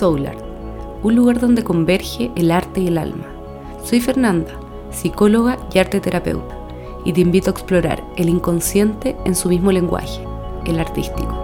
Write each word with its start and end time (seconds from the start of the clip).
Soul 0.00 0.26
Art, 0.26 0.42
un 1.02 1.14
lugar 1.14 1.40
donde 1.40 1.62
converge 1.62 2.30
el 2.34 2.50
arte 2.52 2.80
y 2.80 2.86
el 2.86 2.96
alma. 2.96 3.26
Soy 3.84 4.00
Fernanda, 4.00 4.50
psicóloga 4.90 5.58
y 5.74 5.78
arte 5.78 6.00
terapeuta, 6.00 6.56
y 7.04 7.12
te 7.12 7.20
invito 7.20 7.50
a 7.50 7.52
explorar 7.52 8.02
el 8.16 8.30
inconsciente 8.30 9.14
en 9.26 9.34
su 9.34 9.50
mismo 9.50 9.72
lenguaje, 9.72 10.24
el 10.64 10.80
artístico. 10.80 11.36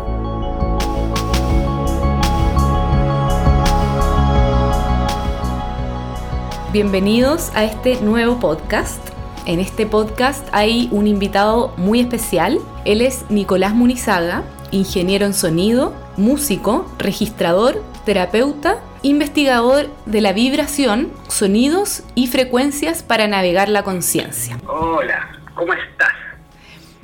Bienvenidos 6.72 7.50
a 7.54 7.64
este 7.64 8.00
nuevo 8.00 8.40
podcast. 8.40 9.06
En 9.44 9.60
este 9.60 9.84
podcast 9.84 10.48
hay 10.52 10.88
un 10.92 11.06
invitado 11.06 11.74
muy 11.76 12.00
especial. 12.00 12.58
Él 12.86 13.02
es 13.02 13.26
Nicolás 13.28 13.74
Munizaga, 13.74 14.44
ingeniero 14.70 15.26
en 15.26 15.34
sonido, 15.34 15.92
músico, 16.16 16.86
registrador, 16.96 17.82
terapeuta, 18.06 18.78
investigador 19.02 19.90
de 20.06 20.20
la 20.20 20.32
vibración, 20.32 21.12
sonidos 21.28 22.04
y 22.14 22.28
frecuencias 22.28 23.02
para 23.02 23.26
navegar 23.26 23.68
la 23.68 23.82
conciencia. 23.82 24.58
Hola, 24.68 25.40
¿cómo 25.56 25.72
estás? 25.72 26.14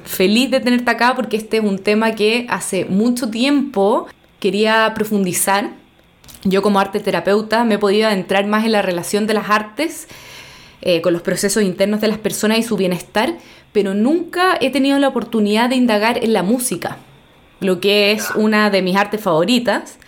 Feliz 0.05 0.53
de 0.53 0.61
tenerte 0.61 0.89
acá 0.89 1.15
porque 1.17 1.37
este 1.37 1.57
es 1.57 1.65
un 1.65 1.81
tema 1.81 2.13
que 2.15 2.47
hace 2.49 2.85
mucho 2.85 3.31
tiempo 3.31 4.07
quería 4.39 4.93
profundizar. 4.95 5.71
Yo 6.45 6.63
como 6.63 6.79
arte 6.79 7.01
terapeuta 7.01 7.65
me 7.65 7.75
he 7.75 7.79
podido 7.79 8.07
adentrar 8.07 8.47
más 8.47 8.65
en 8.65 8.71
la 8.71 8.83
relación 8.83 9.27
de 9.27 9.35
las 9.35 9.51
artes 9.51 10.07
eh, 10.83 11.03
con 11.03 11.13
los 11.13 11.23
procesos 11.23 11.65
internos 11.65 12.01
de 12.01 12.09
las 12.09 12.19
personas 12.19 12.59
y 12.59 12.63
su 12.63 12.77
bienestar, 12.77 13.35
pero 13.73 13.93
nunca 13.93 14.57
he 14.61 14.71
tenido 14.71 15.01
la 15.01 15.09
oportunidad 15.09 15.69
de 15.69 15.75
indagar 15.75 16.23
en 16.23 16.33
la 16.33 16.45
música 16.45 16.99
lo 17.63 17.81
que 17.81 18.11
es 18.13 18.31
una 18.35 18.71
de 18.71 18.83
mis 18.83 18.97
artes 18.97 19.21
favoritas 19.21 19.99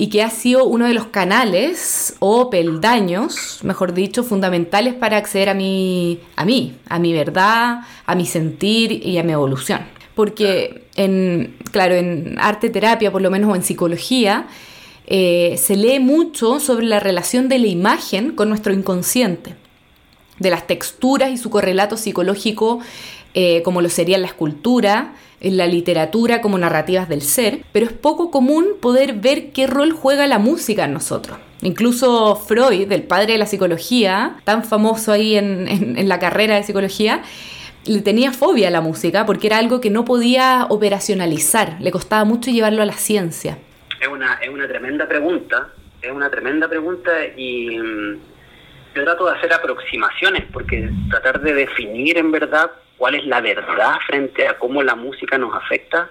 y 0.00 0.06
que 0.06 0.22
ha 0.22 0.30
sido 0.30 0.64
uno 0.64 0.86
de 0.86 0.94
los 0.94 1.08
canales 1.08 2.16
o 2.20 2.48
peldaños, 2.48 3.58
mejor 3.64 3.92
dicho, 3.92 4.24
fundamentales 4.24 4.94
para 4.94 5.18
acceder 5.18 5.50
a 5.50 5.54
mi, 5.54 6.20
a 6.36 6.46
mí, 6.46 6.74
a 6.88 6.98
mi 6.98 7.12
verdad, 7.12 7.80
a 8.06 8.14
mi 8.14 8.24
sentir 8.24 9.06
y 9.06 9.18
a 9.18 9.22
mi 9.22 9.32
evolución. 9.32 9.80
Porque 10.14 10.84
en, 10.96 11.54
claro, 11.70 11.96
en 11.96 12.38
arte 12.40 12.70
terapia, 12.70 13.12
por 13.12 13.20
lo 13.20 13.30
menos, 13.30 13.52
o 13.52 13.54
en 13.54 13.62
psicología, 13.62 14.46
eh, 15.06 15.56
se 15.58 15.76
lee 15.76 15.98
mucho 15.98 16.60
sobre 16.60 16.86
la 16.86 16.98
relación 16.98 17.50
de 17.50 17.58
la 17.58 17.66
imagen 17.66 18.34
con 18.34 18.48
nuestro 18.48 18.72
inconsciente, 18.72 19.54
de 20.38 20.48
las 20.48 20.66
texturas 20.66 21.30
y 21.30 21.36
su 21.36 21.50
correlato 21.50 21.98
psicológico, 21.98 22.80
eh, 23.34 23.60
como 23.64 23.82
lo 23.82 23.90
sería 23.90 24.16
la 24.16 24.28
escultura, 24.28 25.12
en 25.40 25.56
la 25.56 25.66
literatura 25.66 26.40
como 26.40 26.58
narrativas 26.58 27.08
del 27.08 27.22
ser, 27.22 27.60
pero 27.72 27.86
es 27.86 27.92
poco 27.92 28.30
común 28.30 28.66
poder 28.80 29.14
ver 29.14 29.52
qué 29.52 29.66
rol 29.66 29.92
juega 29.92 30.26
la 30.26 30.38
música 30.38 30.84
en 30.84 30.92
nosotros. 30.92 31.38
Incluso 31.62 32.36
Freud, 32.36 32.90
el 32.90 33.02
padre 33.02 33.32
de 33.32 33.38
la 33.38 33.46
psicología, 33.46 34.36
tan 34.44 34.64
famoso 34.64 35.12
ahí 35.12 35.36
en, 35.36 36.08
la 36.08 36.18
carrera 36.18 36.56
de 36.56 36.62
psicología, 36.62 37.22
le 37.86 38.00
tenía 38.00 38.32
fobia 38.32 38.68
a 38.68 38.70
la 38.70 38.80
música 38.80 39.26
porque 39.26 39.46
era 39.46 39.58
algo 39.58 39.80
que 39.80 39.90
no 39.90 40.04
podía 40.04 40.66
operacionalizar, 40.68 41.76
le 41.80 41.90
costaba 41.90 42.24
mucho 42.24 42.50
llevarlo 42.50 42.82
a 42.82 42.86
la 42.86 42.94
ciencia. 42.94 43.58
Es 44.00 44.08
una, 44.08 44.34
es 44.34 44.48
una 44.48 44.66
tremenda 44.68 45.06
pregunta, 45.06 45.68
es 46.00 46.10
una 46.10 46.30
tremenda 46.30 46.68
pregunta 46.68 47.10
y 47.36 47.78
mm, 47.78 48.18
yo 48.94 49.04
trato 49.04 49.26
de 49.26 49.36
hacer 49.36 49.52
aproximaciones 49.52 50.44
porque 50.52 50.90
tratar 51.10 51.40
de 51.40 51.52
definir 51.52 52.16
en 52.16 52.30
verdad 52.30 52.70
cuál 53.00 53.14
es 53.14 53.24
la 53.24 53.40
verdad 53.40 53.94
frente 54.06 54.46
a 54.46 54.58
cómo 54.58 54.82
la 54.82 54.94
música 54.94 55.38
nos 55.38 55.54
afecta, 55.54 56.10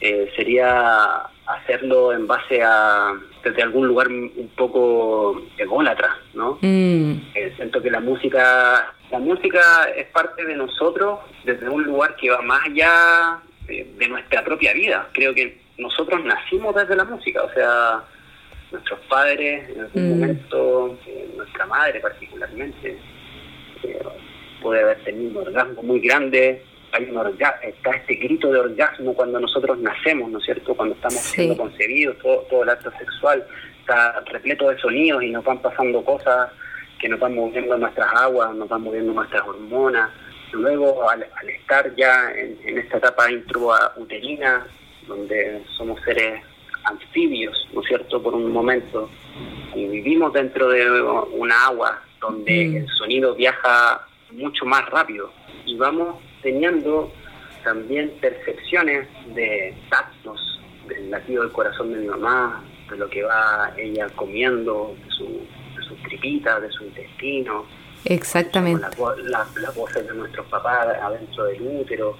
eh, 0.00 0.32
sería 0.34 1.24
hacerlo 1.44 2.14
en 2.14 2.26
base 2.26 2.62
a 2.62 3.12
desde 3.44 3.62
algún 3.62 3.86
lugar 3.86 4.08
un 4.08 4.50
poco 4.56 5.42
ególatra, 5.58 6.16
¿no? 6.32 6.58
Mm. 6.62 7.20
Eh, 7.34 7.52
siento 7.56 7.82
que 7.82 7.90
la 7.90 8.00
música, 8.00 8.94
la 9.10 9.18
música 9.18 9.60
es 9.94 10.06
parte 10.06 10.46
de 10.46 10.56
nosotros 10.56 11.18
desde 11.44 11.68
un 11.68 11.82
lugar 11.82 12.16
que 12.16 12.30
va 12.30 12.40
más 12.40 12.64
allá 12.64 13.38
de, 13.66 14.08
nuestra 14.08 14.42
propia 14.42 14.72
vida. 14.72 15.08
Creo 15.12 15.34
que 15.34 15.60
nosotros 15.76 16.24
nacimos 16.24 16.74
desde 16.74 16.96
la 16.96 17.04
música, 17.04 17.42
o 17.42 17.52
sea, 17.52 18.02
nuestros 18.70 19.00
padres 19.00 19.68
en 19.68 19.80
algún 19.82 20.02
mm. 20.02 20.10
momento, 20.18 20.98
eh, 21.06 21.28
nuestra 21.36 21.66
madre 21.66 22.00
particularmente, 22.00 22.96
puede 24.62 24.82
haber 24.82 25.02
tenido 25.04 25.30
un 25.40 25.46
orgasmo 25.48 25.82
muy 25.82 26.00
grande, 26.00 26.62
hay 26.92 27.04
un 27.04 27.18
está 27.62 27.90
este 27.90 28.14
grito 28.14 28.52
de 28.52 28.60
orgasmo 28.60 29.14
cuando 29.14 29.40
nosotros 29.40 29.78
nacemos, 29.78 30.30
¿no 30.30 30.38
es 30.38 30.44
cierto? 30.44 30.74
Cuando 30.74 30.94
estamos 30.94 31.18
siendo 31.18 31.56
concebidos, 31.56 32.18
todo, 32.18 32.40
todo 32.50 32.62
el 32.62 32.68
acto 32.68 32.92
sexual 32.98 33.44
está 33.80 34.20
repleto 34.26 34.68
de 34.68 34.78
sonidos 34.78 35.22
y 35.22 35.30
nos 35.30 35.44
van 35.44 35.60
pasando 35.60 36.04
cosas 36.04 36.50
que 37.00 37.08
nos 37.08 37.18
van 37.18 37.34
moviendo 37.34 37.76
nuestras 37.76 38.08
aguas, 38.14 38.54
nos 38.54 38.68
van 38.68 38.82
moviendo 38.82 39.12
nuestras 39.12 39.42
hormonas. 39.46 40.10
Luego, 40.52 41.08
al, 41.08 41.24
estar 41.48 41.94
ya 41.96 42.30
en, 42.32 42.78
esta 42.78 42.98
etapa 42.98 43.30
intrauterina, 43.30 44.66
donde 45.08 45.62
somos 45.76 46.00
seres 46.02 46.42
anfibios, 46.84 47.68
¿no 47.72 47.80
es 47.80 47.88
cierto?, 47.88 48.22
por 48.22 48.34
un 48.34 48.52
momento, 48.52 49.08
y 49.74 49.86
vivimos 49.86 50.32
dentro 50.32 50.68
de 50.68 51.02
una 51.32 51.66
agua 51.66 52.02
donde 52.20 52.66
mm. 52.66 52.76
el 52.76 52.88
sonido 52.88 53.34
viaja 53.34 54.06
mucho 54.32 54.64
más 54.64 54.88
rápido 54.90 55.30
y 55.64 55.76
vamos 55.76 56.16
teniendo 56.42 57.12
también 57.64 58.12
percepciones 58.20 59.08
de 59.34 59.74
tactos, 59.88 60.60
del 60.88 61.10
latido 61.10 61.42
del 61.42 61.52
corazón 61.52 61.92
de 61.92 62.00
mi 62.00 62.06
mamá, 62.06 62.62
de 62.90 62.96
lo 62.96 63.08
que 63.08 63.22
va 63.22 63.72
ella 63.76 64.08
comiendo, 64.16 64.94
de, 65.04 65.10
su, 65.10 65.24
de 65.76 65.84
sus 65.86 66.02
tripitas, 66.02 66.60
de 66.60 66.70
su 66.70 66.84
intestino. 66.84 67.64
Exactamente. 68.04 68.84
Las 69.56 69.74
voces 69.76 70.06
de 70.06 70.14
nuestros 70.14 70.46
papás 70.46 70.88
adentro 71.00 71.44
del 71.44 71.62
útero. 71.62 72.16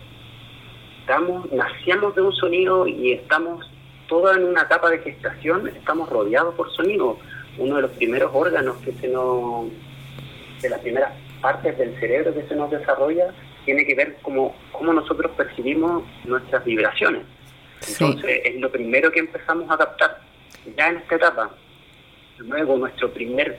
Estamos, 1.00 1.50
nacíamos 1.50 2.14
de 2.14 2.22
un 2.22 2.32
sonido 2.32 2.86
y 2.86 3.12
estamos 3.12 3.68
toda 4.08 4.36
en 4.36 4.44
una 4.44 4.62
etapa 4.62 4.88
de 4.90 4.98
gestación, 4.98 5.66
estamos 5.68 6.08
rodeados 6.08 6.54
por 6.54 6.72
sonido. 6.72 7.18
Uno 7.58 7.76
de 7.76 7.82
los 7.82 7.90
primeros 7.92 8.30
órganos 8.32 8.76
que 8.78 8.92
se 8.92 9.08
nos, 9.08 9.66
de 10.62 10.70
las 10.70 10.80
primeras 10.80 11.12
partes 11.42 11.76
del 11.76 11.98
cerebro 12.00 12.32
que 12.32 12.46
se 12.48 12.54
nos 12.54 12.70
desarrolla 12.70 13.34
tiene 13.66 13.84
que 13.84 13.94
ver 13.94 14.16
cómo, 14.22 14.56
cómo 14.72 14.92
nosotros 14.94 15.32
percibimos 15.36 16.04
nuestras 16.24 16.64
vibraciones. 16.64 17.22
Entonces, 17.86 18.40
es 18.44 18.60
lo 18.60 18.70
primero 18.70 19.10
que 19.12 19.20
empezamos 19.20 19.70
a 19.70 19.76
captar 19.76 20.20
ya 20.76 20.88
en 20.88 20.96
esta 20.96 21.16
etapa. 21.16 21.50
Luego, 22.38 22.76
nuestro 22.76 23.12
primer 23.12 23.58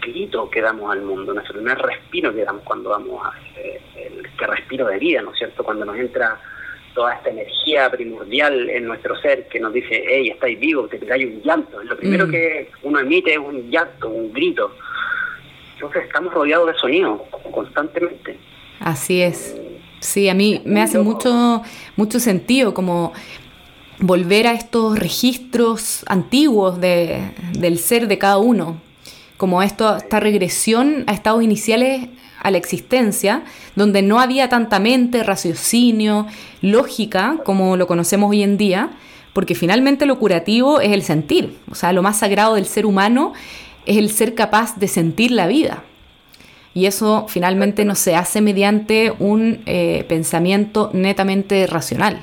grito 0.00 0.50
que 0.50 0.60
damos 0.60 0.90
al 0.90 1.02
mundo, 1.02 1.32
nuestro 1.32 1.54
primer 1.54 1.78
respiro 1.78 2.34
que 2.34 2.44
damos 2.44 2.62
cuando 2.64 2.90
vamos 2.90 3.24
a 3.24 3.32
este 3.56 4.46
respiro 4.46 4.86
de 4.86 4.98
vida, 4.98 5.22
¿no 5.22 5.32
es 5.32 5.38
cierto? 5.38 5.62
Cuando 5.62 5.84
nos 5.84 5.96
entra 5.96 6.38
toda 6.94 7.14
esta 7.14 7.30
energía 7.30 7.90
primordial 7.90 8.70
en 8.70 8.86
nuestro 8.86 9.16
ser 9.20 9.48
que 9.48 9.60
nos 9.60 9.72
dice, 9.72 10.02
hey, 10.06 10.30
estáis 10.30 10.58
vivos, 10.58 10.88
te 10.90 11.12
hay 11.12 11.24
un 11.24 11.42
llanto. 11.42 11.82
Lo 11.82 11.96
primero 11.96 12.26
mm. 12.26 12.30
que 12.30 12.70
uno 12.82 13.00
emite 13.00 13.32
es 13.32 13.38
un 13.38 13.70
llanto, 13.70 14.08
un 14.08 14.32
grito. 14.32 14.74
Entonces 15.84 16.06
estamos 16.06 16.32
rodeados 16.32 16.66
de 16.66 16.78
sonido 16.78 17.26
constantemente. 17.50 18.38
Así 18.80 19.20
es. 19.20 19.54
Sí, 20.00 20.30
a 20.30 20.34
mí 20.34 20.62
me 20.64 20.80
hace 20.80 20.98
mucho, 20.98 21.62
mucho 21.96 22.20
sentido 22.20 22.72
como 22.72 23.12
volver 23.98 24.46
a 24.46 24.52
estos 24.52 24.98
registros 24.98 26.02
antiguos 26.08 26.80
de, 26.80 27.20
del 27.52 27.78
ser 27.78 28.08
de 28.08 28.16
cada 28.16 28.38
uno, 28.38 28.78
como 29.36 29.62
esto, 29.62 29.94
esta 29.94 30.20
regresión 30.20 31.04
a 31.06 31.12
estados 31.12 31.42
iniciales 31.42 32.08
a 32.40 32.50
la 32.50 32.56
existencia, 32.56 33.44
donde 33.76 34.00
no 34.00 34.20
había 34.20 34.48
tanta 34.48 34.78
mente, 34.78 35.22
raciocinio, 35.22 36.26
lógica, 36.62 37.36
como 37.44 37.76
lo 37.76 37.86
conocemos 37.86 38.30
hoy 38.30 38.42
en 38.42 38.56
día, 38.56 38.90
porque 39.34 39.54
finalmente 39.54 40.06
lo 40.06 40.18
curativo 40.18 40.80
es 40.80 40.92
el 40.92 41.02
sentir, 41.02 41.58
o 41.70 41.74
sea, 41.74 41.92
lo 41.92 42.02
más 42.02 42.20
sagrado 42.20 42.54
del 42.54 42.64
ser 42.64 42.86
humano 42.86 43.34
es 43.86 43.96
el 43.96 44.10
ser 44.10 44.34
capaz 44.34 44.76
de 44.76 44.88
sentir 44.88 45.30
la 45.30 45.46
vida. 45.46 45.84
Y 46.74 46.86
eso 46.86 47.26
finalmente 47.28 47.84
no 47.84 47.94
se 47.94 48.16
hace 48.16 48.40
mediante 48.40 49.12
un 49.18 49.62
eh, 49.66 50.04
pensamiento 50.08 50.90
netamente 50.92 51.66
racional. 51.66 52.20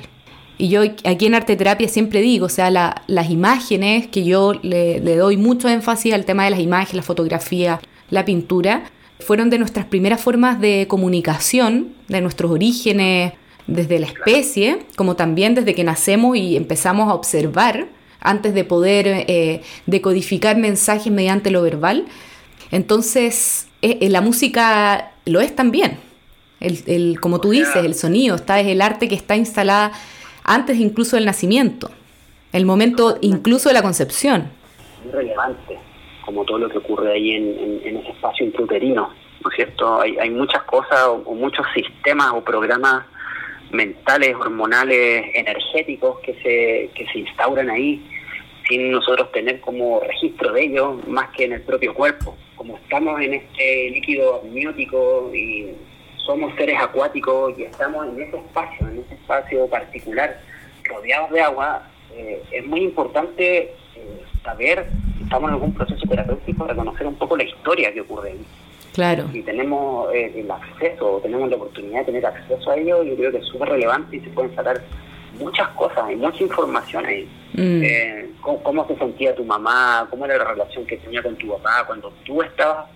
Y 0.57 0.67
yo 0.67 0.81
aquí 1.05 1.25
en 1.25 1.33
arte 1.33 1.55
terapia 1.55 1.87
siempre 1.87 2.21
digo, 2.21 2.45
o 2.45 2.49
sea, 2.49 2.69
las 2.69 3.29
imágenes, 3.29 4.07
que 4.07 4.23
yo 4.23 4.53
le, 4.61 4.99
le, 4.99 5.15
doy 5.15 5.37
mucho 5.37 5.69
énfasis 5.69 6.13
al 6.13 6.25
tema 6.25 6.43
de 6.43 6.51
las 6.51 6.59
imágenes, 6.59 6.95
la 6.95 7.01
fotografía, 7.01 7.79
la 8.09 8.25
pintura, 8.25 8.83
fueron 9.19 9.49
de 9.49 9.57
nuestras 9.57 9.85
primeras 9.85 10.21
formas 10.21 10.59
de 10.59 10.85
comunicación, 10.87 11.93
de 12.09 12.21
nuestros 12.21 12.51
orígenes 12.51 13.33
desde 13.67 13.99
la 13.99 14.07
especie, 14.07 14.85
como 14.95 15.15
también 15.15 15.55
desde 15.55 15.73
que 15.73 15.83
nacemos 15.83 16.35
y 16.35 16.57
empezamos 16.57 17.09
a 17.09 17.13
observar 17.13 17.87
antes 18.21 18.53
de 18.53 18.63
poder 18.63 19.07
eh, 19.07 19.61
decodificar 19.87 20.55
mensajes 20.55 21.11
mediante 21.11 21.51
lo 21.51 21.61
verbal. 21.61 22.05
Entonces, 22.71 23.67
eh, 23.81 23.97
eh, 24.01 24.09
la 24.09 24.21
música 24.21 25.11
lo 25.25 25.41
es 25.41 25.55
también. 25.55 25.97
El, 26.59 27.19
como 27.19 27.41
tú 27.41 27.49
dices, 27.49 27.83
el 27.83 27.95
sonido 27.95 28.35
está, 28.35 28.59
es 28.59 28.67
el 28.67 28.81
arte 28.81 29.07
que 29.07 29.15
está 29.15 29.35
instalada 29.35 29.91
antes 30.43 30.77
incluso 30.77 31.15
del 31.15 31.25
nacimiento, 31.25 31.89
el 32.53 32.65
momento 32.67 33.17
incluso 33.21 33.69
de 33.69 33.73
la 33.73 33.81
concepción. 33.81 34.51
muy 35.03 35.11
relevante, 35.11 35.79
como 36.23 36.45
todo 36.45 36.59
lo 36.59 36.69
que 36.69 36.77
ocurre 36.77 37.13
ahí 37.13 37.31
en, 37.31 37.81
en, 37.83 37.97
ese 37.97 38.09
espacio 38.09 38.45
intrauterino, 38.45 39.09
¿no 39.43 39.49
es 39.49 39.55
cierto? 39.55 40.01
Hay, 40.01 40.15
hay 40.19 40.29
muchas 40.29 40.61
cosas 40.63 40.99
o, 41.07 41.33
muchos 41.33 41.65
sistemas 41.73 42.31
o 42.33 42.43
programas 42.43 43.05
mentales, 43.71 44.35
hormonales, 44.35 45.31
energéticos 45.33 46.19
que 46.19 46.33
se, 46.43 46.91
que 46.93 47.11
se 47.11 47.19
instauran 47.19 47.71
ahí 47.71 48.05
sin 48.67 48.91
nosotros 48.91 49.31
tener 49.31 49.59
como 49.59 49.99
registro 49.99 50.53
de 50.53 50.63
ellos 50.63 51.07
más 51.07 51.29
que 51.31 51.45
en 51.45 51.53
el 51.53 51.61
propio 51.61 51.93
cuerpo. 51.93 52.37
Como 52.55 52.77
estamos 52.77 53.19
en 53.21 53.33
este 53.33 53.89
líquido 53.89 54.41
amniótico 54.41 55.31
y 55.33 55.71
somos 56.25 56.53
seres 56.55 56.79
acuáticos 56.79 57.57
y 57.57 57.63
estamos 57.63 58.07
en 58.07 58.21
ese 58.21 58.37
espacio, 58.37 58.87
en 58.87 58.99
ese 58.99 59.15
espacio 59.15 59.67
particular, 59.67 60.39
rodeados 60.83 61.31
de 61.31 61.41
agua, 61.41 61.87
eh, 62.13 62.41
es 62.51 62.65
muy 62.65 62.81
importante 62.81 63.73
eh, 63.95 64.21
saber 64.43 64.87
si 65.17 65.23
estamos 65.23 65.49
en 65.49 65.53
algún 65.55 65.73
proceso 65.73 66.07
terapéutico, 66.07 66.65
reconocer 66.65 67.07
un 67.07 67.15
poco 67.15 67.37
la 67.37 67.43
historia 67.43 67.93
que 67.93 68.01
ocurre 68.01 68.31
ahí. 68.31 68.45
Claro. 68.93 69.29
Si 69.31 69.41
tenemos 69.41 70.13
eh, 70.13 70.33
el 70.35 70.51
acceso, 70.51 71.19
tenemos 71.23 71.49
la 71.49 71.55
oportunidad 71.55 71.99
de 71.99 72.05
tener 72.05 72.25
acceso 72.25 72.71
a 72.71 72.75
ello, 72.75 73.03
yo 73.03 73.15
creo 73.15 73.31
que 73.31 73.37
es 73.37 73.45
súper 73.45 73.69
relevante 73.69 74.17
y 74.17 74.19
se 74.19 74.29
pueden 74.29 74.53
sacar 74.53 74.81
muchas 75.41 75.67
cosas, 75.69 76.03
hay 76.05 76.15
mucha 76.15 76.43
información 76.43 77.05
ahí. 77.05 77.29
Mm. 77.53 78.39
¿cómo, 78.41 78.87
se 78.87 78.95
sentía 78.95 79.35
tu 79.35 79.43
mamá? 79.43 80.07
¿Cómo 80.09 80.25
era 80.25 80.37
la 80.37 80.45
relación 80.45 80.85
que 80.85 80.97
tenía 80.97 81.21
con 81.21 81.35
tu 81.35 81.49
papá 81.49 81.83
cuando 81.85 82.11
tú 82.23 82.41
estabas 82.41 82.89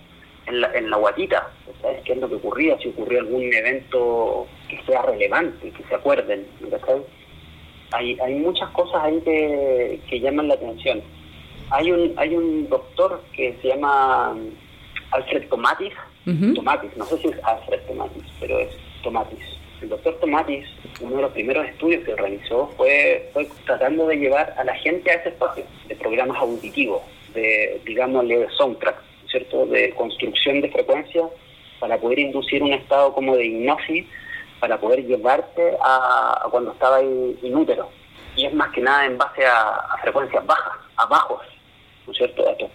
en 0.46 0.60
la, 0.60 0.72
en 0.72 0.90
la 0.90 0.96
guatita? 0.96 1.50
¿Sabes 1.82 2.02
qué 2.04 2.12
es 2.12 2.18
lo 2.18 2.28
que 2.28 2.36
ocurría? 2.36 2.78
Si 2.78 2.88
ocurrió 2.88 3.20
algún 3.20 3.52
evento 3.52 4.46
que 4.68 4.80
sea 4.86 5.02
relevante, 5.02 5.70
que 5.70 5.84
se 5.84 5.94
acuerden. 5.94 6.46
¿sabes? 6.84 7.02
hay, 7.92 8.18
hay 8.20 8.34
muchas 8.34 8.68
cosas 8.70 9.02
ahí 9.04 9.20
que, 9.24 10.00
que 10.08 10.20
llaman 10.20 10.48
la 10.48 10.54
atención. 10.54 11.02
Hay 11.70 11.90
un, 11.90 12.14
hay 12.16 12.34
un 12.34 12.68
doctor 12.68 13.22
que 13.34 13.56
se 13.60 13.68
llama 13.68 14.34
Alfred 15.10 15.48
Tomatis, 15.48 15.92
Tomatis, 16.54 16.96
no 16.96 17.04
sé 17.04 17.18
si 17.18 17.28
es 17.28 17.44
Alfred 17.44 17.80
Tomatis, 17.86 18.24
pero 18.40 18.58
es 18.58 18.70
Tomatis. 19.02 19.55
El 19.80 19.90
doctor 19.90 20.14
Tomatis, 20.20 20.66
uno 21.00 21.16
de 21.16 21.22
los 21.22 21.32
primeros 21.32 21.66
estudios 21.66 22.02
que 22.04 22.16
realizó 22.16 22.68
fue, 22.76 23.28
fue 23.32 23.46
tratando 23.66 24.06
de 24.06 24.16
llevar 24.16 24.54
a 24.56 24.64
la 24.64 24.74
gente 24.76 25.10
a 25.10 25.14
ese 25.14 25.28
espacio 25.30 25.64
de 25.86 25.96
programas 25.96 26.38
auditivos, 26.38 27.02
de, 27.34 27.80
digámosle, 27.84 28.38
de 28.38 28.50
soundtrack, 28.50 28.96
¿cierto? 29.30 29.66
De 29.66 29.90
construcción 29.90 30.62
de 30.62 30.70
frecuencia 30.70 31.28
para 31.78 31.98
poder 31.98 32.20
inducir 32.20 32.62
un 32.62 32.72
estado 32.72 33.12
como 33.12 33.36
de 33.36 33.44
hipnosis 33.44 34.06
para 34.60 34.80
poder 34.80 35.04
llevarte 35.04 35.76
a, 35.82 36.48
cuando 36.50 36.72
estaba 36.72 37.02
inútero. 37.02 37.90
Y 38.34 38.46
es 38.46 38.54
más 38.54 38.72
que 38.72 38.80
nada 38.80 39.04
en 39.04 39.18
base 39.18 39.44
a, 39.44 39.96
frecuencias 40.00 40.44
bajas, 40.46 40.78
a 40.96 41.04
bajos, 41.04 41.42
¿no 42.06 42.12
es 42.12 42.18
cierto? 42.18 42.48
Estos 42.48 42.70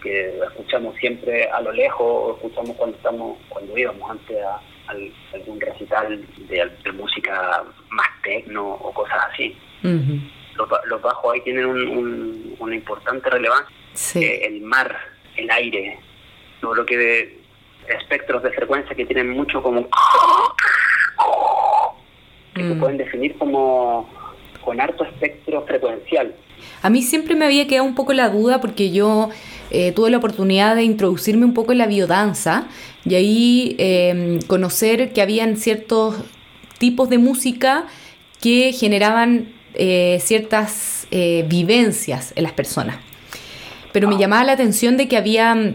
que 0.00 0.38
escuchamos 0.38 0.94
siempre 0.96 1.48
a 1.50 1.60
lo 1.60 1.72
lejos, 1.72 2.36
escuchamos 2.36 2.76
cuando 2.76 2.96
estamos, 2.96 3.38
cuando 3.48 3.76
íbamos 3.76 4.08
antes 4.08 4.36
a, 4.44 4.60
algún 4.88 5.60
recital 5.60 6.24
de, 6.48 6.92
música 6.92 7.64
más 7.90 8.08
tecno 8.22 8.72
o 8.72 8.92
cosas 8.92 9.18
así. 9.32 9.56
los, 9.82 11.02
bajos 11.02 11.34
ahí 11.34 11.40
tienen 11.42 11.66
un, 11.66 12.56
una 12.58 12.74
importante 12.74 13.30
relevancia. 13.30 13.74
Eh, 14.14 14.46
el 14.46 14.60
mar, 14.62 14.96
el 15.36 15.50
aire, 15.50 15.98
todo 16.60 16.74
lo 16.74 16.86
que 16.86 16.96
de 16.96 17.40
espectros 17.88 18.42
de 18.42 18.50
frecuencia 18.50 18.96
que 18.96 19.06
tienen 19.06 19.30
mucho 19.30 19.62
como 19.62 19.88
que 22.54 22.62
se 22.62 22.74
mm. 22.74 22.80
pueden 22.80 22.96
definir 22.96 23.36
como 23.36 24.08
con 24.64 24.80
harto 24.80 25.04
espectro 25.04 25.64
frecuencial. 25.66 26.34
A 26.82 26.90
mí 26.90 27.02
siempre 27.02 27.34
me 27.34 27.44
había 27.44 27.66
quedado 27.66 27.86
un 27.86 27.94
poco 27.94 28.12
la 28.12 28.28
duda 28.28 28.60
porque 28.60 28.90
yo 28.90 29.30
eh, 29.70 29.92
tuve 29.92 30.10
la 30.10 30.18
oportunidad 30.18 30.76
de 30.76 30.84
introducirme 30.84 31.44
un 31.44 31.54
poco 31.54 31.72
en 31.72 31.78
la 31.78 31.86
biodanza 31.86 32.66
y 33.04 33.14
ahí 33.14 33.76
em, 33.78 34.40
conocer 34.42 35.12
que 35.12 35.22
habían 35.22 35.56
ciertos 35.56 36.16
tipos 36.78 37.08
de 37.08 37.18
música 37.18 37.86
que 38.40 38.72
generaban 38.72 39.48
eh, 39.74 40.18
ciertas 40.22 41.06
eh, 41.10 41.44
vivencias 41.48 42.32
en 42.36 42.44
las 42.44 42.52
personas. 42.52 42.96
Pero 43.92 44.08
me 44.08 44.16
ah. 44.16 44.18
llamaba 44.18 44.44
la 44.44 44.52
atención 44.52 44.96
de 44.96 45.08
que 45.08 45.16
había 45.16 45.54
mm, 45.54 45.74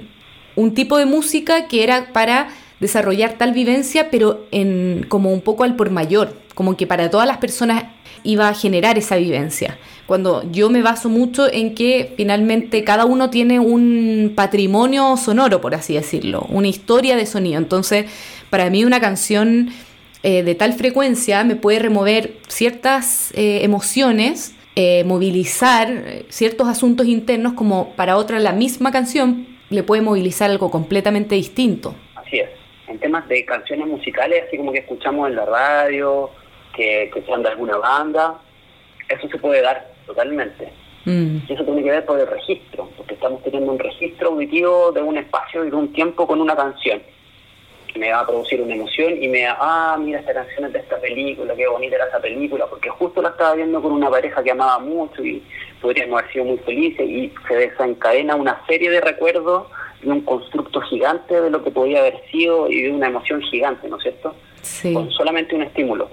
un 0.56 0.74
tipo 0.74 0.97
de 0.97 1.06
música 1.06 1.68
que 1.68 1.83
era 1.83 2.13
para 2.13 2.50
desarrollar 2.80 3.33
tal 3.38 3.53
vivencia, 3.53 4.09
pero 4.09 4.47
en 4.51 5.06
como 5.09 5.33
un 5.33 5.42
poco 5.42 5.63
al 5.63 5.75
por 5.75 5.89
mayor, 5.89 6.38
como 6.56 6.77
que 6.77 6.88
para 6.88 7.09
todas 7.09 7.27
las 7.27 7.38
personas 7.38 7.83
iba 8.24 8.50
a 8.50 8.54
generar 8.54 8.98
esa 8.98 9.18
vivencia. 9.18 9.77
Cuando 10.06 10.44
yo 10.51 10.69
me 10.69 10.81
baso 10.81 11.10
mucho 11.10 11.51
en 11.51 11.75
que 11.75 12.13
finalmente 12.18 12.83
cada 12.83 13.06
uno 13.06 13.30
tiene 13.30 13.60
un 13.60 14.33
patrimonio 14.36 15.18
sonoro, 15.18 15.62
por 15.62 15.75
así 15.75 15.94
decirlo, 15.94 16.45
una 16.50 16.68
historia 16.68 17.16
de 17.16 17.25
sonido. 17.25 17.60
Entonces, 17.60 18.06
para 18.50 18.69
mí 18.69 18.83
una 18.83 19.00
canción 19.00 19.69
eh, 20.24 20.44
de 20.44 20.56
tal 20.56 20.74
frecuencia 20.74 21.44
me 21.44 21.56
puede 21.56 21.80
remover 21.80 22.33
ciertas 22.48 23.31
eh, 23.36 23.63
emociones, 23.63 24.56
eh, 24.75 25.04
movilizar 25.06 26.24
ciertos 26.30 26.68
asuntos 26.68 27.06
internos, 27.07 27.54
como 27.54 27.94
para 27.95 28.18
otra 28.18 28.39
la 28.39 28.51
misma 28.51 28.92
canción 28.92 29.48
le 29.69 29.83
puede 29.83 30.01
movilizar 30.01 30.50
algo 30.50 30.71
completamente 30.71 31.36
distinto. 31.36 31.94
Así 32.16 32.39
es 32.39 32.50
en 32.89 33.00
temas 33.00 33.27
de 33.27 33.45
canciones 33.45 33.88
musicales, 33.88 34.44
así 34.48 34.57
como 34.57 34.71
que 34.71 34.80
escuchamos 34.80 35.30
en 35.30 35.36
la 35.36 35.45
radio, 35.45 36.31
que, 36.80 37.12
que 37.14 37.22
sean 37.24 37.44
de 37.44 37.50
alguna 37.50 37.78
banda, 37.78 38.40
eso 39.10 39.28
se 39.28 39.38
puede 39.38 39.62
dar 39.62 39.92
totalmente. 40.06 40.72
Mm. 41.06 41.38
Y 41.48 41.54
eso 41.54 41.64
tiene 41.64 41.84
que 41.84 41.92
ver 41.92 42.06
por 42.06 42.20
el 42.20 42.28
registro, 42.28 42.90
porque 42.96 43.16
estamos 43.16 43.44
teniendo 43.44 43.72
un 43.72 43.80
registro 43.80 44.30
auditivo 44.30 44.92
de 44.92 45.02
un 45.02 45.18
espacio 45.18 45.66
y 45.66 45.70
de 45.70 45.76
un 45.76 45.92
tiempo 45.92 46.26
con 46.26 46.40
una 46.42 46.56
canción, 46.56 47.02
que 47.92 48.00
me 48.00 48.12
va 48.12 48.22
a 48.22 48.28
producir 48.28 48.62
una 48.62 48.76
emoción 48.76 49.22
y 49.22 49.28
me 49.28 49.46
va, 49.46 49.58
ah, 49.60 49.98
mira, 50.00 50.20
esta 50.20 50.34
canción 50.34 50.66
es 50.66 50.74
de 50.74 50.80
esta 50.80 50.98
película, 51.02 51.56
qué 51.56 51.68
bonita 51.68 51.96
era 51.96 52.06
esa 52.06 52.20
película, 52.20 52.68
porque 52.68 52.90
justo 52.90 53.22
la 53.22 53.30
estaba 53.30 53.56
viendo 53.56 53.81
con 53.81 53.92
una 53.92 54.10
pareja 54.10 54.44
que 54.44 54.52
amaba 54.52 54.80
mucho 54.80 55.24
y 55.24 55.44
podríamos 55.81 56.20
haber 56.20 56.31
sido 56.31 56.46
muy 56.46 56.58
felices 56.60 57.10
y 57.10 57.34
se 57.48 57.56
desencadena 57.56 58.36
una 58.36 58.62
serie 58.68 58.92
de 58.92 59.02
recuerdos 59.02 59.68
de 60.02 60.12
un 60.12 60.22
constructo 60.22 60.80
gigante 60.81 61.42
de 61.42 61.50
lo 61.50 61.64
que 61.64 61.72
podía 61.72 62.00
haber 62.00 62.22
sido 62.31 62.70
y 62.70 62.84
de 62.84 62.92
una 62.92 63.08
emoción 63.08 63.42
gigante, 63.42 63.90
¿no 63.90 63.98
es 63.98 64.04
cierto? 64.04 64.36
Sí. 64.62 64.94
Con 64.94 65.10
solamente 65.12 65.56
un 65.56 65.64
estímulo. 65.64 66.10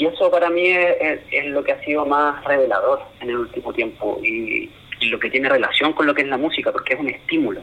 Y 0.00 0.06
eso 0.06 0.30
para 0.30 0.48
mí 0.48 0.66
es, 0.66 1.46
lo 1.46 1.62
que 1.62 1.72
ha 1.72 1.84
sido 1.84 2.06
más 2.06 2.42
revelador 2.44 3.02
en 3.20 3.28
el 3.28 3.36
último 3.36 3.70
tiempo 3.74 4.18
y, 4.24 4.70
lo 5.02 5.18
que 5.18 5.30
tiene 5.30 5.48
relación 5.48 5.92
con 5.92 6.06
lo 6.06 6.14
que 6.14 6.22
es 6.22 6.28
la 6.28 6.36
música, 6.36 6.72
porque 6.72 6.94
es 6.94 7.00
un 7.00 7.08
estímulo. 7.08 7.60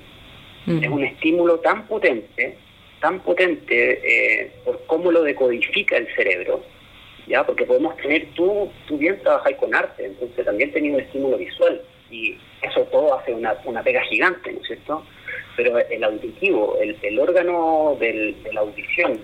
Mm. 0.65 0.84
Es 0.84 0.89
un 0.89 1.03
estímulo 1.03 1.60
tan 1.60 1.88
potente, 1.88 2.58
tan 3.00 3.20
potente 3.22 4.01
eh, 4.03 4.51
por 4.65 4.86
cómo 4.86 5.12
lo 5.12 5.24
decodifica 5.24 5.98
el 5.98 6.08
cerebro, 6.15 6.63
¿ya? 7.27 7.44
Porque 7.44 7.65
podemos 7.65 7.96
tener, 7.98 8.27
tú, 8.36 8.72
tú 8.88 8.98
bien 8.98 9.20
trabajas 9.22 9.53
con 9.60 9.74
arte, 9.74 10.06
entonces 10.06 10.46
también 10.46 10.72
tenés 10.72 10.94
un 10.94 11.00
estímulo 11.00 11.38
visual 11.38 11.82
y 12.10 12.38
eso 12.62 12.82
todo 12.91 13.20
hace 13.20 13.34
una, 13.34 13.56
una 13.65 13.84
pega 13.84 14.01
gigante, 14.01 14.51
¿no 14.51 14.60
es 14.62 14.67
cierto? 14.67 15.03
pero 15.58 15.79
el 15.79 16.03
auditivo, 16.03 16.77
el, 16.79 17.20
órgano 17.20 17.98
de 18.00 18.36
la 18.53 18.62
audición, 18.62 19.20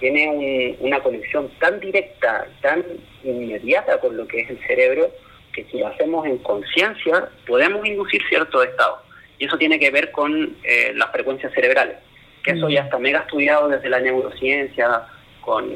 tiene 0.00 0.76
una 0.80 1.00
conexión 1.00 1.50
tan 1.58 1.80
directa, 1.80 2.46
tan 2.60 2.84
inmediata 3.22 3.98
con 4.00 4.16
lo 4.16 4.26
que 4.26 4.40
es 4.40 4.50
el 4.50 4.58
cerebro, 4.66 5.10
que 5.52 5.64
si 5.64 5.78
lo 5.78 5.88
hacemos 5.88 6.26
en 6.26 6.38
conciencia, 6.38 7.28
podemos 7.46 7.86
inducir 7.86 8.22
ciertos 8.28 8.66
estados. 8.66 9.00
Y 9.38 9.46
eso 9.46 9.56
tiene 9.56 9.78
que 9.78 9.90
ver 9.90 10.10
con 10.10 10.56
eh, 10.64 10.92
las 10.94 11.10
frecuencias 11.12 11.52
cerebrales, 11.52 11.96
que 12.42 12.52
eso 12.52 12.68
ya 12.68 12.82
está 12.82 12.98
mega 12.98 13.20
estudiado 13.20 13.68
desde 13.68 13.88
la 13.88 14.00
neurociencia, 14.00 15.02
con 15.40 15.70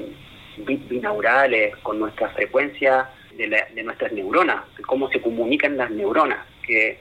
bits 0.58 0.88
binaurales, 0.88 1.76
con 1.78 1.98
nuestras 1.98 2.32
frecuencias 2.34 3.06
de, 3.36 3.48
de 3.48 3.82
nuestras 3.82 4.12
neuronas, 4.12 4.64
de 4.76 4.82
cómo 4.82 5.08
se 5.10 5.20
comunican 5.20 5.76
las 5.76 5.90
neuronas, 5.90 6.44
que 6.66 6.98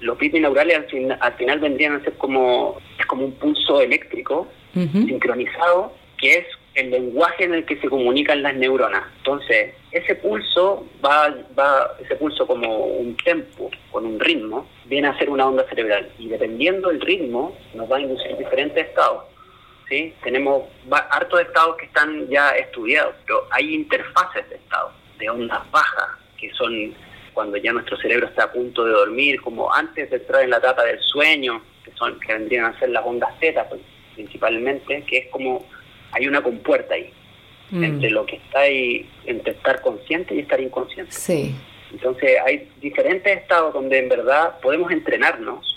los 0.00 0.18
bits 0.18 0.34
binaurales 0.34 0.76
al, 1.20 1.32
final 1.34 1.60
vendrían 1.60 1.96
a 1.96 2.04
ser 2.04 2.14
como, 2.14 2.78
es 2.98 3.06
como 3.06 3.24
un 3.24 3.32
pulso 3.32 3.80
eléctrico 3.80 4.48
sincronizado, 4.74 5.94
que 6.24 6.38
es 6.38 6.46
el 6.74 6.90
lenguaje 6.90 7.44
en 7.44 7.52
el 7.52 7.66
que 7.66 7.76
se 7.76 7.88
comunican 7.90 8.42
las 8.42 8.54
neuronas. 8.54 9.04
Entonces, 9.18 9.74
ese 9.90 10.14
pulso 10.14 10.88
va, 11.04 11.34
va 11.56 11.94
ese 12.00 12.16
pulso 12.16 12.46
como 12.46 12.86
un 12.86 13.14
tempo, 13.18 13.70
con 13.92 14.06
un 14.06 14.18
ritmo, 14.18 14.66
viene 14.86 15.08
a 15.08 15.18
ser 15.18 15.28
una 15.28 15.46
onda 15.46 15.68
cerebral. 15.68 16.10
Y 16.18 16.28
dependiendo 16.28 16.88
del 16.88 17.02
ritmo, 17.02 17.54
nos 17.74 17.92
va 17.92 17.98
a 17.98 18.00
inducir 18.00 18.38
diferentes 18.38 18.86
estados. 18.86 19.24
¿sí? 19.90 20.14
Tenemos 20.22 20.62
hartos 21.10 21.42
estados 21.42 21.76
que 21.76 21.84
están 21.84 22.26
ya 22.30 22.52
estudiados, 22.52 23.14
pero 23.26 23.46
hay 23.50 23.74
interfaces 23.74 24.48
de 24.48 24.56
estados, 24.56 24.94
de 25.18 25.28
ondas 25.28 25.70
bajas, 25.70 26.08
que 26.38 26.50
son 26.52 26.94
cuando 27.34 27.58
ya 27.58 27.74
nuestro 27.74 27.98
cerebro 27.98 28.28
está 28.28 28.44
a 28.44 28.52
punto 28.52 28.86
de 28.86 28.92
dormir, 28.92 29.42
como 29.42 29.70
antes 29.74 30.08
de 30.08 30.16
entrar 30.16 30.42
en 30.42 30.50
la 30.50 30.56
etapa 30.56 30.84
del 30.84 31.00
sueño, 31.00 31.62
que 31.84 31.92
son 31.92 32.18
que 32.18 32.32
vendrían 32.32 32.64
a 32.64 32.78
ser 32.78 32.88
las 32.88 33.04
ondas 33.04 33.38
teta 33.40 33.68
pues, 33.68 33.82
principalmente, 34.14 35.04
que 35.04 35.18
es 35.18 35.26
como 35.28 35.66
hay 36.14 36.26
una 36.26 36.42
compuerta 36.42 36.94
ahí 36.94 37.10
mm. 37.70 37.84
entre 37.84 38.10
lo 38.10 38.24
que 38.24 38.36
está 38.36 38.60
ahí, 38.60 39.08
entre 39.26 39.52
estar 39.52 39.80
consciente 39.82 40.34
y 40.34 40.40
estar 40.40 40.60
inconsciente. 40.60 41.12
Sí. 41.12 41.54
Entonces 41.92 42.38
hay 42.44 42.68
diferentes 42.80 43.36
estados 43.36 43.72
donde 43.74 43.98
en 43.98 44.08
verdad 44.08 44.58
podemos 44.60 44.90
entrenarnos. 44.90 45.70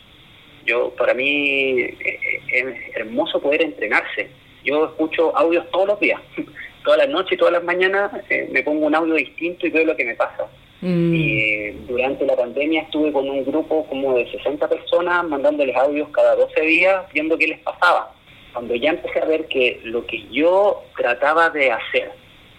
Yo, 0.66 0.90
para 0.98 1.14
mí 1.14 1.80
eh, 1.80 1.98
eh, 2.04 2.42
es 2.52 2.96
hermoso 2.96 3.42
poder 3.42 3.62
entrenarse. 3.62 4.30
Yo 4.64 4.86
escucho 4.86 5.36
audios 5.38 5.70
todos 5.72 5.88
los 5.88 6.00
días, 6.00 6.20
todas 6.84 7.00
las 7.00 7.10
noches 7.10 7.34
y 7.34 7.38
todas 7.38 7.54
las 7.54 7.64
mañanas 7.64 8.12
eh, 8.30 8.50
me 8.52 8.64
pongo 8.64 8.88
un 8.88 8.96
audio 8.96 9.16
distinto 9.16 9.66
y 9.66 9.70
veo 9.70 9.86
lo 9.86 9.96
que 9.96 10.06
me 10.06 10.16
pasa. 10.16 10.48
Mm. 10.82 11.14
Y 11.14 11.70
durante 11.88 12.26
la 12.26 12.36
pandemia 12.36 12.82
estuve 12.84 13.12
con 13.12 13.30
un 13.30 13.46
grupo 13.46 13.86
como 13.88 14.16
de 14.16 14.30
60 14.32 14.68
personas 14.68 15.24
mandándoles 15.28 15.76
audios 15.76 16.10
cada 16.10 16.36
12 16.36 16.62
días 16.62 17.06
viendo 17.14 17.38
qué 17.38 17.48
les 17.48 17.60
pasaba. 17.60 18.14
Cuando 18.58 18.74
ya 18.74 18.90
empecé 18.90 19.20
a 19.20 19.26
ver 19.26 19.46
que 19.46 19.82
lo 19.84 20.08
que 20.08 20.26
yo 20.32 20.82
trataba 20.98 21.52
de 21.52 21.72
hacer 21.72 22.10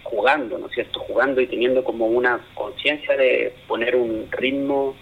jugando, 0.05 0.57
¿no 0.57 0.69
es 0.69 0.75
cierto? 0.75 1.01
Jugando 1.01 1.41
y 1.41 1.49
teniendo 1.49 1.83
como 1.83 2.07
una 2.07 2.39
conciencia 2.55 3.17
de 3.17 3.53
poner 3.67 3.97
un 3.97 4.29
ritmo, 4.31 4.95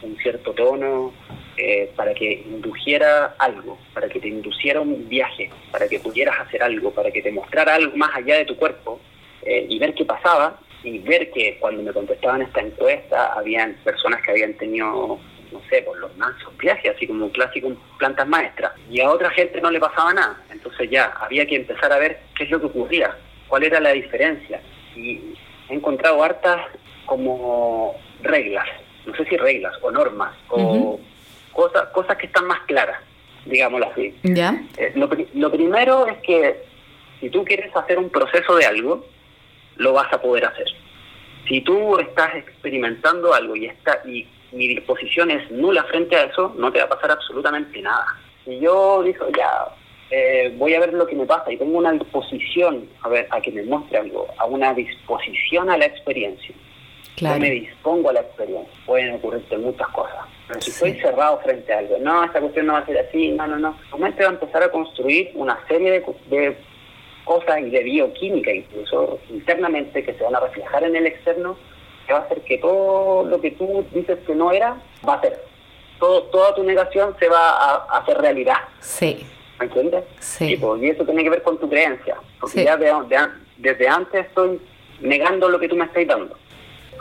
un 0.00 0.16
cierto 0.16 0.54
tono, 0.54 1.12
eh, 1.58 1.92
para 1.94 2.14
que 2.14 2.32
indujera 2.46 3.36
algo, 3.38 3.76
para 3.92 4.08
que 4.08 4.20
te 4.20 4.28
induciera 4.28 4.80
un 4.80 5.06
viaje, 5.06 5.50
para 5.70 5.86
que 5.86 6.00
pudieras 6.00 6.40
hacer 6.40 6.62
algo, 6.62 6.92
para 6.92 7.10
que 7.10 7.20
te 7.20 7.30
mostrara 7.30 7.74
algo 7.74 7.94
más 7.98 8.16
allá 8.16 8.38
de 8.38 8.46
tu 8.46 8.56
cuerpo 8.56 9.00
eh, 9.42 9.66
y 9.68 9.78
ver 9.78 9.92
qué 9.92 10.06
pasaba 10.06 10.58
y 10.82 10.98
ver 11.00 11.30
que 11.30 11.58
cuando 11.60 11.82
me 11.82 11.92
contestaban 11.92 12.40
esta 12.40 12.62
encuesta 12.62 13.34
habían 13.34 13.74
personas 13.84 14.22
que 14.22 14.30
habían 14.30 14.54
tenido 14.54 15.20
no 15.52 15.60
sé, 15.68 15.82
por 15.82 15.98
los 15.98 16.16
mansos 16.16 16.56
viajes, 16.58 16.94
así 16.94 17.06
como 17.06 17.26
un 17.26 17.30
clásico 17.30 17.72
plantas 17.98 18.26
maestras, 18.26 18.72
y 18.90 19.00
a 19.00 19.10
otra 19.10 19.30
gente 19.30 19.60
no 19.60 19.70
le 19.70 19.80
pasaba 19.80 20.12
nada. 20.14 20.42
Entonces 20.50 20.90
ya 20.90 21.12
había 21.20 21.46
que 21.46 21.56
empezar 21.56 21.92
a 21.92 21.98
ver 21.98 22.20
qué 22.36 22.44
es 22.44 22.50
lo 22.50 22.60
que 22.60 22.66
ocurría 22.66 23.16
cuál 23.48 23.64
era 23.64 23.80
la 23.80 23.92
diferencia. 23.92 24.60
Y 24.94 25.34
he 25.68 25.74
encontrado 25.74 26.22
hartas 26.22 26.60
como 27.06 27.96
reglas, 28.22 28.66
no 29.06 29.14
sé 29.16 29.24
si 29.24 29.36
reglas 29.36 29.74
o 29.82 29.90
normas, 29.90 30.36
o 30.50 31.00
cosas, 31.52 31.88
cosas 31.88 32.16
que 32.18 32.26
están 32.26 32.46
más 32.46 32.60
claras, 32.66 33.00
digámoslo 33.46 33.90
así. 33.90 34.14
¿Ya? 34.22 34.62
Eh, 34.76 34.92
lo, 34.94 35.50
primero 35.50 36.06
es 36.06 36.18
que 36.18 36.62
si 37.20 37.30
tú 37.30 37.44
quieres 37.44 37.74
hacer 37.74 37.98
un 37.98 38.10
proceso 38.10 38.54
de 38.56 38.66
algo, 38.66 39.06
lo 39.76 39.92
vas 39.94 40.12
a 40.12 40.20
poder 40.20 40.44
hacer. 40.44 40.66
Si 41.48 41.62
tú 41.62 41.98
estás 41.98 42.34
experimentando 42.34 43.32
algo 43.32 43.56
y, 43.56 43.66
está, 43.66 44.02
y 44.06 44.28
mi 44.52 44.68
disposición 44.68 45.30
es 45.30 45.50
nula 45.50 45.84
frente 45.84 46.16
a 46.16 46.24
eso, 46.24 46.54
no 46.56 46.72
te 46.72 46.78
va 46.78 46.86
a 46.86 46.88
pasar 46.88 47.10
absolutamente 47.10 47.80
nada. 47.80 48.06
Si 48.44 48.58
yo 48.58 49.02
digo, 49.02 49.26
ya, 49.36 49.68
eh, 50.10 50.54
voy 50.56 50.74
a 50.74 50.80
ver 50.80 50.94
lo 50.94 51.06
que 51.06 51.16
me 51.16 51.26
pasa 51.26 51.52
y 51.52 51.56
tengo 51.56 51.78
una 51.78 51.92
disposición 51.92 52.88
a 53.02 53.08
ver 53.08 53.26
a 53.30 53.40
que 53.40 53.50
me 53.50 53.62
muestre 53.62 53.98
algo, 53.98 54.26
a 54.38 54.46
una 54.46 54.72
disposición 54.74 55.70
a 55.70 55.76
la 55.76 55.86
experiencia. 55.86 56.54
Yo 57.16 57.38
me 57.38 57.50
dispongo 57.50 58.10
a 58.10 58.12
la 58.12 58.20
experiencia. 58.20 58.72
Pueden 58.86 59.14
ocurrirte 59.14 59.58
muchas 59.58 59.88
cosas. 59.88 60.20
Pero 60.46 60.60
si 60.60 60.70
estoy 60.70 60.94
cerrado 61.00 61.40
frente 61.40 61.72
a 61.72 61.78
algo, 61.78 61.98
no, 61.98 62.24
esta 62.24 62.40
cuestión 62.40 62.66
no 62.66 62.74
va 62.74 62.78
a 62.78 62.86
ser 62.86 62.98
así, 62.98 63.32
no, 63.32 63.46
no, 63.46 63.58
no. 63.58 63.76
Tu 63.90 63.98
mente 63.98 64.22
va 64.22 64.30
a 64.30 64.32
empezar 64.34 64.62
a 64.62 64.70
construir 64.70 65.32
una 65.34 65.58
serie 65.66 65.90
de, 65.90 66.04
de 66.28 66.56
cosas 67.24 67.60
y 67.60 67.70
de 67.70 67.82
bioquímica 67.82 68.52
incluso 68.52 69.18
internamente 69.28 70.02
que 70.02 70.14
se 70.14 70.24
van 70.24 70.36
a 70.36 70.40
reflejar 70.40 70.84
en 70.84 70.96
el 70.96 71.06
externo 71.06 71.58
que 72.08 72.14
va 72.14 72.20
a 72.20 72.22
hacer 72.22 72.40
que 72.40 72.58
todo 72.58 73.24
lo 73.24 73.40
que 73.40 73.50
tú 73.52 73.84
dices 73.92 74.18
que 74.26 74.34
no 74.34 74.50
era, 74.50 74.76
va 75.06 75.14
a 75.14 75.20
ser. 75.20 75.44
Todo, 76.00 76.22
toda 76.24 76.54
tu 76.54 76.64
negación 76.64 77.14
se 77.20 77.28
va 77.28 77.50
a, 77.50 77.74
a 77.88 77.98
hacer 77.98 78.18
realidad. 78.18 78.56
Sí. 78.80 79.26
¿Me 79.60 79.66
entiendes? 79.66 80.04
Sí. 80.18 80.56
Pues, 80.56 80.82
y 80.82 80.88
eso 80.88 81.04
tiene 81.04 81.22
que 81.22 81.30
ver 81.30 81.42
con 81.42 81.58
tu 81.58 81.68
creencia. 81.68 82.16
Porque 82.40 82.64
ya 82.64 82.76
desde 82.76 83.88
antes 83.88 84.26
estoy 84.26 84.60
negando 85.00 85.48
lo 85.48 85.60
que 85.60 85.68
tú 85.68 85.76
me 85.76 85.84
estás 85.84 86.06
dando. 86.06 86.34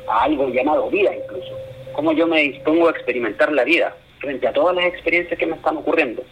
A 0.09 0.23
algo 0.23 0.49
llamado 0.49 0.89
vida 0.89 1.15
incluso. 1.15 1.57
Cómo 1.93 2.11
yo 2.11 2.27
me 2.27 2.41
dispongo 2.41 2.87
a 2.87 2.91
experimentar 2.91 3.51
la 3.51 3.63
vida 3.63 3.95
frente 4.19 4.47
a 4.47 4.53
todas 4.53 4.75
las 4.75 4.85
experiencias 4.85 5.39
que 5.39 5.45
me 5.45 5.55
están 5.55 5.77
ocurriendo. 5.77 6.23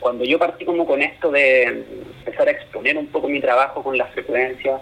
Cuando 0.00 0.24
yo 0.24 0.38
partí 0.38 0.64
como 0.64 0.86
con 0.86 1.00
esto 1.00 1.30
de 1.30 1.62
empezar 1.62 2.48
a 2.48 2.52
exponer 2.52 2.96
un 2.96 3.06
poco 3.06 3.28
mi 3.28 3.40
trabajo 3.40 3.82
con 3.82 3.96
las 3.96 4.10
frecuencias, 4.12 4.80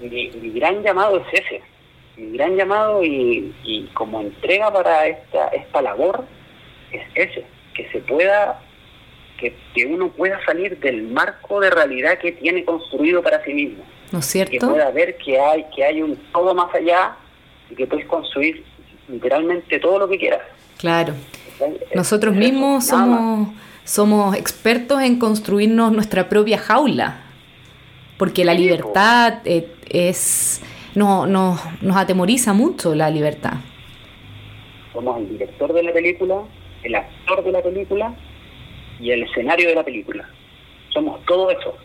mi, 0.00 0.28
gran 0.50 0.82
llamado 0.82 1.18
es 1.18 1.40
ese. 1.40 1.62
Mi 2.16 2.36
gran 2.36 2.56
llamado 2.56 3.04
y, 3.04 3.54
y 3.64 3.86
como 3.94 4.20
entrega 4.20 4.72
para 4.72 5.06
esta, 5.06 5.48
esta 5.48 5.82
labor 5.82 6.24
es 6.92 7.02
ese, 7.14 7.44
que 7.74 7.90
se 7.90 7.98
pueda 8.00 8.60
que, 9.74 9.86
uno 9.86 10.08
pueda 10.08 10.38
salir 10.44 10.78
del 10.80 11.02
marco 11.02 11.60
de 11.60 11.70
realidad 11.70 12.18
que 12.18 12.32
tiene 12.32 12.64
construido 12.64 13.22
para 13.22 13.42
sí 13.44 13.52
mismo. 13.52 13.84
¿No 14.12 14.20
es 14.20 14.26
cierto? 14.26 14.52
Que 14.52 14.58
pueda 14.60 14.90
ver 14.90 15.16
que 15.16 15.38
hay, 15.38 15.66
que 15.74 15.84
hay 15.84 16.02
un 16.02 16.16
todo 16.32 16.54
más 16.54 16.72
allá 16.74 17.16
y 17.70 17.74
que 17.74 17.86
puedes 17.86 18.06
construir 18.06 18.64
literalmente 19.08 19.78
todo 19.80 19.98
lo 19.98 20.08
que 20.08 20.18
quieras. 20.18 20.42
Claro. 20.78 21.14
Nosotros 21.94 22.34
mismos 22.34 22.86
somos, 22.86 23.48
somos 23.84 24.36
expertos 24.36 25.02
en 25.02 25.18
construirnos 25.18 25.92
nuestra 25.92 26.28
propia 26.28 26.58
jaula, 26.58 27.22
porque 28.18 28.44
la 28.44 28.54
libertad 28.54 29.38
eh, 29.44 29.68
es 29.88 30.62
no, 30.94 31.26
no, 31.26 31.58
nos 31.80 31.96
atemoriza 31.96 32.52
mucho 32.52 32.94
la 32.94 33.10
libertad. 33.10 33.54
Somos 34.92 35.18
el 35.18 35.28
director 35.30 35.72
de 35.72 35.82
la 35.82 35.92
película, 35.92 36.42
el 36.82 36.94
actor 36.94 37.42
de 37.42 37.52
la 37.52 37.62
película 37.62 38.14
y 39.00 39.10
el 39.10 39.24
escenario 39.24 39.68
de 39.68 39.74
la 39.74 39.82
película. 39.82 40.28
Somos 40.90 41.24
todo 41.26 41.50
eso. 41.50 41.76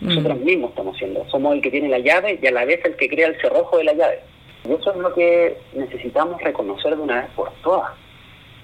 Mm. 0.00 0.08
Nosotros 0.08 0.38
mismos 0.40 0.70
estamos 0.70 0.96
siendo. 0.96 1.28
Somos 1.30 1.54
el 1.54 1.60
que 1.60 1.70
tiene 1.70 1.88
la 1.88 1.98
llave 1.98 2.38
y 2.42 2.46
a 2.46 2.50
la 2.50 2.64
vez 2.64 2.80
el 2.84 2.96
que 2.96 3.08
crea 3.08 3.28
el 3.28 3.40
cerrojo 3.40 3.76
de 3.76 3.84
la 3.84 3.94
llave. 3.94 4.20
Y 4.68 4.72
eso 4.72 4.92
es 4.92 4.96
lo 4.96 5.14
que 5.14 5.58
necesitamos 5.74 6.40
reconocer 6.40 6.96
de 6.96 7.02
una 7.02 7.20
vez 7.20 7.30
por 7.36 7.52
todas. 7.62 7.92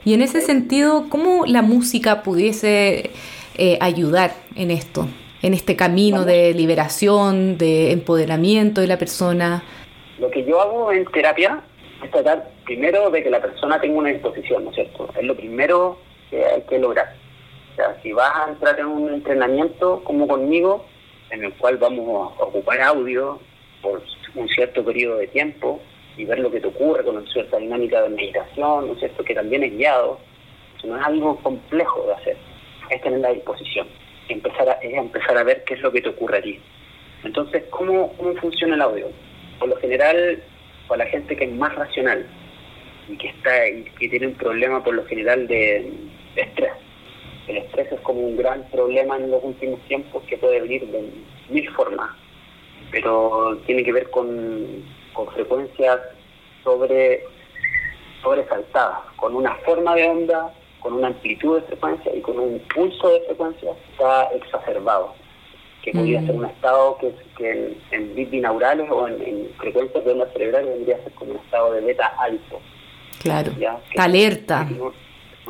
Y 0.04 0.14
en 0.14 0.22
ese 0.22 0.40
sentido, 0.40 1.06
¿cómo 1.10 1.44
la 1.46 1.60
música 1.60 2.22
pudiese 2.22 3.10
eh, 3.58 3.76
ayudar 3.80 4.32
en 4.56 4.70
esto? 4.70 5.06
En 5.42 5.52
este 5.52 5.76
camino 5.76 6.24
de 6.24 6.54
liberación, 6.54 7.58
de 7.58 7.92
empoderamiento 7.92 8.80
de 8.80 8.86
la 8.86 8.98
persona. 8.98 9.62
Lo 10.20 10.30
que 10.30 10.44
yo 10.44 10.60
hago 10.60 10.92
en 10.92 11.04
terapia 11.06 11.60
es 12.04 12.10
tratar 12.10 12.48
primero 12.64 13.10
de 13.10 13.22
que 13.22 13.30
la 13.30 13.40
persona 13.40 13.80
tenga 13.80 13.98
una 13.98 14.10
disposición, 14.10 14.64
¿no 14.64 14.70
es 14.70 14.76
cierto? 14.76 15.08
Es 15.18 15.24
lo 15.24 15.34
primero 15.34 15.98
que 16.30 16.44
hay 16.44 16.62
que 16.62 16.78
lograr 16.78 17.20
si 18.02 18.12
vas 18.12 18.32
a 18.34 18.50
entrar 18.50 18.78
en 18.78 18.86
un 18.86 19.14
entrenamiento 19.14 20.02
como 20.04 20.26
conmigo, 20.26 20.84
en 21.30 21.44
el 21.44 21.52
cual 21.54 21.76
vamos 21.78 22.32
a 22.38 22.44
ocupar 22.44 22.80
audio 22.80 23.40
por 23.82 24.02
un 24.34 24.48
cierto 24.48 24.84
periodo 24.84 25.18
de 25.18 25.28
tiempo 25.28 25.80
y 26.16 26.24
ver 26.24 26.40
lo 26.40 26.50
que 26.50 26.60
te 26.60 26.66
ocurre 26.66 27.04
con 27.04 27.16
una 27.16 27.30
cierta 27.32 27.58
dinámica 27.58 28.02
de 28.02 28.10
meditación, 28.10 28.86
¿no 28.86 28.92
es 28.92 28.98
cierto? 28.98 29.24
Que 29.24 29.34
también 29.34 29.62
es 29.62 29.76
guiado. 29.76 30.18
Eso 30.76 30.88
no 30.88 30.98
es 30.98 31.04
algo 31.04 31.36
complejo 31.36 32.04
de 32.06 32.14
hacer, 32.14 32.36
es 32.90 33.02
tener 33.02 33.20
la 33.20 33.32
disposición, 33.32 33.86
empezar 34.28 34.68
a, 34.68 34.72
es 34.72 34.94
empezar 34.94 35.36
a 35.36 35.44
ver 35.44 35.64
qué 35.64 35.74
es 35.74 35.80
lo 35.80 35.92
que 35.92 36.02
te 36.02 36.08
ocurre 36.08 36.38
allí. 36.38 36.60
Entonces, 37.22 37.64
¿cómo, 37.70 38.12
cómo 38.16 38.34
funciona 38.36 38.74
el 38.74 38.82
audio? 38.82 39.08
Por 39.60 39.68
lo 39.68 39.76
general, 39.76 40.42
para 40.88 41.04
la 41.04 41.10
gente 41.10 41.36
que 41.36 41.44
es 41.44 41.52
más 41.52 41.72
racional 41.76 42.26
y 43.08 43.16
que 43.16 43.28
está 43.28 43.68
y 43.68 43.84
que 43.84 44.08
tiene 44.08 44.26
un 44.26 44.34
problema 44.34 44.82
por 44.82 44.94
lo 44.94 45.04
general 45.04 45.46
de 45.46 45.92
estrés, 46.34 46.72
el 47.50 47.56
estrés 47.58 47.90
es 47.92 48.00
como 48.00 48.20
un 48.20 48.36
gran 48.36 48.62
problema 48.70 49.16
en 49.16 49.30
los 49.30 49.42
últimos 49.42 49.80
tiempos 49.88 50.22
que 50.24 50.38
puede 50.38 50.60
venir 50.60 50.86
de 50.86 51.10
mil 51.48 51.68
formas, 51.70 52.10
pero 52.90 53.58
tiene 53.66 53.82
que 53.82 53.92
ver 53.92 54.10
con, 54.10 54.84
frecuencias 55.34 56.00
sobre 56.64 57.22
sobresaltadas, 58.22 59.00
con 59.16 59.34
una 59.34 59.54
forma 59.56 59.94
de 59.94 60.08
onda, 60.08 60.54
con 60.80 60.94
una 60.94 61.08
amplitud 61.08 61.60
de 61.60 61.66
frecuencia 61.66 62.14
y 62.14 62.20
con 62.20 62.38
un 62.38 62.58
pulso 62.74 63.10
de 63.10 63.20
frecuencia 63.22 63.72
está 63.90 64.24
exacerbado, 64.34 65.14
que 65.82 65.92
podría 65.92 66.20
mm. 66.20 66.26
ser 66.26 66.34
un 66.36 66.44
estado 66.46 66.98
que, 66.98 67.12
que 67.36 67.76
en, 67.90 68.14
bits 68.14 68.30
binaurales 68.30 68.90
o 68.90 69.08
en, 69.08 69.48
frecuencias 69.58 70.04
de 70.04 70.12
onda 70.12 70.26
cerebral 70.32 70.66
vendría 70.66 70.96
a 70.96 71.02
ser 71.02 71.12
como 71.12 71.32
un 71.32 71.38
estado 71.38 71.72
de 71.72 71.80
beta 71.80 72.06
alto. 72.18 72.60
Claro, 73.22 73.52
alerta. 73.98 74.66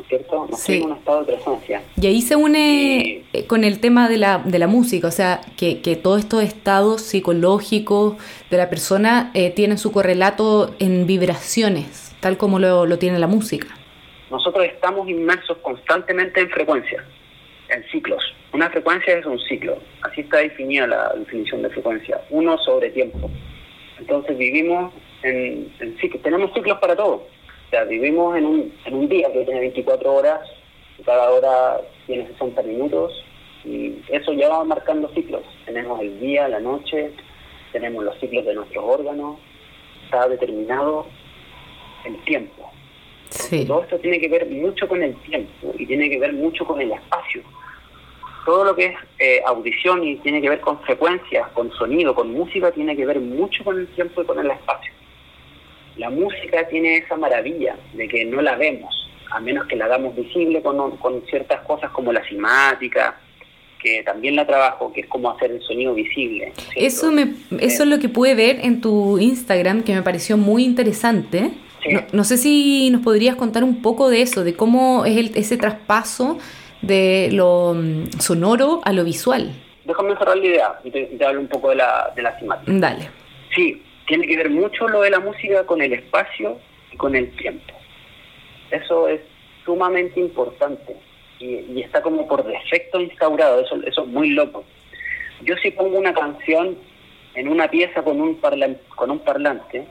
cierto? 0.07 0.47
sí. 0.57 0.81
un 0.81 0.93
estado 0.93 1.23
de 1.23 1.33
presencia. 1.33 1.81
Y 1.95 2.07
ahí 2.07 2.21
se 2.21 2.35
une 2.35 3.23
eh, 3.33 3.47
con 3.47 3.63
el 3.63 3.79
tema 3.79 4.09
de 4.09 4.17
la, 4.17 4.39
de 4.39 4.59
la 4.59 4.67
música, 4.67 5.07
o 5.07 5.11
sea, 5.11 5.41
que, 5.57 5.81
que 5.81 5.95
todos 5.95 6.19
estos 6.19 6.43
estados 6.43 7.01
psicológicos 7.01 8.15
de 8.49 8.57
la 8.57 8.69
persona 8.69 9.31
eh, 9.33 9.51
tienen 9.51 9.77
su 9.77 9.91
correlato 9.91 10.75
en 10.79 11.07
vibraciones, 11.07 12.15
tal 12.19 12.37
como 12.37 12.59
lo, 12.59 12.85
lo 12.85 12.97
tiene 12.97 13.19
la 13.19 13.27
música. 13.27 13.67
Nosotros 14.29 14.65
estamos 14.65 15.07
inmersos 15.09 15.57
constantemente 15.57 16.41
en 16.41 16.49
frecuencias, 16.49 17.03
en 17.69 17.83
ciclos. 17.91 18.23
Una 18.53 18.69
frecuencia 18.69 19.17
es 19.17 19.25
un 19.25 19.39
ciclo, 19.39 19.77
así 20.01 20.21
está 20.21 20.37
definida 20.37 20.87
la 20.87 21.13
definición 21.13 21.61
de 21.61 21.69
frecuencia, 21.69 22.21
uno 22.29 22.57
sobre 22.57 22.89
tiempo. 22.89 23.29
Entonces 23.99 24.37
vivimos 24.37 24.93
en, 25.23 25.71
en 25.79 25.97
ciclos, 25.99 26.21
tenemos 26.21 26.53
ciclos 26.53 26.77
para 26.79 26.95
todo 26.95 27.27
o 27.71 27.73
sea, 27.73 27.85
vivimos 27.85 28.37
en 28.37 28.45
un, 28.45 28.73
en 28.83 28.93
un 28.93 29.07
día 29.07 29.31
que 29.31 29.45
tiene 29.45 29.61
24 29.61 30.13
horas, 30.13 30.41
cada 31.05 31.31
hora 31.31 31.79
tiene 32.05 32.27
60 32.27 32.63
minutos, 32.63 33.23
y 33.63 33.95
eso 34.09 34.33
ya 34.33 34.49
va 34.49 34.65
marcando 34.65 35.07
ciclos. 35.13 35.43
Tenemos 35.65 36.01
el 36.01 36.19
día, 36.19 36.49
la 36.49 36.59
noche, 36.59 37.11
tenemos 37.71 38.03
los 38.03 38.19
ciclos 38.19 38.45
de 38.45 38.55
nuestros 38.55 38.83
órganos, 38.83 39.37
está 40.03 40.27
determinado 40.27 41.05
el 42.03 42.21
tiempo. 42.25 42.69
Todo 43.65 43.83
esto 43.83 43.97
tiene 43.99 44.19
que 44.19 44.27
ver 44.27 44.47
mucho 44.47 44.85
con 44.89 45.01
el 45.01 45.15
tiempo 45.21 45.73
y 45.79 45.85
tiene 45.85 46.09
que 46.09 46.19
ver 46.19 46.33
mucho 46.33 46.65
con 46.65 46.81
el 46.81 46.91
espacio. 46.91 47.41
Todo 48.45 48.65
lo 48.65 48.75
que 48.75 48.85
es 48.87 48.95
eh, 49.19 49.41
audición 49.45 50.03
y 50.03 50.15
tiene 50.17 50.41
que 50.41 50.49
ver 50.49 50.61
con 50.61 50.81
frecuencias, 50.81 51.47
con 51.49 51.71
sonido, 51.73 52.15
con 52.15 52.31
música, 52.31 52.71
tiene 52.71 52.95
que 52.95 53.05
ver 53.05 53.19
mucho 53.19 53.63
con 53.63 53.79
el 53.79 53.87
tiempo 53.87 54.21
y 54.21 54.25
con 54.25 54.39
el 54.39 54.49
espacio. 54.49 54.91
La 55.97 56.09
música 56.09 56.67
tiene 56.67 56.97
esa 56.97 57.17
maravilla 57.17 57.75
de 57.93 58.07
que 58.07 58.25
no 58.25 58.41
la 58.41 58.55
vemos, 58.55 58.95
a 59.29 59.39
menos 59.39 59.67
que 59.67 59.75
la 59.75 59.85
hagamos 59.85 60.15
visible 60.15 60.61
con, 60.61 60.97
con 60.97 61.21
ciertas 61.27 61.61
cosas 61.61 61.91
como 61.91 62.11
la 62.11 62.27
simática, 62.27 63.19
que 63.81 64.03
también 64.03 64.35
la 64.35 64.45
trabajo, 64.45 64.93
que 64.93 65.01
es 65.01 65.07
como 65.07 65.31
hacer 65.31 65.51
el 65.51 65.61
sonido 65.61 65.93
visible. 65.93 66.53
Eso, 66.75 67.11
me, 67.11 67.33
eso 67.59 67.83
es 67.83 67.89
lo 67.89 67.99
que 67.99 68.09
pude 68.09 68.35
ver 68.35 68.59
en 68.63 68.81
tu 68.81 69.19
Instagram, 69.19 69.83
que 69.83 69.93
me 69.93 70.03
pareció 70.03 70.37
muy 70.37 70.63
interesante. 70.63 71.51
No, 72.11 72.23
sé 72.23 72.37
si 72.37 72.91
nos 72.91 73.01
podrías 73.01 73.35
contar 73.35 73.63
un 73.63 73.81
poco 73.81 74.09
de 74.09 74.21
eso, 74.21 74.43
de 74.43 74.53
cómo 74.53 75.03
es 75.05 75.17
el, 75.17 75.31
ese 75.35 75.57
traspaso 75.57 76.37
de 76.81 77.29
lo 77.31 77.73
mm, 77.73 78.19
sonoro 78.19 78.81
a 78.83 78.93
lo 78.93 79.03
visual. 79.03 79.51
Déjame 79.85 80.15
cerrar 80.17 80.37
la 80.37 80.45
idea 80.45 80.79
y 80.83 80.91
te, 80.91 81.25
hablo 81.25 81.41
un 81.41 81.47
poco 81.47 81.69
de 81.69 81.75
la, 81.75 82.11
de 82.15 82.21
la 82.21 82.37
simática. 82.39 82.71
Dale. 82.73 83.09
Sí, 83.55 83.81
tiene 84.07 84.27
que 84.27 84.37
ver 84.37 84.49
mucho 84.49 84.87
lo 84.87 85.01
de 85.01 85.09
la 85.09 85.19
música 85.19 85.65
con 85.65 85.81
el 85.81 85.93
espacio 85.93 86.57
y 86.91 86.97
con 86.97 87.15
el 87.15 87.29
tiempo. 87.35 87.73
Eso 88.69 89.07
es 89.07 89.21
sumamente 89.65 90.19
importante 90.19 90.95
y, 91.41 91.81
está 91.81 92.01
como 92.01 92.27
por 92.27 92.45
defecto 92.45 92.99
instaurado, 92.99 93.61
eso, 93.61 93.75
eso 93.85 94.03
es 94.03 94.07
muy 94.07 94.29
loco. 94.29 94.63
Yo 95.43 95.55
si 95.57 95.71
pongo 95.71 95.97
una 95.97 96.13
canción 96.13 96.77
en 97.35 97.47
una 97.47 97.67
pieza 97.69 98.03
con 98.03 98.21
un, 98.21 98.39
con 98.95 99.11
un 99.11 99.19
parlante, 99.19 99.85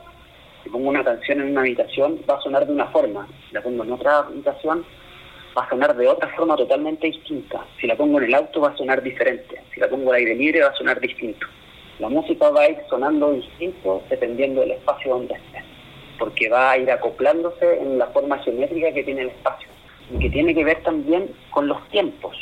si 0.63 0.71
pongo 0.71 0.89
una 0.89 1.03
canción 1.03 1.41
en 1.41 1.51
una 1.53 1.63
habitación, 1.63 2.21
va 2.29 2.37
a 2.37 2.41
sonar 2.41 2.67
de 2.67 2.73
una 2.73 2.87
forma. 2.87 3.27
La 3.51 3.63
pongo 3.63 3.83
en 3.83 3.93
otra 3.93 4.19
habitación, 4.19 4.85
va 5.61 5.67
a 5.67 5.69
sonar 5.69 5.95
de 5.95 6.09
otra 6.09 6.29
forma 6.31 6.57
totalmente 6.57 7.07
distinta. 7.07 7.67
Si 7.79 7.87
la 7.87 7.95
pongo 7.95 8.19
en 8.19 8.25
el 8.25 8.35
auto, 8.35 8.63
va 8.63 8.69
a 8.69 8.77
sonar 8.77 9.03
diferente. 9.03 9.61
Si 9.75 9.81
la 9.81 9.89
pongo 9.89 10.11
al 10.11 10.17
aire 10.17 10.35
libre, 10.35 10.63
va 10.63 10.69
a 10.69 10.75
sonar 10.75 10.99
distinto. 11.01 11.47
La 11.99 12.09
música 12.09 12.49
va 12.49 12.63
a 12.63 12.71
ir 12.71 12.79
sonando 12.89 13.33
distinto 13.33 14.03
dependiendo 14.09 14.63
del 14.63 14.71
espacio 14.71 15.13
donde 15.13 15.35
esté, 15.35 15.63
porque 16.19 16.49
va 16.49 16.71
a 16.71 16.79
ir 16.79 16.91
acoplándose 16.91 17.79
en 17.79 17.99
la 17.99 18.07
forma 18.07 18.39
geométrica 18.39 18.91
que 18.95 19.05
tiene 19.05 19.23
el 19.23 19.29
espacio 19.29 19.69
y 20.15 20.19
que 20.19 20.31
tiene 20.31 20.55
que 20.55 20.65
ver 20.65 20.83
también 20.83 21.31
con 21.51 21.69
los 21.69 21.87
tiempos. 21.89 22.35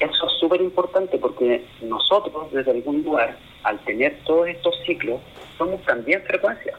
Eso 0.00 0.26
es 0.26 0.32
súper 0.40 0.62
importante 0.62 1.18
porque 1.18 1.62
nosotros 1.82 2.50
desde 2.50 2.70
algún 2.70 3.02
lugar, 3.02 3.36
al 3.64 3.78
tener 3.80 4.18
todos 4.24 4.48
estos 4.48 4.74
ciclos, 4.86 5.20
somos 5.58 5.82
también 5.82 6.22
frecuencias. 6.22 6.76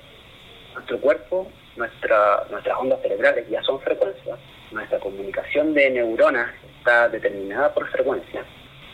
Nuestro 0.73 0.99
cuerpo, 0.99 1.47
nuestra, 1.75 2.45
nuestras 2.49 2.77
ondas 2.77 3.01
cerebrales 3.01 3.47
ya 3.49 3.61
son 3.63 3.79
frecuencias, 3.81 4.39
nuestra 4.71 4.99
comunicación 4.99 5.73
de 5.73 5.89
neuronas 5.89 6.51
está 6.79 7.09
determinada 7.09 7.73
por 7.73 7.87
frecuencias. 7.89 8.45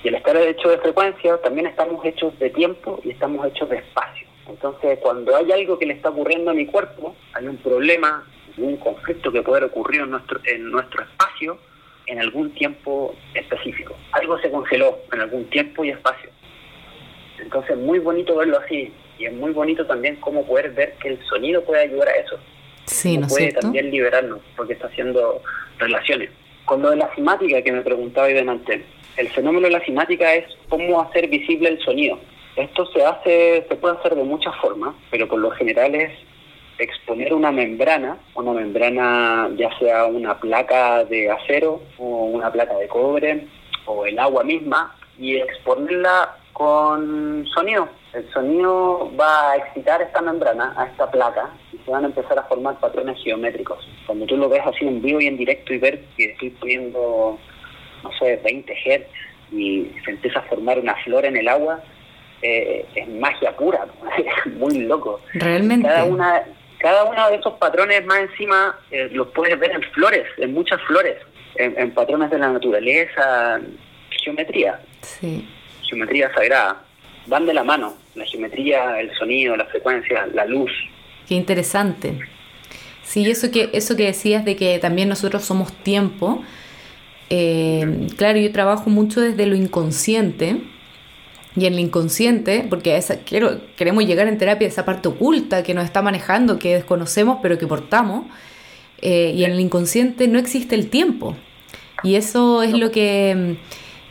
Y 0.04 0.08
al 0.08 0.16
estar 0.16 0.38
hecho 0.38 0.70
de 0.70 0.78
frecuencia, 0.78 1.38
también 1.42 1.68
estamos 1.68 2.04
hechos 2.06 2.38
de 2.40 2.50
tiempo 2.52 3.00
y 3.04 3.12
estamos 3.12 3.46
hechos 3.48 3.70
de 3.70 3.78
espacio. 3.78 4.28
Entonces, 4.48 4.98
cuando 5.00 5.36
hay 5.36 5.52
algo 5.52 5.78
que 5.78 5.86
le 5.86 5.94
está 5.94 6.10
ocurriendo 6.10 6.52
a 6.52 6.54
mi 6.54 6.66
cuerpo, 6.66 7.16
hay 7.34 7.48
un 7.48 7.58
problema 7.58 8.26
un 8.60 8.78
conflicto 8.78 9.32
que 9.32 9.42
puede 9.42 9.66
ocurrir 9.66 10.02
en 10.02 10.12
nuestro, 10.12 10.40
en 10.46 10.72
nuestro 10.72 11.04
espacio 11.04 11.58
en 12.08 12.20
algún 12.20 12.52
tiempo 12.52 13.16
específico. 13.34 13.96
Algo 14.12 14.40
se 14.40 14.50
congeló 14.50 14.98
en 15.14 15.22
algún 15.22 15.46
tiempo 15.50 15.84
y 15.84 15.92
espacio. 15.92 16.30
Entonces 17.40 17.72
es 17.72 17.78
muy 17.78 18.00
bonito 18.00 18.36
verlo 18.36 18.58
así 18.58 18.92
y 19.18 19.26
es 19.26 19.34
muy 19.34 19.52
bonito 19.52 19.86
también 19.86 20.16
cómo 20.18 20.46
poder 20.46 20.72
ver 20.72 20.96
que 20.96 21.10
el 21.10 21.26
sonido 21.28 21.64
puede 21.64 21.84
ayudar 21.84 22.10
a 22.10 22.16
eso. 22.16 22.40
Sí, 22.90 23.18
¿no 23.18 23.28
puede 23.28 23.52
también 23.54 23.92
liberarnos 23.92 24.40
porque 24.56 24.74
está 24.74 24.88
haciendo 24.88 25.42
relaciones. 25.78 26.30
Con 26.66 26.82
lo 26.82 26.90
de 26.90 26.98
la 26.98 27.14
simática 27.16 27.62
que 27.62 27.72
me 27.72 27.82
preguntaba 27.82 28.28
ahí 28.28 28.34
delante, 28.34 28.84
el 29.18 29.30
fenómeno 29.30 29.68
de 29.68 29.74
la 29.74 29.86
simática 29.86 30.34
es 30.34 30.46
cómo 30.70 31.02
hacer 31.02 31.28
visible 31.28 31.70
el 31.70 31.80
sonido. 31.82 32.20
Esto 32.56 32.86
se 32.88 33.04
hace, 33.04 33.66
se 33.70 33.76
puede 33.76 33.98
hacer 33.98 34.16
de 34.16 34.24
muchas 34.24 34.56
formas, 34.58 34.96
pero 35.12 35.28
por 35.28 35.40
lo 35.40 35.52
general 35.52 35.96
es 35.96 36.12
exponer 36.80 37.34
una 37.34 37.52
membrana, 37.52 38.18
una 38.36 38.54
membrana 38.54 39.50
ya 39.56 39.70
sea 39.78 40.06
una 40.06 40.40
placa 40.40 41.04
de 41.06 41.30
acero 41.30 41.82
o 41.98 42.26
una 42.26 42.52
placa 42.52 42.76
de 42.78 42.88
cobre 42.88 43.48
o 43.86 44.06
el 44.06 44.18
agua 44.18 44.44
misma 44.44 44.96
y 45.18 45.36
exponerla 45.36 46.38
con 46.60 47.48
sonido. 47.56 47.88
El 48.12 48.30
sonido 48.34 49.10
va 49.18 49.52
a 49.52 49.56
excitar 49.56 50.02
esta 50.02 50.22
membrana, 50.22 50.74
a 50.76 50.88
esta 50.88 51.10
placa, 51.10 51.50
y 51.72 51.78
se 51.78 51.90
van 51.90 52.04
a 52.04 52.08
empezar 52.08 52.38
a 52.38 52.44
formar 52.44 52.78
patrones 52.82 53.18
geométricos. 53.24 53.80
Cuando 54.06 54.26
tú 54.26 54.36
lo 54.36 54.50
ves 54.50 54.62
así 54.66 54.86
en 54.86 55.02
vivo 55.02 55.22
y 55.22 55.28
en 55.28 55.38
directo 55.38 55.74
y 55.74 55.78
ver 55.78 56.02
que 56.18 56.26
estoy 56.26 56.50
poniendo, 56.50 57.40
no 58.04 58.12
sé, 58.20 58.42
20 58.44 58.74
Hz 58.74 59.08
y 59.54 59.90
se 60.04 60.12
empieza 60.12 60.40
a 60.40 60.44
formar 60.44 60.78
una 60.80 60.96
flor 61.06 61.24
en 61.24 61.38
el 61.38 61.48
agua, 61.48 61.82
eh, 62.42 62.86
es 62.94 63.08
magia 63.08 63.56
pura, 63.56 63.86
es 64.18 64.52
muy 64.56 64.80
loco. 64.80 65.22
Realmente. 65.36 65.88
Cada 65.88 66.04
una, 66.04 66.44
cada 66.80 67.06
uno 67.06 67.30
de 67.30 67.38
esos 67.38 67.54
patrones 67.54 68.06
más 68.06 68.20
encima 68.20 68.78
eh, 68.92 69.08
los 69.14 69.30
puedes 69.30 69.58
ver 69.58 69.72
en 69.72 69.82
flores, 69.94 70.26
en 70.36 70.54
muchas 70.54 70.82
flores, 70.82 71.16
en, 71.56 71.92
patrones 71.92 72.30
de 72.30 72.38
la 72.38 72.50
naturaleza, 72.50 73.62
geometría, 74.10 74.82
sí. 75.02 75.48
Geometría 75.90 76.32
sagrada. 76.34 76.84
Van 77.28 77.46
de 77.46 77.54
la 77.54 77.64
mano, 77.64 77.96
la 78.16 78.26
geometría, 78.26 79.00
el 79.00 79.14
sonido, 79.16 79.56
la 79.56 79.66
frecuencia, 79.66 80.28
la 80.34 80.46
luz. 80.46 80.72
Qué 81.28 81.36
interesante. 81.36 82.20
Sí, 83.04 83.30
eso 83.30 83.52
que, 83.52 83.70
eso 83.74 83.96
que 83.96 84.06
decías 84.06 84.46
de 84.46 84.56
que 84.56 84.80
también 84.80 85.10
nosotros 85.10 85.44
somos 85.44 85.74
tiempo. 85.84 86.44
Eh, 87.30 88.08
claro, 88.18 88.40
yo 88.40 88.52
trabajo 88.52 88.90
mucho 88.90 89.22
desde 89.22 89.46
lo 89.46 89.56
inconsciente 89.56 90.62
y 91.56 91.66
en 91.66 91.74
el 91.74 91.80
inconsciente, 91.80 92.66
porque 92.70 92.96
esa, 92.96 93.20
quiero, 93.20 93.60
queremos 93.76 94.06
llegar 94.06 94.28
en 94.28 94.38
terapia 94.38 94.68
a 94.68 94.70
esa 94.70 94.86
parte 94.86 95.08
oculta 95.08 95.64
que 95.64 95.74
nos 95.74 95.86
está 95.86 96.02
manejando, 96.02 96.60
que 96.60 96.76
desconocemos 96.76 97.40
pero 97.42 97.58
que 97.58 97.68
portamos, 97.68 98.26
eh, 99.02 99.34
y 99.36 99.44
en 99.44 99.52
el 99.52 99.60
inconsciente 99.60 100.28
no 100.28 100.40
existe 100.40 100.76
el 100.76 100.90
tiempo. 100.90 101.36
Y 102.04 102.16
eso 102.16 102.64
es 102.64 102.74
lo 102.74 102.92
que 102.92 103.58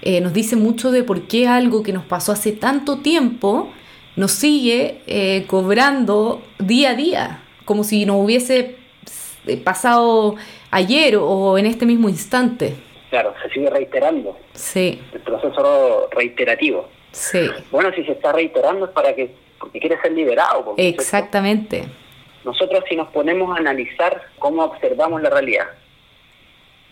eh, 0.02 0.20
nos 0.20 0.32
dice 0.32 0.56
mucho 0.56 0.90
de 0.90 1.02
por 1.02 1.22
qué 1.22 1.48
algo 1.48 1.82
que 1.82 1.92
nos 1.92 2.04
pasó 2.04 2.32
hace 2.32 2.52
tanto 2.52 2.98
tiempo 2.98 3.70
nos 4.16 4.32
sigue 4.32 5.00
eh, 5.06 5.44
cobrando 5.46 6.42
día 6.58 6.90
a 6.90 6.94
día, 6.94 7.42
como 7.64 7.84
si 7.84 8.04
nos 8.04 8.16
hubiese 8.24 8.76
pasado 9.64 10.34
ayer 10.70 11.16
o 11.16 11.56
en 11.56 11.66
este 11.66 11.86
mismo 11.86 12.08
instante. 12.08 12.74
Claro, 13.10 13.34
se 13.42 13.48
sigue 13.50 13.70
reiterando. 13.70 14.36
Sí. 14.52 15.00
El 15.12 15.20
proceso 15.20 16.08
reiterativo. 16.10 16.88
Sí. 17.12 17.48
Bueno, 17.70 17.90
si 17.94 18.04
se 18.04 18.12
está 18.12 18.32
reiterando 18.32 18.86
es 18.86 18.92
para 18.92 19.14
que, 19.14 19.34
porque 19.58 19.80
quiere 19.80 20.00
ser 20.00 20.12
liberado. 20.12 20.74
Exactamente. 20.76 21.84
Nosotros 22.44 22.84
si 22.88 22.96
nos 22.96 23.08
ponemos 23.08 23.56
a 23.56 23.60
analizar 23.60 24.22
cómo 24.38 24.64
observamos 24.64 25.22
la 25.22 25.30
realidad, 25.30 25.66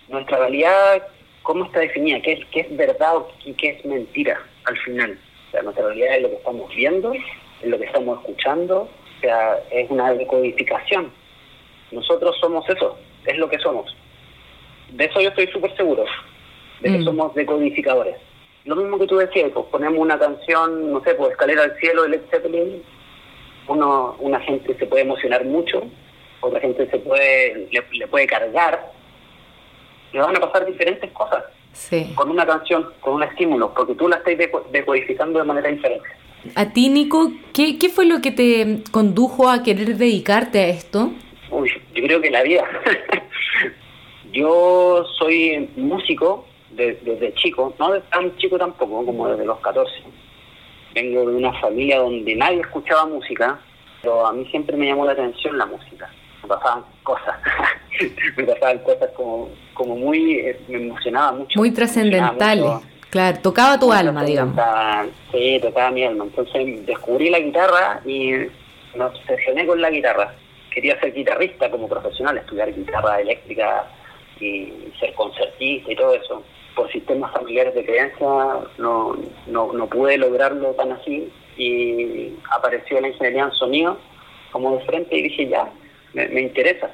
nuestra 0.08 0.38
realidad, 0.38 1.02
¿cómo 1.46 1.64
está 1.64 1.80
definida? 1.80 2.20
¿Qué 2.20 2.32
es, 2.32 2.44
qué 2.46 2.60
es 2.60 2.76
verdad 2.76 3.14
y 3.44 3.52
qué 3.54 3.70
es 3.70 3.84
mentira 3.84 4.40
al 4.64 4.76
final? 4.78 5.18
O 5.48 5.50
sea, 5.52 5.62
nuestra 5.62 5.86
realidad 5.86 6.16
es 6.16 6.22
lo 6.22 6.30
que 6.30 6.36
estamos 6.36 6.74
viendo, 6.74 7.12
es 7.14 7.68
lo 7.68 7.78
que 7.78 7.84
estamos 7.84 8.18
escuchando, 8.20 8.82
o 8.82 9.20
sea, 9.20 9.58
es 9.70 9.90
una 9.90 10.12
decodificación. 10.12 11.12
Nosotros 11.92 12.36
somos 12.40 12.68
eso, 12.68 12.98
es 13.24 13.38
lo 13.38 13.48
que 13.48 13.58
somos. 13.58 13.96
De 14.90 15.04
eso 15.04 15.20
yo 15.20 15.28
estoy 15.28 15.46
súper 15.48 15.74
seguro, 15.76 16.04
de 16.80 16.90
que 16.90 16.98
mm. 16.98 17.04
somos 17.04 17.34
decodificadores 17.34 18.16
lo 18.66 18.74
mismo 18.74 18.98
que 18.98 19.06
tú 19.06 19.16
decías, 19.16 19.50
pues 19.54 19.66
ponemos 19.66 19.98
una 19.98 20.18
canción, 20.18 20.92
no 20.92 21.00
sé, 21.02 21.14
pues 21.14 21.30
Escalera 21.30 21.62
al 21.62 21.76
Cielo 21.78 22.02
de 22.02 22.08
Led 22.10 22.22
Zeppelin, 22.30 22.82
uno, 23.68 24.16
una 24.18 24.40
gente 24.40 24.76
se 24.76 24.86
puede 24.86 25.02
emocionar 25.02 25.44
mucho, 25.44 25.84
otra 26.40 26.60
gente 26.60 26.90
se 26.90 26.98
puede 26.98 27.68
le, 27.70 28.06
puede 28.08 28.26
cargar, 28.26 28.90
le 30.12 30.20
van 30.20 30.36
a 30.36 30.40
pasar 30.40 30.66
diferentes 30.66 31.10
cosas 31.12 31.44
con 32.14 32.30
una 32.30 32.46
canción, 32.46 32.88
con 33.00 33.14
un 33.14 33.22
estímulo, 33.22 33.72
porque 33.74 33.94
tú 33.94 34.08
la 34.08 34.16
estás 34.16 34.34
decodificando 34.72 35.38
de 35.38 35.44
manera 35.44 35.68
diferente. 35.68 36.08
A 36.54 36.72
ti, 36.72 36.88
Nico, 36.88 37.32
¿qué, 37.52 37.78
¿qué 37.78 37.88
fue 37.88 38.06
lo 38.06 38.20
que 38.20 38.30
te 38.30 38.82
condujo 38.90 39.48
a 39.48 39.62
querer 39.62 39.96
dedicarte 39.96 40.60
a 40.60 40.68
esto? 40.68 41.12
Uy, 41.50 41.70
yo 41.94 42.02
creo 42.04 42.20
que 42.20 42.30
la 42.30 42.42
vida. 42.42 42.64
yo 44.32 45.04
soy 45.18 45.68
músico, 45.76 46.46
desde 46.70 47.34
chico, 47.34 47.74
no 47.78 47.92
de 47.92 48.00
tan 48.02 48.36
chico 48.36 48.58
tampoco, 48.58 49.04
como 49.04 49.28
desde 49.28 49.44
los 49.44 49.58
14. 49.60 49.92
Vengo 50.94 51.28
de 51.28 51.36
una 51.36 51.52
familia 51.60 51.98
donde 51.98 52.34
nadie 52.34 52.60
escuchaba 52.60 53.06
música, 53.06 53.58
pero 54.02 54.26
a 54.26 54.32
mí 54.32 54.46
siempre 54.50 54.76
me 54.76 54.86
llamó 54.86 55.04
la 55.04 55.12
atención 55.12 55.58
la 55.58 55.66
música. 55.66 56.10
Me 56.42 56.48
pasaban 56.48 56.84
cosas, 57.02 57.36
me 58.36 58.44
pasaban 58.44 58.78
cosas 58.78 59.10
como, 59.16 59.50
como 59.76 59.96
muy, 59.96 60.40
eh, 60.40 60.60
me 60.68 60.78
emocionaba 60.78 61.32
mucho. 61.32 61.58
Muy 61.58 61.70
trascendentales, 61.70 62.70
claro, 63.10 63.38
tocaba 63.42 63.78
tu 63.78 63.92
alma, 63.92 64.24
digamos. 64.24 64.56
Sí, 65.30 65.58
tocaba 65.62 65.90
mi 65.90 66.04
alma. 66.04 66.24
Entonces 66.24 66.84
descubrí 66.86 67.30
la 67.30 67.38
guitarra 67.38 68.00
y 68.04 68.32
me 68.94 69.04
obsesioné 69.04 69.66
con 69.66 69.80
la 69.80 69.90
guitarra 69.90 70.34
quería 70.76 71.00
ser 71.00 71.14
guitarrista 71.14 71.70
como 71.70 71.88
profesional, 71.88 72.36
estudiar 72.36 72.70
guitarra 72.70 73.18
eléctrica 73.18 73.86
y 74.38 74.70
ser 75.00 75.14
concertista 75.14 75.90
y 75.90 75.96
todo 75.96 76.14
eso. 76.14 76.42
Por 76.74 76.92
sistemas 76.92 77.32
familiares 77.32 77.74
de 77.74 77.82
creencia 77.82 78.26
no, 78.76 79.16
no, 79.46 79.72
no 79.72 79.86
pude 79.86 80.18
lograrlo 80.18 80.72
tan 80.72 80.92
así 80.92 81.32
y 81.56 82.34
apareció 82.50 83.00
la 83.00 83.08
ingeniería 83.08 83.44
en 83.44 83.52
sonido 83.52 83.98
como 84.52 84.76
de 84.76 84.84
frente 84.84 85.16
y 85.16 85.22
dije 85.22 85.48
ya, 85.48 85.66
me, 86.12 86.28
me 86.28 86.42
interesa 86.42 86.90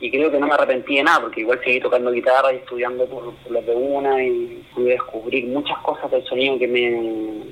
y 0.00 0.10
creo 0.10 0.30
que 0.30 0.38
no 0.38 0.46
me 0.46 0.54
arrepentí 0.54 0.96
de 0.96 1.04
nada, 1.04 1.20
porque 1.22 1.40
igual 1.40 1.60
seguí 1.62 1.80
tocando 1.80 2.10
guitarra 2.10 2.52
y 2.52 2.56
estudiando 2.56 3.06
por, 3.06 3.32
lo 3.48 3.62
de 3.62 3.74
una 3.74 4.22
y 4.22 4.62
pude 4.74 4.90
descubrir 4.90 5.46
muchas 5.46 5.78
cosas 5.78 6.10
del 6.10 6.24
sonido 6.24 6.58
que 6.58 6.66
me, 6.66 7.42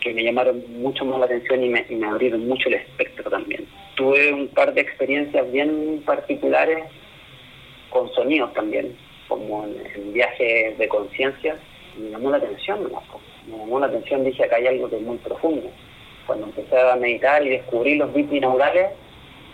que 0.00 0.12
me 0.12 0.22
llamaron 0.22 0.62
mucho 0.80 1.04
más 1.04 1.18
la 1.18 1.24
atención 1.24 1.64
y 1.64 1.68
me, 1.68 1.86
y 1.88 1.94
me 1.94 2.06
abrieron 2.06 2.46
mucho 2.46 2.68
el 2.68 2.74
espectro 2.74 3.30
también. 3.30 3.66
Tuve 3.96 4.32
un 4.32 4.48
par 4.48 4.74
de 4.74 4.82
experiencias 4.82 5.50
bien 5.52 6.02
particulares 6.04 6.84
con 7.88 8.12
sonidos 8.12 8.52
también, 8.52 8.96
como 9.26 9.64
en, 9.64 10.12
viajes 10.12 10.76
de 10.78 10.88
conciencia, 10.88 11.56
me 11.96 12.10
llamó 12.10 12.30
la 12.30 12.36
atención, 12.36 12.84
me 13.46 13.56
llamó 13.56 13.80
la 13.80 13.86
atención, 13.86 14.24
dije 14.24 14.44
acá 14.44 14.56
hay 14.56 14.66
algo 14.66 14.88
que 14.90 14.96
es 14.96 15.02
muy 15.02 15.16
profundo. 15.18 15.70
Cuando 16.26 16.46
empecé 16.46 16.78
a 16.78 16.94
meditar 16.96 17.44
y 17.44 17.48
descubrí 17.48 17.96
los 17.96 18.12
beats 18.12 18.30
binaurales, 18.30 18.90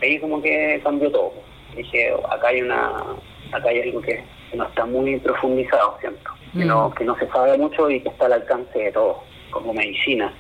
ahí 0.03 0.19
como 0.19 0.43
que 0.43 0.81
cambió 0.83 1.11
todo 1.11 1.33
dije, 1.77 2.13
acá 2.31 2.49
hay 2.49 2.63
una 2.63 3.17
acá 3.53 3.69
hay 3.69 3.81
algo 3.83 4.01
que 4.01 4.23
no 4.55 4.65
está 4.65 4.87
muy 4.87 5.19
profundizado, 5.19 5.97
siento, 6.01 6.31
que, 6.53 6.65
no, 6.65 6.89
mm. 6.89 6.95
que 6.95 7.05
no 7.05 7.17
se 7.19 7.29
sabe 7.29 7.59
mucho 7.59 7.91
y 7.91 8.01
que 8.01 8.09
está 8.09 8.27
al 8.27 8.35
alcance 8.35 8.79
de 8.79 8.93
todos, 8.93 9.19
como 9.51 9.73
medicina. 9.73 10.33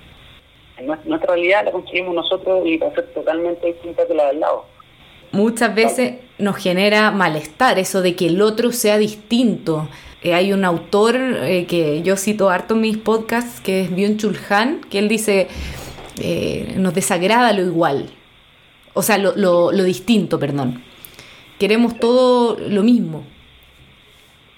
Nuestra 1.04 1.34
realidad 1.34 1.64
la 1.64 1.72
construimos 1.72 2.14
nosotros 2.14 2.66
y 2.66 2.76
va 2.76 2.88
a 2.88 2.94
ser 2.94 3.06
totalmente 3.14 3.66
distinta 3.66 4.06
que 4.06 4.14
la 4.14 4.26
del 4.26 4.40
lado. 4.40 4.66
Muchas 5.32 5.74
veces 5.74 6.16
nos 6.38 6.56
genera 6.56 7.10
malestar 7.10 7.78
eso 7.78 8.02
de 8.02 8.14
que 8.14 8.26
el 8.26 8.42
otro 8.42 8.72
sea 8.72 8.98
distinto. 8.98 9.88
Eh, 10.22 10.34
hay 10.34 10.52
un 10.52 10.64
autor 10.64 11.16
eh, 11.16 11.66
que 11.66 12.02
yo 12.02 12.16
cito 12.16 12.50
harto 12.50 12.74
en 12.74 12.82
mis 12.82 12.98
podcasts, 12.98 13.60
que 13.60 13.82
es 13.82 13.90
Byung-Chul 13.90 14.38
Han, 14.50 14.82
que 14.82 14.98
él 14.98 15.08
dice, 15.08 15.48
eh, 16.20 16.74
nos 16.76 16.94
desagrada 16.94 17.52
lo 17.52 17.62
igual, 17.62 18.10
o 18.92 19.02
sea, 19.02 19.18
lo, 19.18 19.34
lo, 19.34 19.72
lo 19.72 19.82
distinto, 19.82 20.38
perdón 20.38 20.85
queremos 21.58 21.98
todo 21.98 22.58
lo 22.58 22.82
mismo. 22.82 23.24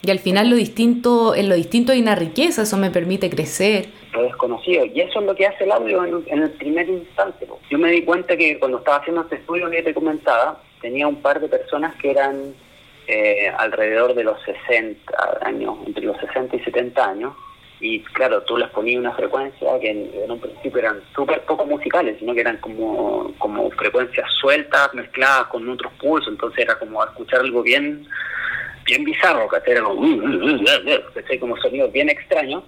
Y 0.03 0.11
al 0.11 0.21
final 0.21 0.49
lo 0.49 0.57
distinto, 0.57 1.35
en 1.35 1.49
lo 1.49 1.57
distinto 1.57 1.93
hay 1.93 2.01
una 2.01 2.15
riqueza, 2.15 2.63
eso 2.63 2.77
me 2.77 2.91
permite 2.91 3.29
crecer. 3.31 3.87
Lo 4.13 4.23
desconocido, 4.23 4.87
y 4.87 5.01
eso 5.01 5.21
es 5.21 5.27
lo 5.27 5.35
que 5.35 5.47
hace 5.47 5.65
el 5.65 5.73
audio 5.73 6.05
en, 6.05 6.43
el 6.43 6.51
primer 6.53 6.89
instante. 6.89 7.47
Yo 7.69 7.79
me 7.79 7.91
di 7.91 8.03
cuenta 8.03 8.37
que 8.37 8.59
cuando 8.59 8.79
estaba 8.79 8.99
haciendo 8.99 9.23
este 9.23 9.37
estudio 9.37 9.69
que 9.69 9.83
te 9.83 9.93
comentaba, 9.93 10.63
tenía 10.81 11.09
un 11.09 11.17
par 11.17 11.41
de 11.41 11.49
personas 11.49 11.95
que 11.97 12.13
eran 12.13 12.55
eh, 13.09 13.53
alrededor 13.59 14.15
de 14.15 14.25
los 14.25 14.41
60 14.43 15.39
años, 15.43 15.77
entre 15.87 16.05
los 16.05 16.17
60 16.19 16.57
y 16.57 16.61
70 16.61 17.05
años, 17.05 17.35
y 17.81 18.01
claro, 18.01 18.43
tú 18.43 18.57
les 18.57 18.69
ponías 18.71 18.99
una 18.99 19.13
frecuencia 19.13 19.79
que 19.81 19.91
en, 19.91 20.31
un 20.31 20.41
principio 20.41 20.81
eran 20.81 21.01
súper 21.15 21.43
poco 21.43 21.65
musicales, 21.65 22.17
sino 22.19 22.35
que 22.35 22.41
eran 22.41 22.57
como, 22.59 23.33
como 23.39 23.71
frecuencias 23.71 24.31
sueltas, 24.41 24.93
mezcladas 24.95 25.47
con 25.47 25.69
otros 25.69 25.93
pulsos, 25.95 26.33
entonces 26.33 26.65
era 26.65 26.79
como 26.79 27.03
escuchar 27.05 27.41
algo 27.41 27.63
bien 27.63 28.07
bien 28.89 29.05
bizarro, 29.05 29.49
que 29.49 29.71
Era 29.71 29.83
como, 29.83 30.01
como 31.41 31.57
sonidos 31.59 31.93
bien 31.93 32.09
extraños, 32.09 32.65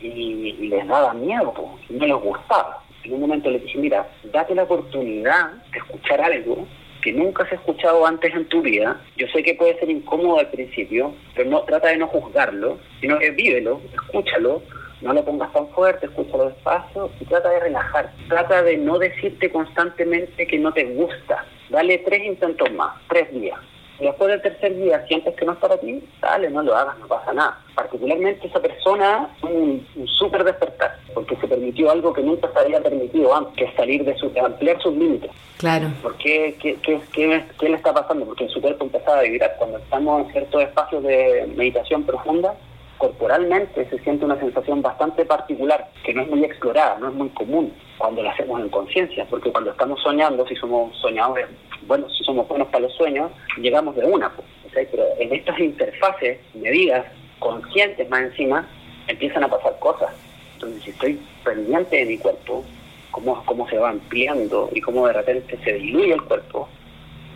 y, 0.00 0.68
les 0.68 0.86
daba 0.86 1.12
miedo, 1.14 1.52
no 1.90 2.06
les 2.06 2.16
gustaba. 2.16 2.82
En 3.02 3.14
un 3.14 3.20
momento 3.22 3.50
les 3.50 3.62
dije, 3.62 3.78
mira, 3.78 4.08
date 4.32 4.54
la 4.54 4.62
oportunidad 4.62 5.50
de 5.72 5.78
escuchar 5.78 6.20
algo 6.20 6.66
que 7.02 7.12
nunca 7.12 7.42
has 7.44 7.52
escuchado 7.52 8.06
antes 8.06 8.34
en 8.34 8.46
tu 8.46 8.62
vida. 8.62 9.00
Yo 9.16 9.26
sé 9.28 9.42
que 9.42 9.54
puede 9.54 9.78
ser 9.78 9.90
incómodo 9.90 10.38
al 10.38 10.50
principio, 10.50 11.14
pero 11.34 11.50
no 11.50 11.62
trata 11.62 11.88
de 11.88 11.98
no 11.98 12.06
juzgarlo, 12.06 12.78
sino 13.00 13.18
que 13.18 13.30
vívelo, 13.30 13.80
escúchalo, 13.92 14.62
no 15.02 15.12
lo 15.12 15.24
pongas 15.24 15.52
tan 15.52 15.68
fuerte, 15.70 16.06
escúchalo 16.06 16.48
despacio 16.48 17.10
y 17.20 17.24
trata 17.24 17.50
de 17.50 17.60
relajar. 17.60 18.12
Trata 18.28 18.62
de 18.62 18.76
no 18.76 18.98
decirte 18.98 19.50
constantemente 19.50 20.46
que 20.46 20.58
no 20.58 20.72
te 20.72 20.84
gusta. 20.84 21.44
Dale 21.70 21.98
tres 21.98 22.24
intentos 22.24 22.72
más, 22.72 22.94
tres 23.08 23.30
días. 23.32 23.58
Y 24.00 24.04
después 24.04 24.30
del 24.30 24.42
tercer 24.42 24.76
día 24.76 25.04
sientes 25.06 25.34
que 25.34 25.44
no 25.44 25.52
es 25.52 25.58
para 25.58 25.76
ti, 25.78 26.02
dale, 26.20 26.50
no 26.50 26.62
lo 26.62 26.74
hagas, 26.74 26.98
no 26.98 27.06
pasa 27.06 27.32
nada. 27.32 27.58
Particularmente 27.74 28.46
esa 28.46 28.60
persona, 28.60 29.28
un, 29.42 29.86
un 29.94 30.08
súper 30.08 30.44
despertar, 30.44 30.98
porque 31.14 31.36
se 31.36 31.46
permitió 31.46 31.90
algo 31.90 32.12
que 32.12 32.22
nunca 32.22 32.50
se 32.52 32.58
había 32.58 32.82
permitido 32.82 33.34
antes, 33.34 33.54
que 33.54 33.64
es 33.64 33.74
salir 33.74 34.04
de 34.04 34.16
su, 34.16 34.32
ampliar 34.44 34.80
sus 34.80 34.94
límites. 34.94 35.30
Claro. 35.58 35.88
¿Por 36.02 36.16
qué, 36.16 36.56
qué, 36.60 36.76
qué, 36.82 37.00
qué, 37.12 37.68
le 37.68 37.76
está 37.76 37.94
pasando? 37.94 38.26
Porque 38.26 38.48
su 38.48 38.60
cuerpo 38.60 38.84
empezaba 38.84 39.20
a 39.20 39.22
vibrar. 39.22 39.54
Cuando 39.58 39.78
estamos 39.78 40.26
en 40.26 40.32
ciertos 40.32 40.62
espacios 40.62 41.02
de 41.04 41.52
meditación 41.54 42.02
profunda, 42.02 42.54
corporalmente 43.02 43.84
se 43.90 43.98
siente 43.98 44.24
una 44.24 44.38
sensación 44.38 44.80
bastante 44.80 45.24
particular, 45.24 45.90
que 46.04 46.14
no 46.14 46.22
es 46.22 46.28
muy 46.28 46.44
explorada, 46.44 46.98
no 47.00 47.08
es 47.08 47.14
muy 47.14 47.30
común 47.30 47.72
cuando 47.98 48.22
la 48.22 48.30
hacemos 48.30 48.60
en 48.60 48.68
conciencia, 48.68 49.26
porque 49.28 49.50
cuando 49.50 49.72
estamos 49.72 50.00
soñando, 50.00 50.46
si 50.46 50.54
somos 50.54 50.96
soñadores, 51.00 51.48
bueno, 51.88 52.08
si 52.10 52.22
somos 52.22 52.46
buenos 52.46 52.68
para 52.68 52.82
los 52.82 52.94
sueños, 52.94 53.32
llegamos 53.58 53.96
de 53.96 54.04
una, 54.04 54.30
pues, 54.30 54.46
pero 54.88 55.02
en 55.18 55.32
estas 55.32 55.58
interfaces 55.58 56.38
medidas, 56.54 57.04
conscientes 57.40 58.08
más 58.08 58.22
encima, 58.22 58.68
empiezan 59.08 59.42
a 59.42 59.48
pasar 59.48 59.76
cosas. 59.80 60.14
Entonces, 60.54 60.84
si 60.84 60.90
estoy 60.90 61.20
pendiente 61.42 61.96
de 61.96 62.04
mi 62.04 62.18
cuerpo, 62.18 62.62
cómo, 63.10 63.42
cómo 63.46 63.68
se 63.68 63.78
va 63.78 63.90
ampliando 63.90 64.70
y 64.72 64.80
cómo 64.80 65.08
de 65.08 65.14
repente 65.14 65.58
se 65.64 65.72
diluye 65.72 66.12
el 66.12 66.22
cuerpo, 66.22 66.68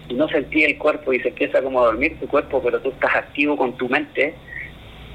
y 0.08 0.14
no 0.14 0.28
sentí 0.28 0.62
el 0.62 0.78
cuerpo 0.78 1.12
y 1.12 1.18
se 1.18 1.30
empieza 1.30 1.60
como 1.60 1.82
a 1.82 1.86
dormir 1.86 2.20
tu 2.20 2.28
cuerpo, 2.28 2.62
pero 2.62 2.78
tú 2.80 2.90
estás 2.90 3.16
activo 3.16 3.56
con 3.56 3.72
tu 3.72 3.88
mente, 3.88 4.36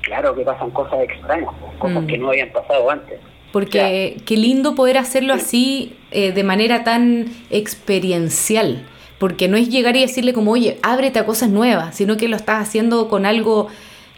claro 0.02 0.36
que 0.36 0.44
pasan 0.44 0.72
cosas 0.72 1.00
extrañas, 1.02 1.50
cosas 1.80 2.06
que 2.06 2.18
mm. 2.18 2.22
no 2.22 2.30
habían 2.30 2.50
pasado 2.52 2.90
antes. 2.90 3.20
Porque 3.52 4.22
qué 4.26 4.38
lindo 4.38 4.76
poder 4.76 4.98
hacerlo 4.98 5.34
así 5.34 5.98
eh, 6.12 6.32
de 6.32 6.44
manera 6.44 6.84
tan 6.84 7.26
experiencial, 7.50 8.88
porque 9.20 9.48
no 9.48 9.58
es 9.58 9.70
llegar 9.70 9.96
y 9.98 10.02
decirle 10.02 10.34
como, 10.34 10.52
oye, 10.52 10.78
ábrete 10.84 11.20
a 11.20 11.26
cosas 11.26 11.50
nuevas, 11.50 11.96
sino 11.96 12.16
que 12.16 12.30
lo 12.30 12.38
estás 12.38 12.62
haciendo 12.62 13.10
con 13.10 13.26
algo 13.26 13.68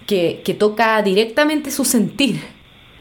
que, 0.06 0.42
que 0.46 0.54
toca 0.54 1.02
directamente 1.02 1.72
su 1.72 1.84
sentir. 1.84 2.42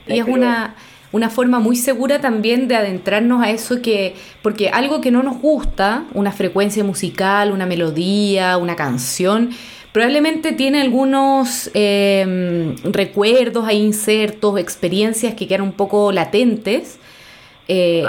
Y 0.06 0.18
es 0.18 0.26
una, 0.26 0.74
una 1.12 1.28
forma 1.28 1.60
muy 1.60 1.76
segura 1.76 2.20
también 2.20 2.66
de 2.66 2.76
adentrarnos 2.76 3.44
a 3.44 3.50
eso 3.50 3.82
que, 3.82 4.16
porque 4.40 4.70
algo 4.70 5.00
que 5.00 5.10
no 5.10 5.22
nos 5.22 5.38
gusta, 5.38 6.04
una 6.14 6.32
frecuencia 6.32 6.82
musical, 6.82 7.52
una 7.52 7.66
melodía, 7.66 8.56
una 8.56 8.74
canción, 8.74 9.50
probablemente 9.92 10.52
tiene 10.52 10.80
algunos 10.80 11.70
em, 11.74 12.74
recuerdos 12.84 13.66
ahí 13.66 13.78
insertos, 13.78 14.58
experiencias 14.58 15.34
que 15.34 15.46
quedan 15.46 15.62
un 15.62 15.72
poco 15.72 16.12
latentes. 16.12 16.98
Eh, 17.68 18.02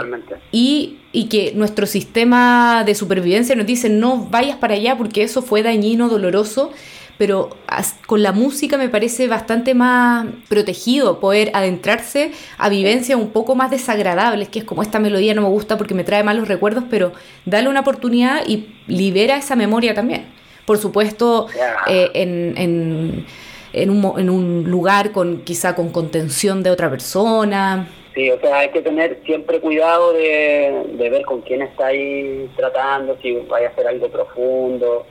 y, 0.52 0.98
y, 1.12 1.30
que 1.30 1.54
nuestro 1.56 1.86
sistema 1.86 2.84
de 2.84 2.96
supervivencia 2.96 3.56
nos 3.56 3.68
dice 3.68 3.88
no 3.88 4.26
vayas 4.26 4.58
para 4.58 4.74
allá 4.74 4.98
porque 4.98 5.22
eso 5.22 5.44
fue 5.44 5.62
dañino, 5.62 6.10
doloroso, 6.10 6.72
pero 7.20 7.56
con 8.08 8.24
la 8.24 8.32
música 8.32 8.80
me 8.80 8.90
parece 8.90 9.28
bastante 9.28 9.76
más 9.76 10.26
protegido 10.50 11.20
poder 11.20 11.52
adentrarse 11.54 12.32
a 12.58 12.68
vivencias 12.68 13.18
un 13.18 13.30
poco 13.30 13.54
más 13.54 13.70
desagradables, 13.70 14.50
que 14.50 14.60
es 14.60 14.66
como 14.66 14.82
esta 14.82 15.00
melodía 15.00 15.36
no 15.36 15.44
me 15.44 15.50
gusta 15.50 15.78
porque 15.78 15.94
me 15.94 16.04
trae 16.04 16.24
malos 16.24 16.48
recuerdos, 16.48 16.86
pero 16.90 17.14
dale 17.46 17.70
una 17.70 17.82
oportunidad 17.82 18.42
y 18.48 18.74
libera 18.88 19.38
esa 19.38 19.56
memoria 19.56 19.94
también 19.94 20.26
por 20.66 20.78
supuesto, 20.78 21.48
eh, 21.88 22.10
en, 22.14 22.58
en, 22.58 23.26
en, 23.74 23.90
un, 23.90 24.20
en 24.20 24.30
un 24.30 24.64
lugar 24.70 25.12
con 25.12 25.42
quizá 25.42 25.76
con 25.76 25.90
contención 25.90 26.64
de 26.64 26.72
otra 26.72 26.90
persona. 26.90 27.88
Sí, 28.14 28.30
o 28.30 28.40
sea, 28.40 28.60
hay 28.60 28.70
que 28.70 28.82
tener 28.82 29.22
siempre 29.26 29.60
cuidado 29.60 30.14
de, 30.14 30.86
de 30.94 31.10
ver 31.10 31.24
con 31.24 31.42
quién 31.42 31.64
estáis 31.64 32.50
tratando, 32.56 33.18
si 33.22 33.34
vaya 33.50 33.68
a 33.68 33.72
hacer 33.72 33.88
algo 33.88 34.08
profundo. 34.10 35.06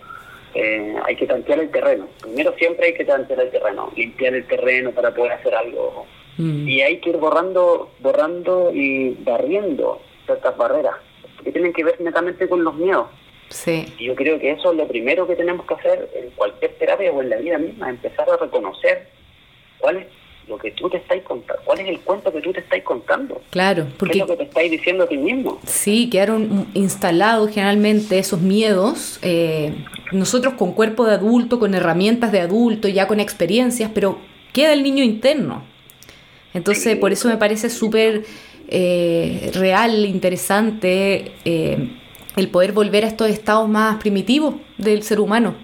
Eh, 0.55 0.95
hay 1.05 1.17
que 1.17 1.27
tantear 1.27 1.61
el 1.61 1.71
terreno. 1.71 2.07
Primero 2.21 2.55
siempre 2.59 2.89
hay 2.89 2.95
que 2.95 3.05
tantear 3.05 3.41
el 3.41 3.51
terreno, 3.51 3.91
limpiar 3.97 4.35
el 4.35 4.47
terreno 4.47 4.93
para 4.93 5.13
poder 5.13 5.33
hacer 5.33 5.55
algo. 5.55 6.07
Mm. 6.37 6.69
Y 6.69 6.83
hay 6.83 6.99
que 6.99 7.11
ir 7.11 7.17
borrando, 7.17 7.91
borrando 8.01 8.71
y 8.73 9.17
barriendo 9.25 10.01
ciertas 10.27 10.57
barreras 10.57 10.95
que 11.43 11.53
tienen 11.53 11.73
que 11.73 11.85
ver 11.85 12.01
netamente 12.01 12.49
con 12.49 12.63
los 12.63 12.75
miedos. 12.75 13.07
Y 13.67 14.05
yo 14.05 14.15
creo 14.15 14.39
que 14.39 14.51
eso 14.51 14.73
es 14.73 14.77
lo 14.77 14.89
primero 14.89 15.27
que 15.27 15.37
tenemos 15.37 15.67
que 15.67 15.75
hacer 15.75 16.11
en 16.15 16.31
cualquier 16.31 16.73
terapia 16.73 17.13
o 17.13 17.23
en 17.23 17.31
la 17.31 17.37
vida 17.37 17.59
misma, 17.59 17.91
empezar 17.91 18.29
a 18.31 18.37
reconocer 18.37 19.09
cuál 19.79 19.99
es 19.99 20.07
lo 20.49 20.59
que 20.59 20.73
tú 20.73 20.91
te 20.91 20.97
estás 20.97 21.21
contando, 21.23 21.63
cuál 21.65 21.81
es 21.81 21.89
el 21.89 22.01
cuento 22.01 22.33
que 22.33 22.41
tú 22.41 22.53
te 22.53 22.61
estás 22.61 22.83
contando. 22.83 23.41
Claro, 23.51 23.87
porque... 23.99 24.15
¿Qué 24.15 24.19
es 24.19 24.29
lo 24.29 24.37
que 24.37 24.45
te 24.45 24.49
estás 24.49 24.71
diciendo 24.71 25.05
a 25.05 25.09
ti 25.09 25.17
mismo? 25.17 25.61
Sí, 25.65 26.11
quedaron 26.11 26.67
instalados 26.75 27.51
generalmente 27.51 28.19
esos 28.19 28.41
miedos, 28.41 29.19
eh, 29.23 29.73
nosotros 30.11 30.55
con 30.55 30.73
cuerpo 30.73 31.07
de 31.07 31.15
adulto, 31.15 31.59
con 31.59 31.75
herramientas 31.75 32.33
de 32.33 32.41
adulto, 32.41 32.89
ya 32.89 33.07
con 33.07 33.21
experiencias, 33.21 33.91
pero 33.95 34.19
queda 34.53 34.73
el 34.73 34.83
niño 34.83 35.05
interno. 35.05 35.63
Entonces, 36.55 36.97
por 36.99 37.13
eso 37.13 37.29
me 37.29 37.37
parece 37.39 37.71
súper 37.71 38.25
eh, 38.69 39.51
real, 39.55 40.05
interesante. 40.05 41.33
Eh, 41.45 41.89
el 42.37 42.49
poder 42.49 42.73
volver 42.73 43.05
a 43.05 43.09
estos 43.09 43.29
estados 43.29 43.69
más 43.69 43.97
primitivos 43.97 44.55
del 44.79 45.03
ser 45.03 45.21
humano, 45.21 45.55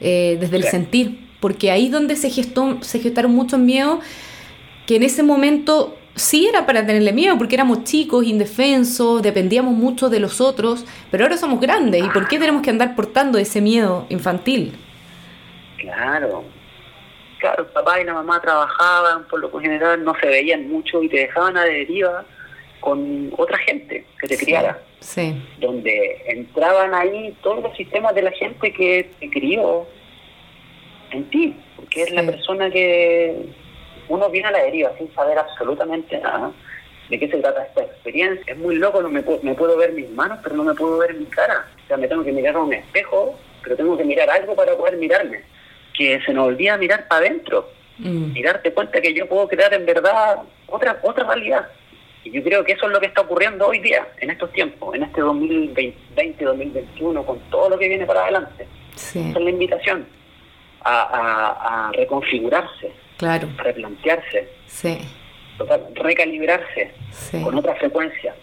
eh, 0.00 0.38
desde 0.40 0.56
el 0.56 0.64
sentir, 0.64 1.28
porque 1.40 1.70
ahí 1.70 1.86
es 1.86 1.92
donde 1.92 2.16
se, 2.16 2.30
gestó, 2.30 2.78
se 2.82 3.00
gestaron 3.00 3.32
muchos 3.32 3.58
miedos 3.58 4.00
que 4.86 4.96
en 4.96 5.02
ese 5.02 5.22
momento 5.22 5.96
sí 6.14 6.46
era 6.46 6.66
para 6.66 6.84
tenerle 6.84 7.12
miedo, 7.12 7.36
porque 7.38 7.54
éramos 7.54 7.84
chicos, 7.84 8.24
indefensos, 8.24 9.22
dependíamos 9.22 9.74
mucho 9.74 10.08
de 10.08 10.20
los 10.20 10.40
otros, 10.40 10.84
pero 11.10 11.24
ahora 11.24 11.36
somos 11.36 11.60
grandes, 11.60 12.04
¿y 12.04 12.08
por 12.08 12.28
qué 12.28 12.38
tenemos 12.38 12.62
que 12.62 12.70
andar 12.70 12.96
portando 12.96 13.38
ese 13.38 13.60
miedo 13.60 14.06
infantil? 14.08 14.76
Claro, 15.78 16.44
claro, 17.38 17.66
papá 17.72 18.00
y 18.00 18.04
la 18.04 18.14
mamá 18.14 18.40
trabajaban, 18.40 19.24
por 19.28 19.40
lo 19.40 19.50
general 19.60 20.04
no 20.04 20.14
se 20.20 20.26
veían 20.26 20.68
mucho 20.68 21.02
y 21.02 21.08
te 21.08 21.18
dejaban 21.18 21.56
a 21.56 21.64
deriva 21.64 22.24
con 22.80 23.32
otra 23.36 23.58
gente 23.58 24.04
que 24.20 24.28
te 24.28 24.36
criara. 24.36 24.82
Sí. 25.00 25.34
Donde 25.58 26.22
entraban 26.26 26.94
ahí 26.94 27.34
todos 27.42 27.62
los 27.62 27.76
sistemas 27.76 28.14
de 28.14 28.22
la 28.22 28.32
gente 28.32 28.72
que 28.72 29.10
te 29.18 29.30
crió 29.30 29.86
en 31.12 31.24
ti, 31.30 31.56
porque 31.76 32.02
es 32.02 32.10
la 32.12 32.22
persona 32.22 32.70
que 32.70 33.46
uno 34.08 34.28
viene 34.30 34.48
a 34.48 34.52
la 34.52 34.62
deriva 34.62 34.92
sin 34.98 35.12
saber 35.14 35.38
absolutamente 35.38 36.18
nada 36.18 36.52
de 37.08 37.18
qué 37.18 37.28
se 37.28 37.38
trata 37.38 37.64
esta 37.64 37.82
experiencia. 37.82 38.52
Es 38.52 38.58
muy 38.58 38.76
loco, 38.76 39.02
no 39.02 39.08
me, 39.08 39.22
me 39.42 39.54
puedo 39.54 39.76
ver 39.76 39.92
mis 39.92 40.08
manos, 40.10 40.38
pero 40.42 40.56
no 40.56 40.64
me 40.64 40.74
puedo 40.74 40.98
ver 40.98 41.14
mi 41.14 41.26
cara. 41.26 41.66
O 41.84 41.88
sea, 41.88 41.96
me 41.96 42.08
tengo 42.08 42.24
que 42.24 42.32
mirar 42.32 42.54
a 42.54 42.60
un 42.60 42.72
espejo, 42.72 43.38
pero 43.62 43.76
tengo 43.76 43.96
que 43.96 44.04
mirar 44.04 44.30
algo 44.30 44.54
para 44.54 44.76
poder 44.76 44.96
mirarme. 44.96 45.42
Que 45.92 46.20
se 46.24 46.32
nos 46.32 46.46
olvida 46.46 46.76
mirar 46.76 47.08
para 47.08 47.26
adentro 47.26 47.68
mm. 47.98 48.36
y 48.36 48.42
darte 48.42 48.72
cuenta 48.72 49.00
que 49.00 49.12
yo 49.12 49.28
puedo 49.28 49.48
crear 49.48 49.74
en 49.74 49.86
verdad 49.86 50.42
otra, 50.68 50.98
otra 51.02 51.24
realidad. 51.24 51.68
Y 52.24 52.32
yo 52.32 52.42
creo 52.42 52.64
que 52.64 52.72
eso 52.72 52.86
es 52.86 52.92
lo 52.92 53.00
que 53.00 53.06
está 53.06 53.22
ocurriendo 53.22 53.66
hoy 53.66 53.78
día, 53.78 54.06
en 54.18 54.30
estos 54.30 54.52
tiempos, 54.52 54.94
en 54.94 55.04
este 55.04 55.22
2020-2021, 55.22 57.24
con 57.24 57.38
todo 57.50 57.70
lo 57.70 57.78
que 57.78 57.88
viene 57.88 58.04
para 58.04 58.22
adelante. 58.22 58.66
Esa 58.94 59.20
es 59.20 59.34
la 59.34 59.50
invitación 59.50 60.06
a, 60.84 61.90
reconfigurarse, 61.94 62.92
claro. 63.16 63.48
replantearse, 63.56 64.48
sí. 64.66 64.98
recalibrarse 65.94 66.92
con 67.42 67.56
otra 67.56 67.74
frecuencia. 67.76 68.34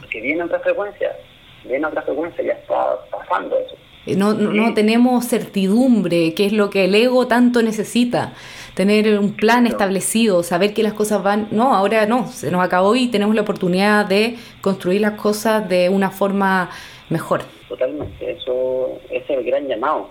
Porque 0.00 0.20
viene 0.20 0.42
otra 0.42 0.60
frecuencia, 0.60 1.16
viene 1.64 1.86
otra 1.86 2.02
frecuencia, 2.02 2.44
ya 2.44 2.52
está 2.52 2.98
pasando 3.10 3.58
eso. 3.58 3.76
Eh, 4.06 4.16
no, 4.16 4.32
no, 4.32 4.72
tenemos 4.72 5.28
certidumbre, 5.28 6.32
que 6.34 6.46
es 6.46 6.52
lo 6.52 6.70
que 6.70 6.86
el 6.86 6.94
ego 6.94 7.26
tanto 7.26 7.62
necesita 7.62 8.32
tener 8.78 9.18
un 9.18 9.34
plan 9.34 9.66
establecido, 9.66 10.44
saber 10.44 10.72
que 10.72 10.84
las 10.84 10.92
cosas 10.92 11.20
van, 11.20 11.48
no, 11.50 11.74
ahora 11.74 12.06
no, 12.06 12.28
se 12.28 12.48
nos 12.52 12.64
acabó 12.64 12.94
y 12.94 13.08
tenemos 13.08 13.34
la 13.34 13.42
oportunidad 13.42 14.06
de 14.06 14.36
construir 14.60 15.00
las 15.00 15.14
cosas 15.14 15.68
de 15.68 15.88
una 15.88 16.10
forma 16.10 16.70
mejor. 17.08 17.40
Totalmente, 17.68 18.30
eso 18.30 19.00
es 19.10 19.28
el 19.30 19.42
gran 19.42 19.66
llamado. 19.66 20.10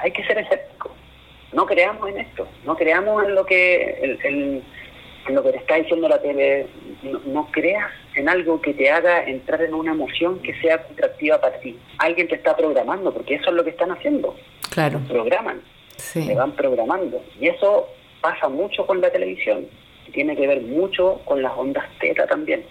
Hay 0.00 0.10
que 0.10 0.24
ser 0.24 0.38
escéptico. 0.38 0.90
No 1.52 1.66
creamos 1.66 2.08
en 2.08 2.18
esto, 2.18 2.48
no 2.64 2.74
creamos 2.74 3.22
en 3.26 3.36
lo 3.36 3.46
que 3.46 4.18
en 5.28 5.34
lo 5.36 5.44
que 5.44 5.52
te 5.52 5.58
está 5.58 5.76
diciendo 5.76 6.08
la 6.08 6.20
tele, 6.20 6.66
no, 7.26 7.48
creas 7.52 7.92
en 8.16 8.28
algo 8.28 8.60
que 8.60 8.74
te 8.74 8.90
haga 8.90 9.22
entrar 9.22 9.62
en 9.62 9.72
una 9.72 9.92
emoción 9.92 10.40
que 10.40 10.52
sea 10.60 10.82
contractiva 10.82 11.40
para 11.40 11.60
ti. 11.60 11.78
Alguien 11.98 12.26
te 12.26 12.34
está 12.34 12.56
programando, 12.56 13.14
porque 13.14 13.36
eso 13.36 13.50
es 13.50 13.54
lo 13.54 13.62
que 13.62 13.70
están 13.70 13.92
haciendo. 13.92 14.34
Claro. 14.70 14.98
Programan 15.06 15.60
se 15.96 16.34
van 16.34 16.52
programando. 16.52 17.22
Y 17.40 17.48
eso 17.48 17.88
pasa 18.20 18.48
mucho 18.48 18.86
con 18.86 19.00
la 19.00 19.10
televisión. 19.10 19.66
Tiene 20.12 20.36
que 20.36 20.46
ver 20.46 20.62
mucho 20.62 21.20
con 21.24 21.42
las 21.42 21.52
ondas 21.56 21.84
teta 22.00 22.26
también. 22.26 22.64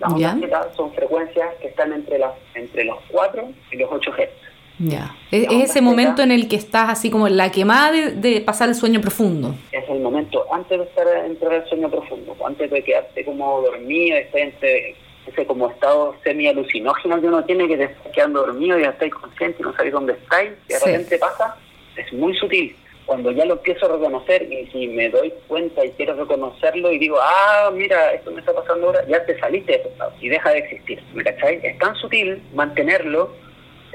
Las 0.00 0.12
ondas 0.12 0.40
teta 0.40 0.68
son 0.76 0.92
frecuencias 0.92 1.54
que 1.60 1.68
están 1.68 1.92
entre, 1.92 2.18
las, 2.18 2.32
entre 2.54 2.84
los 2.84 2.98
4 3.10 3.48
y 3.72 3.76
los 3.76 3.90
8 3.90 4.10
Hz. 4.12 4.46
Ya. 4.78 5.16
Es, 5.30 5.46
ese 5.50 5.80
momento 5.80 6.22
en 6.22 6.30
el 6.30 6.48
que 6.48 6.56
estás 6.56 6.90
así 6.90 7.10
como 7.10 7.26
en 7.26 7.36
la 7.38 7.50
quemada 7.50 7.92
de, 7.92 8.40
pasar 8.42 8.68
el 8.68 8.74
sueño 8.74 9.00
profundo. 9.00 9.54
Es 9.72 9.88
el 9.88 10.00
momento 10.00 10.44
antes 10.52 10.78
de 10.78 10.84
estar 10.84 11.06
entrar 11.24 11.54
al 11.54 11.68
sueño 11.68 11.90
profundo, 11.90 12.36
antes 12.44 12.70
de 12.70 12.84
quedarte 12.84 13.24
como 13.24 13.62
dormido, 13.62 14.18
estar 14.18 14.40
entre 14.40 14.94
ese 15.26 15.46
como 15.46 15.70
estado 15.70 16.14
semi-alucinógeno 16.22 17.20
que 17.20 17.26
uno 17.26 17.44
tiene 17.44 17.66
que 17.66 17.76
te 17.76 17.84
estás 17.84 18.12
quedando 18.12 18.46
dormido 18.46 18.78
y 18.78 18.82
ya 18.82 18.90
estáis 18.90 19.14
consciente 19.14 19.56
y 19.60 19.62
no 19.62 19.72
sabéis 19.74 19.92
dónde 19.92 20.12
estáis, 20.12 20.50
y 20.68 20.72
de 20.72 20.78
repente 20.78 21.18
pasa 21.18 21.56
es 21.96 22.12
muy 22.12 22.34
sutil. 22.36 22.76
Cuando 23.06 23.30
ya 23.30 23.44
lo 23.44 23.54
empiezo 23.54 23.86
a 23.86 23.96
reconocer 23.96 24.42
y 24.52 24.66
si 24.72 24.88
me 24.88 25.08
doy 25.08 25.32
cuenta 25.46 25.84
y 25.84 25.90
quiero 25.92 26.14
reconocerlo 26.14 26.90
y 26.90 26.98
digo, 26.98 27.18
ah, 27.20 27.70
mira, 27.72 28.12
esto 28.12 28.32
me 28.32 28.40
está 28.40 28.52
pasando 28.52 28.88
ahora, 28.88 29.06
ya 29.06 29.24
te 29.24 29.38
saliste 29.38 29.72
de 29.72 29.78
ese 29.78 29.88
estado 29.90 30.12
y 30.20 30.28
deja 30.28 30.50
de 30.50 30.58
existir. 30.58 31.00
¿Me 31.14 31.22
cachai? 31.22 31.60
Es 31.62 31.78
tan 31.78 31.94
sutil 31.94 32.42
mantenerlo, 32.52 33.32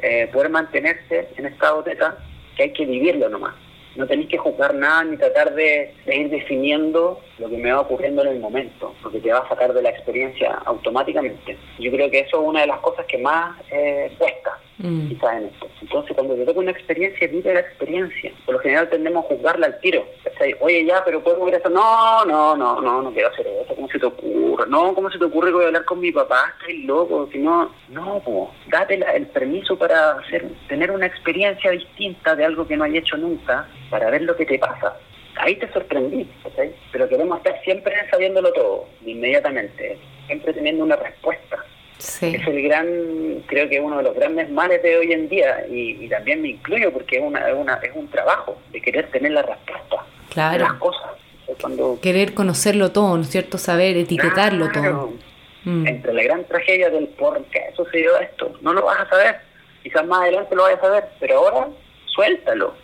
eh, 0.01 0.29
poder 0.31 0.49
mantenerse 0.49 1.27
en 1.35 1.45
estado 1.45 1.83
teta, 1.83 2.17
que 2.55 2.63
hay 2.63 2.73
que 2.73 2.85
vivirlo 2.85 3.27
nomás. 3.27 3.55
No 3.95 4.07
tenéis 4.07 4.29
que 4.29 4.37
juzgar 4.37 4.73
nada 4.73 5.03
ni 5.03 5.17
tratar 5.17 5.53
de, 5.53 5.93
ir 6.07 6.29
definiendo 6.29 7.19
lo 7.41 7.49
que 7.49 7.57
me 7.57 7.71
va 7.71 7.81
ocurriendo 7.81 8.21
en 8.21 8.29
el 8.29 8.39
momento, 8.39 8.93
porque 9.01 9.19
te 9.19 9.33
va 9.33 9.39
a 9.39 9.49
sacar 9.49 9.73
de 9.73 9.81
la 9.81 9.89
experiencia 9.89 10.61
automáticamente. 10.65 11.57
Yo 11.79 11.91
creo 11.91 12.09
que 12.09 12.19
eso 12.19 12.41
es 12.41 12.47
una 12.47 12.61
de 12.61 12.67
las 12.67 12.79
cosas 12.79 13.05
que 13.07 13.17
más 13.17 13.57
eh, 13.71 14.13
cuesta 14.17 14.57
Mm. 14.81 15.11
Entonces, 15.81 16.15
cuando 16.15 16.35
te 16.35 16.45
toca 16.45 16.59
una 16.59 16.71
experiencia, 16.71 17.27
vive 17.27 17.53
la 17.53 17.59
experiencia. 17.59 18.31
Por 18.45 18.55
lo 18.55 18.61
general 18.61 18.89
tendemos 18.89 19.25
a 19.25 19.27
juzgarla 19.27 19.67
al 19.67 19.79
tiro. 19.79 20.05
Oye, 20.59 20.85
ya, 20.85 21.03
pero 21.05 21.23
puedo 21.23 21.45
ver 21.45 21.55
eso. 21.55 21.69
No, 21.69 22.25
no, 22.25 22.55
no, 22.55 22.81
no, 22.81 23.01
no 23.01 23.11
quiero 23.11 23.29
hacer 23.29 23.45
eso. 23.45 23.75
¿Cómo 23.75 23.87
se 23.89 23.99
te 23.99 24.05
ocurre? 24.05 24.65
No, 24.67 24.93
¿cómo 24.95 25.11
se 25.11 25.19
te 25.19 25.25
ocurre 25.25 25.49
que 25.49 25.53
voy 25.53 25.63
a 25.65 25.67
hablar 25.67 25.85
con 25.85 25.99
mi 25.99 26.11
papá? 26.11 26.55
Estoy 26.59 26.83
loco. 26.83 27.29
Si 27.31 27.37
no, 27.37 27.71
no, 27.89 28.51
date 28.69 28.99
el 29.15 29.27
permiso 29.27 29.77
para 29.77 30.13
hacer, 30.13 30.49
tener 30.67 30.89
una 30.89 31.05
experiencia 31.05 31.71
distinta 31.71 32.35
de 32.35 32.45
algo 32.45 32.67
que 32.67 32.77
no 32.77 32.83
hay 32.83 32.97
hecho 32.97 33.17
nunca, 33.17 33.67
para 33.89 34.09
ver 34.09 34.23
lo 34.23 34.35
que 34.35 34.45
te 34.45 34.57
pasa. 34.57 34.97
Ahí 35.41 35.55
te 35.55 35.71
sorprendí, 35.73 36.29
pero 36.91 37.09
queremos 37.09 37.39
estar 37.39 37.59
siempre 37.63 37.93
sabiéndolo 38.11 38.53
todo, 38.53 38.87
inmediatamente, 39.03 39.97
siempre 40.27 40.53
teniendo 40.53 40.83
una 40.83 40.95
respuesta. 40.95 41.57
Es 41.97 42.21
el 42.21 42.61
gran, 42.61 43.43
creo 43.47 43.67
que 43.67 43.79
uno 43.79 43.97
de 43.97 44.03
los 44.03 44.15
grandes 44.15 44.51
males 44.51 44.83
de 44.83 44.97
hoy 44.97 45.13
en 45.13 45.29
día, 45.29 45.65
y, 45.67 46.07
también 46.09 46.43
me 46.43 46.49
incluyo 46.49 46.93
porque 46.93 47.17
es, 47.17 47.23
una, 47.23 47.47
es, 47.49 47.91
un 47.95 48.07
trabajo 48.09 48.55
de 48.71 48.81
querer 48.81 49.09
tener 49.09 49.31
la 49.31 49.41
respuesta 49.41 50.05
claro. 50.29 50.63
las 50.63 50.73
cosas. 50.73 51.11
Cuando, 51.59 51.99
querer 52.01 52.33
conocerlo 52.35 52.91
todo, 52.91 53.17
¿no 53.17 53.23
es 53.23 53.29
cierto? 53.29 53.57
Saber 53.57 53.97
etiquetarlo 53.97 54.69
todo. 54.71 55.13
Mm. 55.63 55.87
Entre 55.87 56.13
la 56.13 56.23
gran 56.23 56.45
tragedia 56.45 56.89
del 56.89 57.07
por 57.07 57.43
qué 57.45 57.71
sucedió 57.75 58.17
esto, 58.19 58.53
no 58.61 58.73
lo 58.73 58.85
vas 58.85 59.01
a 59.01 59.09
saber. 59.09 59.37
Quizás 59.83 60.05
más 60.05 60.21
adelante 60.21 60.55
lo 60.55 60.63
vayas 60.63 60.79
a 60.79 60.83
saber, 60.83 61.03
pero 61.19 61.37
ahora 61.39 61.67
suéltalo. 62.05 62.75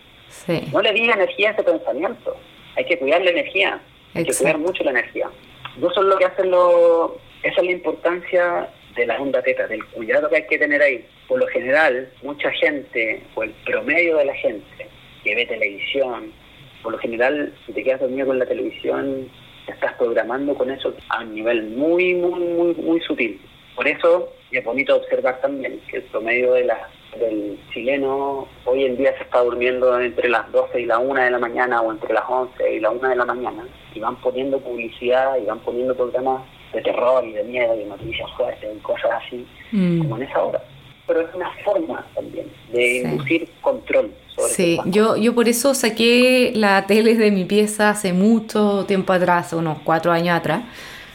No 0.72 0.82
le 0.82 0.94
digas 0.94 1.16
energía 1.16 1.50
a 1.50 1.54
ese 1.54 1.64
pensamiento. 1.64 2.38
Hay 2.76 2.86
que 2.86 2.98
cuidar 3.00 3.22
la 3.22 3.32
energía. 3.32 3.82
Hay 4.14 4.26
que 4.26 4.34
cuidar 4.34 4.58
mucho 4.58 4.84
la 4.84 4.92
energía. 4.92 5.30
Eso 5.78 6.02
es 6.02 6.08
lo 6.08 6.18
que 6.18 6.26
hacen 6.26 6.52
los... 6.52 7.12
Esa 7.44 7.62
es 7.62 7.66
la 7.66 7.72
importancia 7.72 8.70
de 8.96 9.06
la 9.06 9.22
onda 9.22 9.42
teta, 9.42 9.68
del 9.68 9.86
cuidado 9.86 10.30
que 10.30 10.38
hay 10.38 10.48
que 10.48 10.58
tener 10.58 10.82
ahí. 10.82 11.06
Por 11.28 11.40
lo 11.40 11.48
general, 11.48 12.12
mucha 12.24 12.52
gente, 12.52 13.22
o 13.36 13.44
el 13.44 13.52
promedio 13.66 14.18
de 14.18 14.26
la 14.26 14.34
gente 14.36 14.88
que 15.24 15.36
ve 15.36 15.46
televisión, 15.46 16.34
por 16.82 16.94
lo 16.94 16.98
general, 16.98 17.54
si 17.66 17.74
te 17.74 17.84
quedas 17.84 18.02
dormido 18.02 18.28
con 18.28 18.40
la 18.40 18.46
televisión, 18.46 19.30
te 19.66 19.74
estás 19.74 19.94
programando 19.94 20.56
con 20.56 20.72
eso 20.72 20.96
a 21.10 21.22
un 21.22 21.36
nivel 21.36 21.70
muy, 21.72 22.16
muy, 22.16 22.40
muy, 22.40 22.74
muy 22.74 23.02
sutil. 23.02 23.40
Por 23.76 23.88
eso, 23.88 24.34
y 24.52 24.58
es 24.58 24.64
bonito 24.64 24.96
observar 24.96 25.40
también 25.42 25.80
que 25.90 25.98
el 25.98 26.04
promedio 26.04 26.54
de 26.54 26.66
la, 26.66 26.90
del 27.20 27.58
chileno 27.74 28.48
hoy 28.66 28.86
en 28.86 28.98
día 28.98 29.16
se 29.18 29.24
está 29.24 29.40
durmiendo 29.40 30.00
entre 30.00 30.30
las 30.30 30.52
12 30.52 30.82
y 30.82 30.86
la 30.86 31.00
1 31.00 31.22
de 31.22 31.32
la 31.32 31.40
mañana 31.40 31.82
o 31.82 31.92
entre 31.92 32.14
las 32.14 32.24
11 32.28 32.76
y 32.76 32.80
la 32.80 32.92
1 32.92 33.10
de 33.10 33.16
la 33.16 33.26
mañana 33.26 33.66
y 33.94 34.00
van 34.00 34.16
poniendo 34.18 34.60
publicidad 34.60 35.38
y 35.42 35.46
van 35.46 35.60
poniendo 35.60 35.96
programas 35.96 36.44
de 36.74 36.82
terror 36.82 37.26
y 37.26 37.32
de 37.32 37.44
miedo 37.44 37.76
y 37.76 37.80
de 37.80 37.86
noticias 37.86 38.30
fuertes 38.36 38.70
y 38.76 38.80
cosas 38.80 39.12
así, 39.26 39.46
mm. 39.72 40.00
como 40.00 40.18
en 40.18 40.24
esa 40.24 40.44
hora. 40.44 40.62
Pero 41.08 41.22
es 41.22 41.34
una 41.34 41.50
forma 41.64 42.06
también 42.14 42.48
de 42.72 42.98
inducir 42.98 43.50
control. 43.62 44.12
Sobre 44.36 44.50
sí, 44.50 44.78
yo, 44.86 45.16
yo 45.16 45.34
por 45.34 45.48
eso 45.48 45.74
saqué 45.74 46.52
la 46.54 46.86
tele 46.86 47.16
de 47.16 47.32
mi 47.32 47.46
pieza 47.46 47.90
hace 47.90 48.12
mucho 48.12 48.86
tiempo 48.86 49.14
atrás, 49.14 49.54
unos 49.54 49.80
cuatro 49.84 50.12
años 50.12 50.38
atrás, 50.38 50.64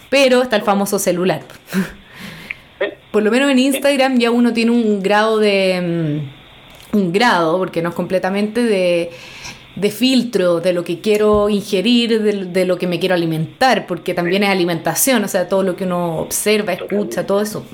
pero 0.09 0.43
está 0.43 0.57
el 0.57 0.63
famoso 0.63 0.99
celular. 0.99 1.43
Por 3.12 3.22
lo 3.22 3.31
menos 3.31 3.51
en 3.51 3.61
Instagram 3.61 4.18
ya 4.18 4.33
uno 4.33 4.53
tiene 4.53 4.72
un 4.72 5.03
grado 5.03 5.38
de... 5.38 6.20
Mm, 6.92 6.96
un 6.96 7.12
grado, 7.12 7.57
porque 7.57 7.81
no 7.81 7.88
es 7.88 7.94
completamente 7.94 8.62
de 8.62 9.11
de 9.75 9.90
filtro 9.90 10.61
de 10.61 10.72
lo 10.72 10.85
que 10.85 11.01
quiero 11.01 11.48
ingerir, 11.48 12.22
de, 12.22 12.64
lo 12.66 12.77
que 12.77 12.87
me 12.87 12.98
quiero 12.98 13.14
alimentar, 13.14 13.87
porque 13.87 14.14
también 14.14 14.42
es 14.42 14.51
alimentación, 14.51 15.25
o 15.25 15.29
sea, 15.29 15.48
todo 15.48 15.62
lo 15.62 15.77
que 15.77 15.85
uno 15.85 16.18
observa, 16.18 16.72
escucha, 16.72 17.27
todo 17.27 17.40
eso. 17.40 17.64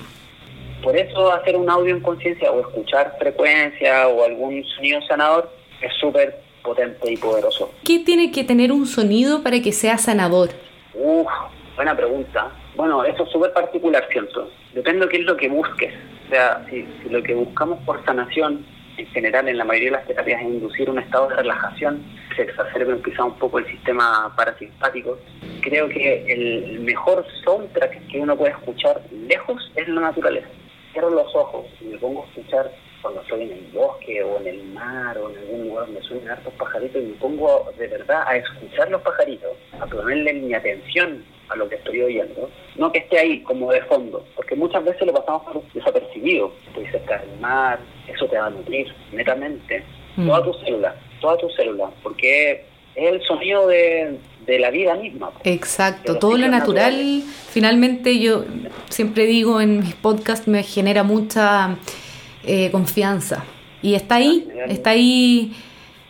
Por 0.82 0.96
eso 0.96 1.32
hacer 1.32 1.56
un 1.56 1.68
audio 1.68 1.94
en 1.94 2.00
conciencia 2.00 2.50
o 2.52 2.60
escuchar 2.60 3.16
frecuencia 3.18 4.06
o 4.08 4.24
algún 4.24 4.64
sonido 4.76 5.00
sanador 5.02 5.50
es 5.82 5.92
súper 6.00 6.40
potente 6.62 7.10
y 7.10 7.16
poderoso. 7.16 7.72
¿Qué 7.84 7.98
tiene 7.98 8.30
que 8.30 8.44
tener 8.44 8.70
un 8.70 8.86
sonido 8.86 9.42
para 9.42 9.60
que 9.60 9.72
sea 9.72 9.98
sanador? 9.98 10.50
Uf, 10.94 11.26
buena 11.74 11.96
pregunta. 11.96 12.52
Bueno, 12.78 13.02
eso 13.02 13.24
es 13.24 13.30
súper 13.30 13.52
particular, 13.52 14.06
¿cierto? 14.08 14.52
Depende 14.72 15.04
de 15.04 15.10
qué 15.10 15.16
es 15.16 15.24
lo 15.24 15.36
que 15.36 15.48
busques. 15.48 15.92
O 16.26 16.30
sea, 16.30 16.64
si, 16.70 16.86
lo 17.10 17.20
que 17.24 17.34
buscamos 17.34 17.82
por 17.84 18.04
sanación, 18.04 18.64
en 18.96 19.06
general 19.08 19.48
en 19.48 19.58
la 19.58 19.64
mayoría 19.64 19.90
de 19.90 19.96
las 19.96 20.06
terapias, 20.06 20.40
es 20.40 20.46
inducir 20.46 20.88
un 20.88 21.00
estado 21.00 21.26
de 21.26 21.34
relajación, 21.34 22.04
se 22.36 22.42
exacerbe 22.42 23.02
quizá 23.02 23.24
un 23.24 23.36
poco 23.36 23.58
el 23.58 23.66
sistema 23.66 24.32
parasimpático, 24.36 25.18
creo 25.60 25.88
que 25.88 26.24
el 26.28 26.78
mejor 26.78 27.26
soundtrack 27.42 28.06
que 28.06 28.20
uno 28.20 28.36
puede 28.36 28.52
escuchar 28.52 29.02
lejos 29.10 29.72
es 29.74 29.88
la 29.88 30.02
naturaleza. 30.02 30.46
Cierro 30.92 31.10
los 31.10 31.34
ojos 31.34 31.66
y 31.80 31.86
me 31.86 31.98
pongo 31.98 32.22
a 32.22 32.26
escuchar 32.28 32.70
cuando 33.02 33.22
estoy 33.22 33.42
en 33.42 33.52
el 33.54 33.72
bosque 33.72 34.22
o 34.22 34.38
en 34.38 34.46
el 34.46 34.62
mar 34.68 35.18
o 35.18 35.30
en 35.30 35.38
algún 35.38 35.68
lugar 35.68 35.86
donde 35.86 36.02
suenan 36.02 36.30
hartos 36.30 36.54
pajaritos 36.54 37.02
y 37.02 37.06
me 37.06 37.14
pongo 37.14 37.72
de 37.76 37.88
verdad 37.88 38.22
a 38.24 38.36
escuchar 38.36 38.88
los 38.88 39.02
pajaritos, 39.02 39.50
a 39.80 39.86
ponerle 39.86 40.32
mi 40.34 40.54
atención 40.54 41.24
a 41.48 41.56
lo 41.56 41.68
que 41.68 41.76
estoy 41.76 42.00
oyendo, 42.02 42.50
no 42.76 42.92
que 42.92 42.98
esté 42.98 43.18
ahí 43.18 43.40
como 43.42 43.72
de 43.72 43.82
fondo, 43.82 44.24
porque 44.36 44.54
muchas 44.54 44.84
veces 44.84 45.06
lo 45.06 45.14
pasamos 45.14 45.42
por 45.44 45.62
desapercibido, 45.72 46.52
estoy 46.66 46.86
cerca 46.86 47.18
del 47.18 47.40
mar, 47.40 47.78
eso 48.06 48.26
te 48.26 48.38
va 48.38 48.46
a 48.46 48.50
nutrir 48.50 48.86
netamente, 49.12 49.82
mm. 50.16 50.26
toda 50.26 50.44
tu 50.44 50.54
célula, 50.64 50.96
toda 51.20 51.36
tu 51.38 51.50
célula, 51.50 51.90
porque 52.02 52.64
es 52.94 53.12
el 53.12 53.22
sonido 53.22 53.66
de, 53.66 54.18
la 54.46 54.70
vida 54.70 54.94
misma. 54.94 55.30
Exacto, 55.44 56.18
todo 56.18 56.38
lo 56.38 56.48
natural, 56.48 57.22
finalmente 57.50 58.18
yo 58.18 58.46
siempre 58.88 59.26
digo 59.26 59.60
en 59.60 59.80
mis 59.80 59.94
podcasts 59.94 60.48
me 60.48 60.62
genera 60.62 61.02
mucha 61.02 61.76
eh, 62.46 62.70
confianza. 62.70 63.44
Y 63.82 63.94
está 63.94 64.16
ahí, 64.16 64.48
está 64.68 64.90
ahí 64.90 65.54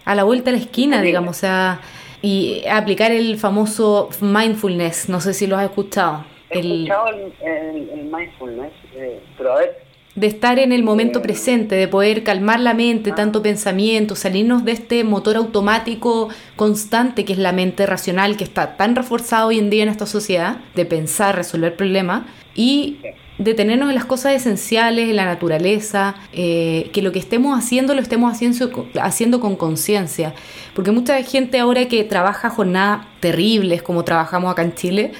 a 0.04 0.14
la 0.14 0.22
vuelta 0.22 0.52
de 0.52 0.56
la 0.56 0.62
esquina, 0.62 1.02
digamos, 1.02 1.36
o 1.36 1.40
sea, 1.40 1.80
y 2.22 2.66
aplicar 2.66 3.12
el 3.12 3.38
famoso 3.38 4.10
mindfulness, 4.20 5.08
no 5.08 5.20
sé 5.20 5.34
si 5.34 5.46
lo 5.46 5.56
has 5.56 5.64
escuchado. 5.64 6.24
He 6.50 6.60
el, 6.60 6.72
escuchado 6.72 7.08
el, 7.08 8.10
mindfulness, 8.10 8.72
eh, 8.94 9.20
pero 9.36 9.52
a 9.52 9.58
ver, 9.58 9.88
de 10.18 10.26
estar 10.26 10.58
en 10.58 10.72
el 10.72 10.82
momento 10.82 11.22
presente, 11.22 11.76
de 11.76 11.86
poder 11.86 12.24
calmar 12.24 12.58
la 12.58 12.74
mente, 12.74 13.12
tanto 13.12 13.40
pensamiento, 13.40 14.16
salirnos 14.16 14.64
de 14.64 14.72
este 14.72 15.04
motor 15.04 15.36
automático 15.36 16.28
constante 16.56 17.24
que 17.24 17.34
es 17.34 17.38
la 17.38 17.52
mente 17.52 17.86
racional, 17.86 18.36
que 18.36 18.44
está 18.44 18.76
tan 18.76 18.96
reforzado 18.96 19.48
hoy 19.48 19.58
en 19.58 19.70
día 19.70 19.84
en 19.84 19.88
esta 19.88 20.06
sociedad, 20.06 20.58
de 20.74 20.84
pensar, 20.86 21.36
resolver 21.36 21.76
problemas, 21.76 22.24
y 22.56 22.98
detenernos 23.38 23.88
en 23.88 23.94
las 23.94 24.04
cosas 24.04 24.34
esenciales, 24.34 25.08
en 25.08 25.16
la 25.16 25.24
naturaleza, 25.24 26.16
eh, 26.32 26.90
que 26.92 27.02
lo 27.02 27.12
que 27.12 27.20
estemos 27.20 27.56
haciendo 27.56 27.94
lo 27.94 28.00
estemos 28.00 28.32
haciendo, 28.32 28.86
haciendo 29.00 29.40
con 29.40 29.56
conciencia. 29.56 30.34
Porque 30.74 30.90
mucha 30.90 31.22
gente 31.22 31.58
ahora 31.58 31.86
que 31.86 32.04
trabaja 32.04 32.50
jornadas 32.50 33.06
terribles, 33.20 33.82
como 33.82 34.04
trabajamos 34.04 34.52
acá 34.52 34.62
en 34.62 34.74
Chile, 34.74 35.12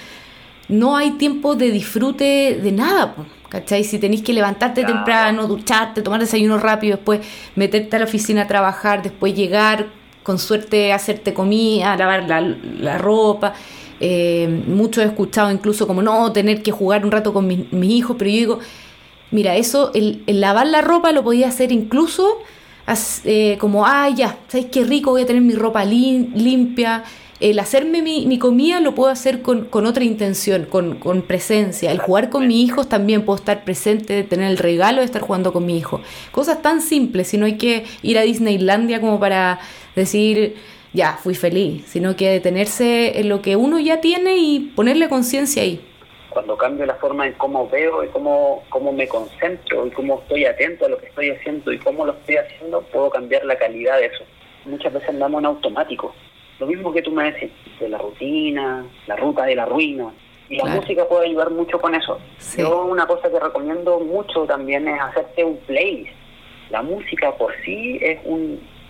no 0.69 0.97
hay 0.97 1.13
tiempo 1.13 1.55
de 1.55 1.71
disfrute 1.71 2.59
de 2.63 2.73
nada. 2.73 3.15
¿Cachai? 3.49 3.83
Si 3.83 3.99
tenéis 3.99 4.23
que 4.23 4.35
levantarte 4.35 4.85
temprano, 4.85 5.47
ducharte, 5.47 6.03
tomar 6.03 6.21
desayuno 6.21 6.59
rápido, 6.59 6.97
después 6.97 7.21
meterte 7.55 7.97
a 7.97 8.01
la 8.01 8.05
oficina 8.05 8.43
a 8.43 8.47
trabajar, 8.47 9.03
después 9.03 9.35
llegar, 9.35 9.87
con 10.23 10.39
suerte 10.39 10.93
hacerte 10.93 11.33
comida, 11.33 11.97
lavar 11.97 12.29
la, 12.29 12.43
la 12.43 12.99
ropa. 12.99 13.55
Eh, 14.01 14.63
muchos 14.67 15.05
he 15.05 15.07
escuchado 15.07 15.51
incluso 15.51 15.87
como 15.87 16.03
no, 16.03 16.33
tener 16.33 16.63
que 16.63 16.71
jugar 16.71 17.05
un 17.05 17.11
rato 17.11 17.33
con 17.33 17.47
mis 17.47 17.91
hijos, 17.91 18.17
pero 18.19 18.31
yo 18.31 18.37
digo, 18.37 18.59
mira, 19.31 19.57
eso, 19.57 19.91
el, 19.95 20.23
lavar 20.27 20.67
la 20.67 20.81
ropa 20.81 21.13
lo 21.13 21.23
podía 21.23 21.49
hacer 21.49 21.73
incluso 21.73 22.39
eh, 23.25 23.57
como, 23.61 23.87
ah, 23.87 24.09
ya, 24.09 24.39
¿sabes 24.49 24.67
qué 24.67 24.85
rico? 24.85 25.11
Voy 25.11 25.23
a 25.23 25.27
tener 25.27 25.43
mi 25.43 25.55
ropa 25.55 25.85
limpia, 25.85 27.05
el 27.41 27.59
hacerme 27.61 28.03
mi, 28.03 28.39
comida 28.39 28.81
lo 28.81 28.95
puedo 28.95 29.11
hacer 29.11 29.43
con, 29.43 29.69
otra 29.73 30.03
intención, 30.03 30.65
con, 30.65 31.23
presencia. 31.23 31.93
El 31.93 31.99
jugar 31.99 32.31
con 32.31 32.49
mis 32.49 32.65
hijos 32.65 32.89
también 32.89 33.25
puedo 33.25 33.37
estar 33.37 33.63
presente, 33.63 34.25
tener 34.25 34.51
el 34.51 34.59
regalo 34.59 35.01
de 35.01 35.05
estar 35.05 35.23
jugando 35.23 35.53
con 35.53 35.65
mi 35.65 35.77
hijo. 35.77 36.01
Cosas 36.33 36.63
tan 36.63 36.81
simples, 36.81 37.29
si 37.29 37.39
no 37.39 37.47
hay 37.47 37.57
que 37.57 37.85
ir 38.03 38.19
a 38.19 38.23
Disneylandia 38.23 39.01
como 39.01 39.21
para 39.21 39.61
decir, 39.95 40.57
ya, 40.93 41.15
fui 41.15 41.35
feliz, 41.35 41.85
sino 41.87 42.17
que 42.17 42.29
detenerse 42.31 43.21
en 43.21 43.29
lo 43.29 43.43
que 43.43 43.57
uno 43.57 43.79
ya 43.79 44.01
tiene 44.01 44.37
y 44.37 44.73
ponerle 44.75 45.09
conciencia 45.09 45.63
ahí. 45.63 45.85
Cuando 46.31 46.57
cambio 46.57 46.87
la 46.87 46.95
forma 46.97 47.27
en 47.27 47.33
cómo 47.35 47.69
veo 47.69 48.05
y 48.05 48.09
cómo, 48.09 48.63
cómo 48.69 48.93
me 48.93 49.09
concentro 49.09 49.87
y 49.87 49.91
cómo 49.91 50.21
estoy 50.21 50.45
atento 50.45 50.87
a 50.87 50.89
lo 50.89 50.99
que 50.99 51.07
estoy 51.07 51.31
haciendo 51.31 51.73
y 51.73 51.79
cómo 51.79 52.05
lo 52.07 52.13
estoy 52.13 52.37
haciendo, 52.37 52.83
puedo 52.83 53.11
cambiar 53.11 53.45
la 53.45 53.57
calidad 53.57 53.99
de 53.99 54.07
eso. 54.07 54.25
Muchas 54.65 54.93
veces 54.93 55.09
andamos 55.09 55.41
en 55.41 55.47
automático 55.47 56.15
lo 56.59 56.67
mismo 56.67 56.93
que 56.93 57.03
tú 57.03 57.13
me 57.13 57.31
decís, 57.33 57.51
de 57.79 57.89
la 57.89 57.99
rutina, 57.99 58.85
la 59.07 59.17
ruta 59.17 59.45
de 59.45 59.55
la 59.55 59.65
ruina. 59.65 60.13
Y 60.49 60.57
la 60.57 60.65
música 60.65 61.07
puede 61.07 61.27
ayudar 61.27 61.51
mucho 61.51 61.79
con 61.79 61.95
eso. 61.95 62.19
Yo 62.57 62.87
una 62.87 63.07
cosa 63.07 63.31
que 63.31 63.39
recomiendo 63.39 64.01
mucho 64.01 64.45
también 64.47 64.89
es 64.89 65.01
hacerte 65.01 65.45
un 65.45 65.59
playlist. 65.59 66.17
La 66.71 66.83
música 66.83 67.33
por 67.37 67.53
sí 67.65 67.99
es 68.01 68.19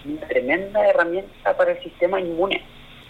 una 0.05 0.27
tremenda 0.29 0.87
herramienta 0.87 1.57
para 1.57 1.73
el 1.73 1.83
sistema 1.83 2.21
inmune. 2.21 2.63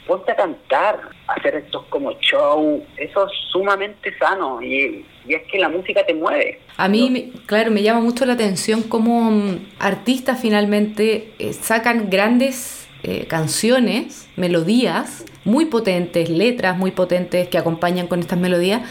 Ponte 0.06 0.32
a 0.32 0.36
cantar, 0.36 1.10
hacer 1.26 1.56
estos 1.56 1.84
como 1.86 2.12
show, 2.20 2.82
eso 2.96 3.26
es 3.26 3.32
sumamente 3.52 4.16
sano 4.18 4.62
y, 4.62 5.04
es 5.28 5.42
que 5.52 5.58
la 5.58 5.68
música 5.68 6.06
te 6.06 6.14
mueve. 6.14 6.60
A 6.78 6.88
mí, 6.88 7.32
claro, 7.44 7.70
me 7.70 7.82
llama 7.82 8.00
mucho 8.00 8.24
la 8.24 8.32
atención 8.32 8.82
cómo 8.82 9.30
mm, 9.30 9.68
artistas 9.78 10.40
finalmente 10.40 11.34
eh, 11.38 11.52
sacan 11.52 12.08
grandes 12.08 12.88
eh, 13.02 13.26
canciones, 13.26 14.30
melodías 14.36 15.26
muy 15.44 15.66
potentes, 15.66 16.28
letras 16.28 16.76
muy 16.76 16.90
potentes 16.90 17.48
que 17.48 17.58
acompañan 17.58 18.06
con 18.06 18.20
estas 18.20 18.38
melodías, 18.38 18.82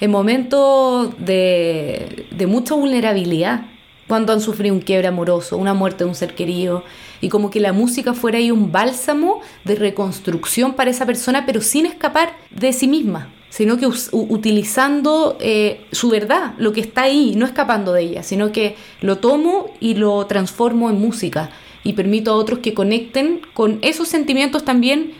en 0.00 0.10
momentos 0.10 1.14
de, 1.24 2.26
de 2.30 2.46
mucha 2.46 2.74
vulnerabilidad, 2.74 3.62
cuando 4.06 4.32
han 4.32 4.40
sufrido 4.40 4.74
un 4.74 4.80
quiebre 4.80 5.08
amoroso, 5.08 5.56
una 5.56 5.74
muerte 5.74 6.04
de 6.04 6.10
un 6.10 6.14
ser 6.14 6.34
querido, 6.34 6.84
y 7.20 7.28
como 7.28 7.50
que 7.50 7.60
la 7.60 7.72
música 7.72 8.14
fuera 8.14 8.38
ahí 8.38 8.50
un 8.50 8.72
bálsamo 8.72 9.40
de 9.64 9.74
reconstrucción 9.74 10.74
para 10.74 10.90
esa 10.90 11.06
persona, 11.06 11.44
pero 11.46 11.60
sin 11.60 11.86
escapar 11.86 12.32
de 12.50 12.72
sí 12.72 12.88
misma, 12.88 13.32
sino 13.48 13.78
que 13.78 13.86
utilizando 14.12 15.36
eh, 15.40 15.80
su 15.92 16.10
verdad, 16.10 16.54
lo 16.58 16.72
que 16.72 16.80
está 16.80 17.02
ahí, 17.02 17.34
no 17.36 17.46
escapando 17.46 17.92
de 17.92 18.02
ella, 18.02 18.22
sino 18.22 18.52
que 18.52 18.76
lo 19.00 19.16
tomo 19.16 19.72
y 19.80 19.94
lo 19.94 20.26
transformo 20.26 20.90
en 20.90 21.00
música 21.00 21.50
y 21.84 21.92
permito 21.92 22.32
a 22.32 22.34
otros 22.36 22.58
que 22.58 22.74
conecten 22.74 23.40
con 23.54 23.78
esos 23.82 24.08
sentimientos 24.08 24.64
también 24.64 25.12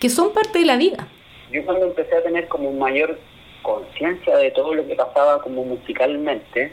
que 0.00 0.08
son 0.08 0.32
parte 0.32 0.58
de 0.58 0.64
la 0.64 0.76
vida. 0.76 1.06
Yo 1.52 1.64
cuando 1.64 1.86
empecé 1.86 2.16
a 2.16 2.22
tener 2.22 2.48
como 2.48 2.72
mayor 2.72 3.18
conciencia 3.62 4.36
de 4.36 4.50
todo 4.50 4.74
lo 4.74 4.86
que 4.86 4.94
pasaba 4.94 5.40
como 5.42 5.64
musicalmente, 5.64 6.72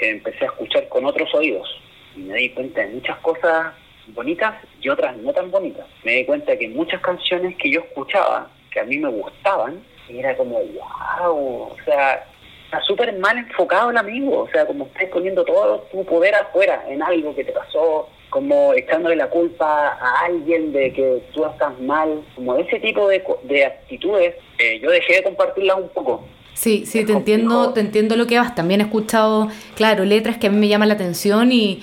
empecé 0.00 0.44
a 0.44 0.48
escuchar 0.48 0.88
con 0.88 1.04
otros 1.04 1.32
oídos 1.34 1.68
y 2.16 2.20
me 2.20 2.36
di 2.36 2.50
cuenta 2.50 2.82
de 2.82 2.94
muchas 2.94 3.18
cosas 3.18 3.74
bonitas 4.14 4.54
y 4.80 4.88
otras 4.88 5.16
no 5.16 5.32
tan 5.32 5.50
bonitas. 5.50 5.86
Me 6.04 6.12
di 6.12 6.24
cuenta 6.24 6.56
que 6.56 6.68
muchas 6.68 7.00
canciones 7.00 7.56
que 7.56 7.70
yo 7.70 7.80
escuchaba, 7.80 8.50
que 8.70 8.80
a 8.80 8.84
mí 8.84 8.98
me 8.98 9.08
gustaban, 9.08 9.82
era 10.08 10.36
como, 10.36 10.58
wow, 10.58 11.68
o 11.70 11.76
sea, 11.84 12.24
está 12.64 12.82
súper 12.82 13.16
mal 13.18 13.38
enfocado 13.38 13.90
el 13.90 13.96
amigo, 13.96 14.40
o 14.40 14.48
sea, 14.50 14.66
como 14.66 14.86
estás 14.86 15.04
poniendo 15.06 15.44
todo 15.44 15.80
tu 15.90 16.04
poder 16.04 16.34
afuera 16.34 16.84
en 16.88 17.02
algo 17.02 17.34
que 17.34 17.44
te 17.44 17.52
pasó, 17.52 18.08
como 18.30 18.74
echándole 18.74 19.16
la 19.16 19.28
culpa 19.28 19.98
a 20.00 20.24
alguien 20.26 20.72
de 20.72 20.92
que 20.92 21.22
tú 21.32 21.44
estás 21.46 21.78
mal, 21.80 22.22
como 22.34 22.56
ese 22.56 22.78
tipo 22.80 23.08
de, 23.08 23.24
de 23.44 23.64
actitudes, 23.64 24.34
eh, 24.58 24.78
yo 24.80 24.90
dejé 24.90 25.16
de 25.16 25.22
compartirlas 25.22 25.78
un 25.78 25.88
poco. 25.88 26.24
Sí, 26.52 26.84
sí, 26.86 27.04
te 27.04 27.12
entiendo, 27.12 27.72
te 27.72 27.80
entiendo 27.80 28.16
lo 28.16 28.26
que 28.26 28.36
vas. 28.36 28.54
También 28.54 28.80
he 28.80 28.84
escuchado, 28.84 29.48
claro, 29.76 30.04
letras 30.04 30.38
que 30.38 30.48
a 30.48 30.50
mí 30.50 30.58
me 30.58 30.66
llaman 30.66 30.88
la 30.88 30.94
atención 30.94 31.52
y, 31.52 31.82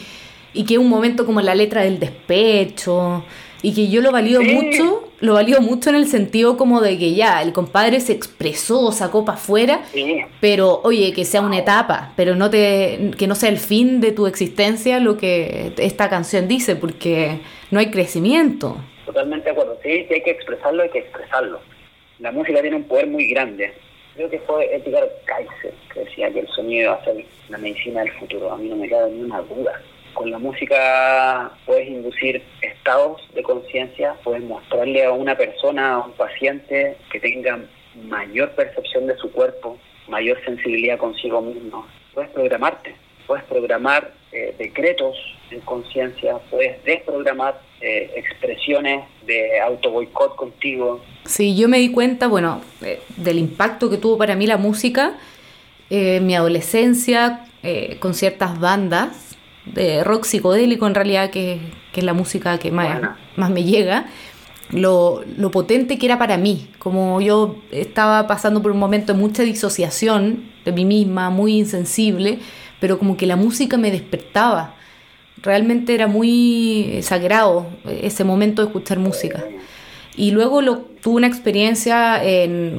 y 0.55 0.65
que 0.65 0.77
un 0.77 0.89
momento 0.89 1.25
como 1.25 1.41
la 1.41 1.53
letra 1.53 1.83
del 1.83 1.99
despecho, 1.99 3.23
y 3.61 3.73
que 3.73 3.87
yo 3.87 4.01
lo 4.01 4.11
valido 4.11 4.43
mucho, 4.43 5.09
lo 5.21 5.33
valido 5.33 5.59
mucho 5.59 5.89
en 5.89 5.95
el 5.95 6.05
sentido 6.05 6.55
como 6.55 6.81
de 6.81 6.99
que 6.99 7.15
ya, 7.15 7.41
el 7.41 7.51
compadre 7.51 7.99
se 7.99 8.13
expresó, 8.13 8.91
sacó 8.91 9.25
para 9.25 9.39
afuera, 9.39 9.81
pero 10.39 10.81
oye, 10.83 11.13
que 11.13 11.25
sea 11.25 11.41
una 11.41 11.57
etapa, 11.57 12.13
pero 12.15 12.35
no 12.35 12.51
te, 12.51 13.11
que 13.17 13.25
no 13.25 13.33
sea 13.33 13.49
el 13.49 13.57
fin 13.57 14.01
de 14.01 14.11
tu 14.11 14.27
existencia 14.27 14.99
lo 14.99 15.17
que 15.17 15.73
esta 15.77 16.11
canción 16.11 16.47
dice, 16.47 16.75
porque 16.75 17.39
no 17.71 17.79
hay 17.79 17.89
crecimiento. 17.89 18.77
Totalmente 19.05 19.45
de 19.45 19.51
acuerdo, 19.51 19.79
sí, 19.81 20.05
si 20.07 20.13
hay 20.13 20.21
que 20.21 20.31
expresarlo, 20.31 20.83
hay 20.83 20.89
que 20.89 20.99
expresarlo. 20.99 21.59
La 22.19 22.31
música 22.31 22.61
tiene 22.61 22.75
un 22.75 22.83
poder 22.83 23.07
muy 23.07 23.27
grande. 23.27 23.73
Creo 24.13 24.29
que 24.29 24.39
fue 24.39 24.73
Edgar 24.75 25.09
Kaiser 25.25 25.73
que 25.91 26.01
decía 26.01 26.31
que 26.31 26.41
el 26.41 26.47
sonido 26.49 26.91
va 26.91 26.97
a 26.97 27.03
ser 27.03 27.25
la 27.49 27.57
medicina 27.57 28.01
del 28.01 28.11
futuro. 28.11 28.51
A 28.51 28.57
mí 28.57 28.69
no 28.69 28.75
me 28.75 28.87
queda 28.87 29.07
ni 29.07 29.23
una 29.23 29.41
duda 29.41 29.81
con 30.15 30.31
la 30.31 30.39
música 30.39 31.51
puedes 31.67 31.87
inducir 31.87 32.41
estados 32.61 33.21
de 33.35 33.43
conciencia, 33.43 34.15
puedes 34.23 34.41
mostrarle 34.41 35.05
a 35.05 35.11
una 35.11 35.37
persona, 35.37 35.95
a 35.95 36.05
un 36.05 36.13
paciente 36.13 36.97
que 37.11 37.19
tenga 37.19 37.59
mayor 38.07 38.51
percepción 38.55 39.05
de 39.05 39.15
su 39.17 39.31
cuerpo, 39.31 39.77
mayor 40.07 40.43
sensibilidad 40.43 40.97
consigo 40.97 41.41
mismo. 41.41 41.85
Puedes 42.13 42.31
programarte, 42.31 42.95
puedes 43.27 43.43
programar 43.43 44.13
eh, 44.31 44.55
decretos 44.57 45.15
en 45.51 45.59
conciencia, 45.61 46.37
puedes 46.49 46.83
desprogramar 46.83 47.61
eh, 47.81 48.09
expresiones 48.15 49.03
de 49.27 49.59
auto 49.59 49.91
boicot 49.91 50.35
contigo. 50.35 51.03
Sí, 51.25 51.55
yo 51.55 51.67
me 51.67 51.77
di 51.77 51.91
cuenta, 51.91 52.27
bueno, 52.27 52.61
eh, 52.81 53.01
del 53.17 53.37
impacto 53.37 53.89
que 53.89 53.97
tuvo 53.97 54.17
para 54.17 54.35
mí 54.35 54.47
la 54.47 54.57
música, 54.57 55.17
en 55.89 56.25
mi 56.25 56.35
adolescencia, 56.35 57.45
eh, 57.67 57.97
con 57.99 58.13
ciertas 58.13 58.59
bandas 58.59 59.24
de 59.65 60.03
rock 60.03 60.25
psicodélico 60.25 60.87
en 60.87 60.95
realidad, 60.95 61.29
que, 61.29 61.59
que 61.91 62.01
es 62.01 62.05
la 62.05 62.13
música 62.13 62.57
que 62.57 62.71
más, 62.71 62.99
más 63.35 63.49
me 63.49 63.63
llega, 63.63 64.07
lo, 64.71 65.23
lo, 65.37 65.51
potente 65.51 65.97
que 65.97 66.05
era 66.05 66.17
para 66.17 66.37
mí, 66.37 66.67
como 66.79 67.21
yo 67.21 67.57
estaba 67.71 68.27
pasando 68.27 68.61
por 68.61 68.71
un 68.71 68.79
momento 68.79 69.13
de 69.13 69.19
mucha 69.19 69.43
disociación 69.43 70.49
de 70.65 70.71
mí 70.71 70.85
misma, 70.85 71.29
muy 71.29 71.57
insensible, 71.57 72.39
pero 72.79 72.97
como 72.97 73.15
que 73.15 73.27
la 73.27 73.35
música 73.35 73.77
me 73.77 73.91
despertaba. 73.91 74.75
Realmente 75.41 75.93
era 75.93 76.07
muy 76.07 76.99
sagrado 77.03 77.67
ese 77.85 78.23
momento 78.23 78.61
de 78.61 78.67
escuchar 78.69 78.97
música. 78.99 79.43
Y 80.17 80.31
luego 80.31 80.61
lo, 80.61 80.77
tuve 81.01 81.15
una 81.15 81.27
experiencia 81.27 82.21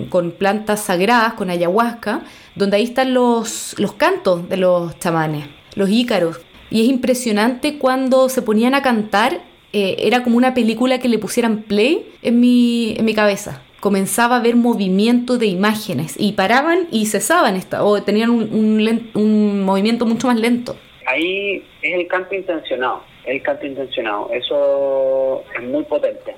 con 0.08 0.32
plantas 0.32 0.80
sagradas, 0.80 1.34
con 1.34 1.50
ayahuasca, 1.50 2.22
donde 2.54 2.78
ahí 2.78 2.84
están 2.84 3.14
los, 3.14 3.74
los 3.78 3.92
cantos 3.92 4.48
de 4.48 4.56
los 4.56 4.98
chamanes, 4.98 5.46
los 5.74 5.90
ícaros. 5.90 6.40
Y 6.70 6.82
es 6.82 6.88
impresionante 6.88 7.78
cuando 7.78 8.28
se 8.28 8.42
ponían 8.42 8.74
a 8.74 8.82
cantar, 8.82 9.40
eh, 9.72 9.96
era 10.00 10.22
como 10.22 10.36
una 10.36 10.54
película 10.54 10.98
que 10.98 11.08
le 11.08 11.18
pusieran 11.18 11.62
play 11.62 12.12
en 12.22 12.40
mi, 12.40 12.94
en 12.96 13.04
mi 13.04 13.14
cabeza. 13.14 13.62
Comenzaba 13.80 14.36
a 14.36 14.40
ver 14.40 14.56
movimiento 14.56 15.38
de 15.38 15.46
imágenes 15.46 16.16
y 16.18 16.32
paraban 16.32 16.88
y 16.90 17.06
cesaban, 17.06 17.56
esta, 17.56 17.84
o 17.84 18.02
tenían 18.02 18.30
un, 18.30 18.52
un, 18.52 19.10
un 19.14 19.64
movimiento 19.64 20.06
mucho 20.06 20.26
más 20.26 20.38
lento. 20.38 20.76
Ahí 21.06 21.62
es 21.82 21.94
el 21.94 22.06
canto 22.08 22.34
intencionado, 22.34 23.02
el 23.26 23.42
canto 23.42 23.66
intencionado. 23.66 24.30
Eso 24.32 25.44
es 25.56 25.62
muy 25.62 25.84
potente 25.84 26.34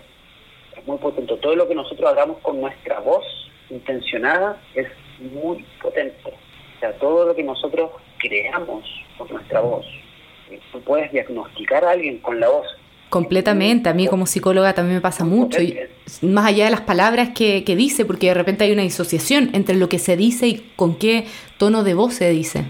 muy 0.88 0.98
potente. 0.98 1.36
Todo 1.36 1.54
lo 1.54 1.68
que 1.68 1.74
nosotros 1.74 2.10
hagamos 2.10 2.38
con 2.38 2.60
nuestra 2.60 2.98
voz 3.00 3.24
intencionada 3.70 4.60
es 4.74 4.88
muy 5.32 5.64
potente. 5.80 6.30
O 6.30 6.80
sea, 6.80 6.92
todo 6.94 7.26
lo 7.26 7.36
que 7.36 7.42
nosotros 7.42 7.90
creamos 8.18 8.84
con 9.16 9.28
nuestra 9.28 9.60
voz. 9.60 9.86
Tú 10.72 10.80
puedes 10.80 11.10
diagnosticar 11.12 11.84
a 11.84 11.90
alguien 11.90 12.18
con 12.18 12.40
la 12.40 12.48
voz. 12.48 12.66
Completamente, 13.08 13.88
a 13.88 13.94
mí 13.94 14.06
como 14.06 14.26
psicóloga 14.26 14.74
también 14.74 14.96
me 14.96 15.00
pasa 15.00 15.24
mucho, 15.24 15.62
y 15.62 15.78
más 16.20 16.46
allá 16.46 16.66
de 16.66 16.70
las 16.70 16.82
palabras 16.82 17.30
que, 17.34 17.64
que 17.64 17.74
dice, 17.74 18.04
porque 18.04 18.26
de 18.26 18.34
repente 18.34 18.64
hay 18.64 18.72
una 18.72 18.82
disociación 18.82 19.50
entre 19.54 19.76
lo 19.76 19.88
que 19.88 19.98
se 19.98 20.16
dice 20.16 20.46
y 20.46 20.72
con 20.76 20.98
qué 20.98 21.24
tono 21.56 21.84
de 21.84 21.94
voz 21.94 22.14
se 22.14 22.28
dice. 22.28 22.64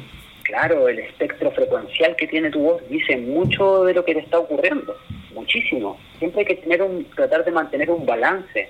Claro, 0.45 0.89
el 0.89 1.01
espectro 1.01 1.51
frecuencial 1.51 2.15
que 2.15 2.29
tiene 2.29 2.51
tu 2.51 2.61
voz 2.61 2.83
dice 2.89 3.17
mucho 3.17 3.85
de 3.85 3.95
lo 3.95 4.05
que 4.05 4.15
te 4.15 4.21
está 4.21 4.39
ocurriendo 4.39 4.97
muchísimo. 5.39 5.99
Siempre 6.19 6.41
hay 6.41 6.47
que 6.47 6.57
tener 6.57 6.83
un, 6.83 7.05
tratar 7.15 7.45
de 7.45 7.51
mantener 7.51 7.91
un 7.91 8.05
balance 8.05 8.69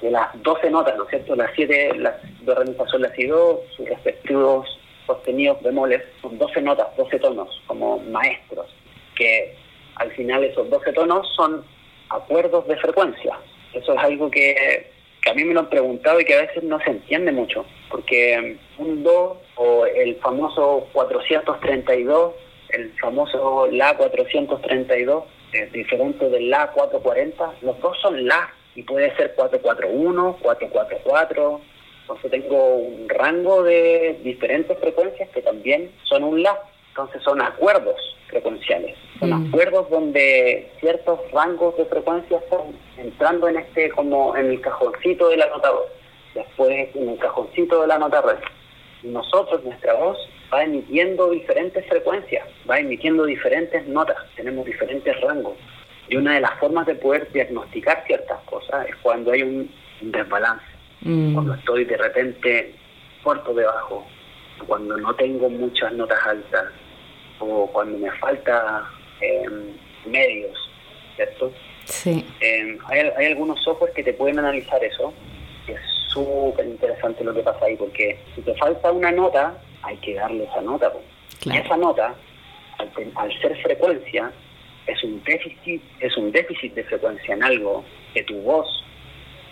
de 0.00 0.10
las 0.10 0.28
12 0.42 0.70
notas, 0.70 0.96
¿no 0.96 1.04
es 1.04 1.10
cierto? 1.10 1.36
Las 1.36 1.50
7, 1.54 1.96
las 1.98 2.14
do, 2.42 2.54
re, 2.54 2.64
mi, 2.64 2.74
fa, 2.74 2.86
sol, 2.86 3.02
la, 3.02 3.14
si, 3.14 3.26
do, 3.26 3.62
sus 3.76 3.88
respectivos 3.88 4.78
sostenidos, 5.06 5.62
bemoles, 5.62 6.02
son 6.20 6.38
12 6.38 6.62
notas, 6.62 6.88
12 6.96 7.18
tonos, 7.18 7.62
como 7.66 7.98
maestros, 7.98 8.66
que 9.14 9.54
al 9.96 10.10
final 10.12 10.44
esos 10.44 10.68
12 10.68 10.92
tonos 10.92 11.26
son 11.34 11.64
acuerdos 12.10 12.66
de 12.68 12.76
frecuencia. 12.76 13.38
Eso 13.72 13.92
es 13.94 13.98
algo 13.98 14.30
que, 14.30 14.90
que 15.22 15.30
a 15.30 15.34
mí 15.34 15.44
me 15.44 15.54
lo 15.54 15.60
han 15.60 15.70
preguntado 15.70 16.20
y 16.20 16.24
que 16.24 16.34
a 16.34 16.42
veces 16.42 16.62
no 16.62 16.78
se 16.80 16.90
entiende 16.90 17.32
mucho, 17.32 17.64
porque 17.90 18.56
un 18.78 19.02
do 19.02 19.40
o 19.56 19.86
el 19.86 20.16
famoso 20.16 20.88
432, 20.92 22.34
el 22.70 22.92
famoso 22.98 23.68
La 23.70 23.96
432, 23.96 25.24
diferente 25.72 26.28
del 26.28 26.50
La 26.50 26.70
440, 26.72 27.54
los 27.62 27.80
dos 27.80 27.98
son 28.00 28.26
La 28.26 28.52
y 28.74 28.82
puede 28.82 29.14
ser 29.16 29.34
441, 29.34 30.36
444. 30.42 31.60
Entonces 32.08 32.30
tengo 32.30 32.76
un 32.76 33.08
rango 33.08 33.64
de 33.64 34.20
diferentes 34.22 34.78
frecuencias 34.78 35.28
que 35.30 35.42
también 35.42 35.90
son 36.04 36.22
un 36.22 36.40
La. 36.40 36.56
Entonces 36.90 37.20
son 37.24 37.42
acuerdos 37.42 37.96
frecuenciales. 38.28 38.96
Son 39.18 39.30
mm. 39.30 39.48
acuerdos 39.48 39.90
donde 39.90 40.70
ciertos 40.78 41.18
rangos 41.32 41.76
de 41.76 41.84
frecuencias 41.86 42.40
están 42.44 42.60
entrando 42.96 43.48
en 43.48 43.56
este 43.56 43.90
como 43.90 44.36
en 44.36 44.52
el 44.52 44.60
cajoncito 44.60 45.28
del 45.30 45.42
anotador. 45.42 45.88
Después 46.32 46.94
en 46.94 47.08
el 47.08 47.18
cajoncito 47.18 47.80
de 47.80 47.88
la 47.88 47.98
nota 47.98 48.22
red. 48.22 48.38
Nosotros, 49.02 49.64
nuestra 49.64 49.94
voz, 49.94 50.16
va 50.54 50.62
emitiendo 50.62 51.30
diferentes 51.30 51.84
frecuencias, 51.86 52.46
va 52.70 52.78
emitiendo 52.78 53.24
diferentes 53.24 53.84
notas, 53.88 54.16
tenemos 54.36 54.64
diferentes 54.64 55.20
rangos. 55.22 55.56
Y 56.08 56.16
una 56.16 56.34
de 56.34 56.40
las 56.40 56.54
formas 56.60 56.86
de 56.86 56.94
poder 56.94 57.30
diagnosticar 57.32 58.04
ciertas 58.06 58.40
cosas 58.44 58.88
es 58.88 58.94
cuando 59.02 59.32
hay 59.32 59.42
un 59.42 59.70
desbalance, 60.00 60.75
mm. 61.02 61.34
cuando 61.34 61.54
estoy 61.54 61.84
de 61.84 61.96
repente 61.96 62.74
corto 63.22 63.54
debajo, 63.54 64.06
cuando 64.66 64.96
no 64.96 65.14
tengo 65.14 65.48
muchas 65.50 65.92
notas 65.92 66.18
altas, 66.26 66.64
o 67.38 67.66
cuando 67.72 67.98
me 67.98 68.10
falta 68.12 68.88
em, 69.20 69.74
medios, 70.06 70.56
¿cierto? 71.16 71.52
Sí. 71.84 72.24
Em, 72.40 72.78
hay, 72.86 73.00
hay 73.16 73.26
algunos 73.26 73.62
softwares 73.62 73.94
que 73.94 74.02
te 74.02 74.14
pueden 74.14 74.38
analizar 74.38 74.82
eso, 74.82 75.12
es 75.66 75.80
súper 76.08 76.66
interesante 76.66 77.24
lo 77.24 77.34
que 77.34 77.42
pasa 77.42 77.66
ahí, 77.66 77.76
porque 77.76 78.18
si 78.34 78.42
te 78.42 78.54
falta 78.54 78.90
una 78.92 79.12
nota, 79.12 79.58
hay 79.82 79.96
que 79.98 80.14
darle 80.14 80.44
esa 80.44 80.60
nota. 80.62 80.92
Y 81.44 81.56
esa 81.56 81.76
nota, 81.76 82.14
al, 82.78 83.40
ser 83.40 83.56
frecuencia, 83.62 84.32
es 84.86 85.02
un 85.04 85.22
déficit, 85.24 85.82
es 86.00 86.16
un 86.16 86.32
déficit 86.32 86.74
de 86.74 86.84
frecuencia 86.84 87.34
en 87.34 87.42
algo 87.42 87.84
que 88.14 88.22
tu 88.22 88.40
voz 88.42 88.66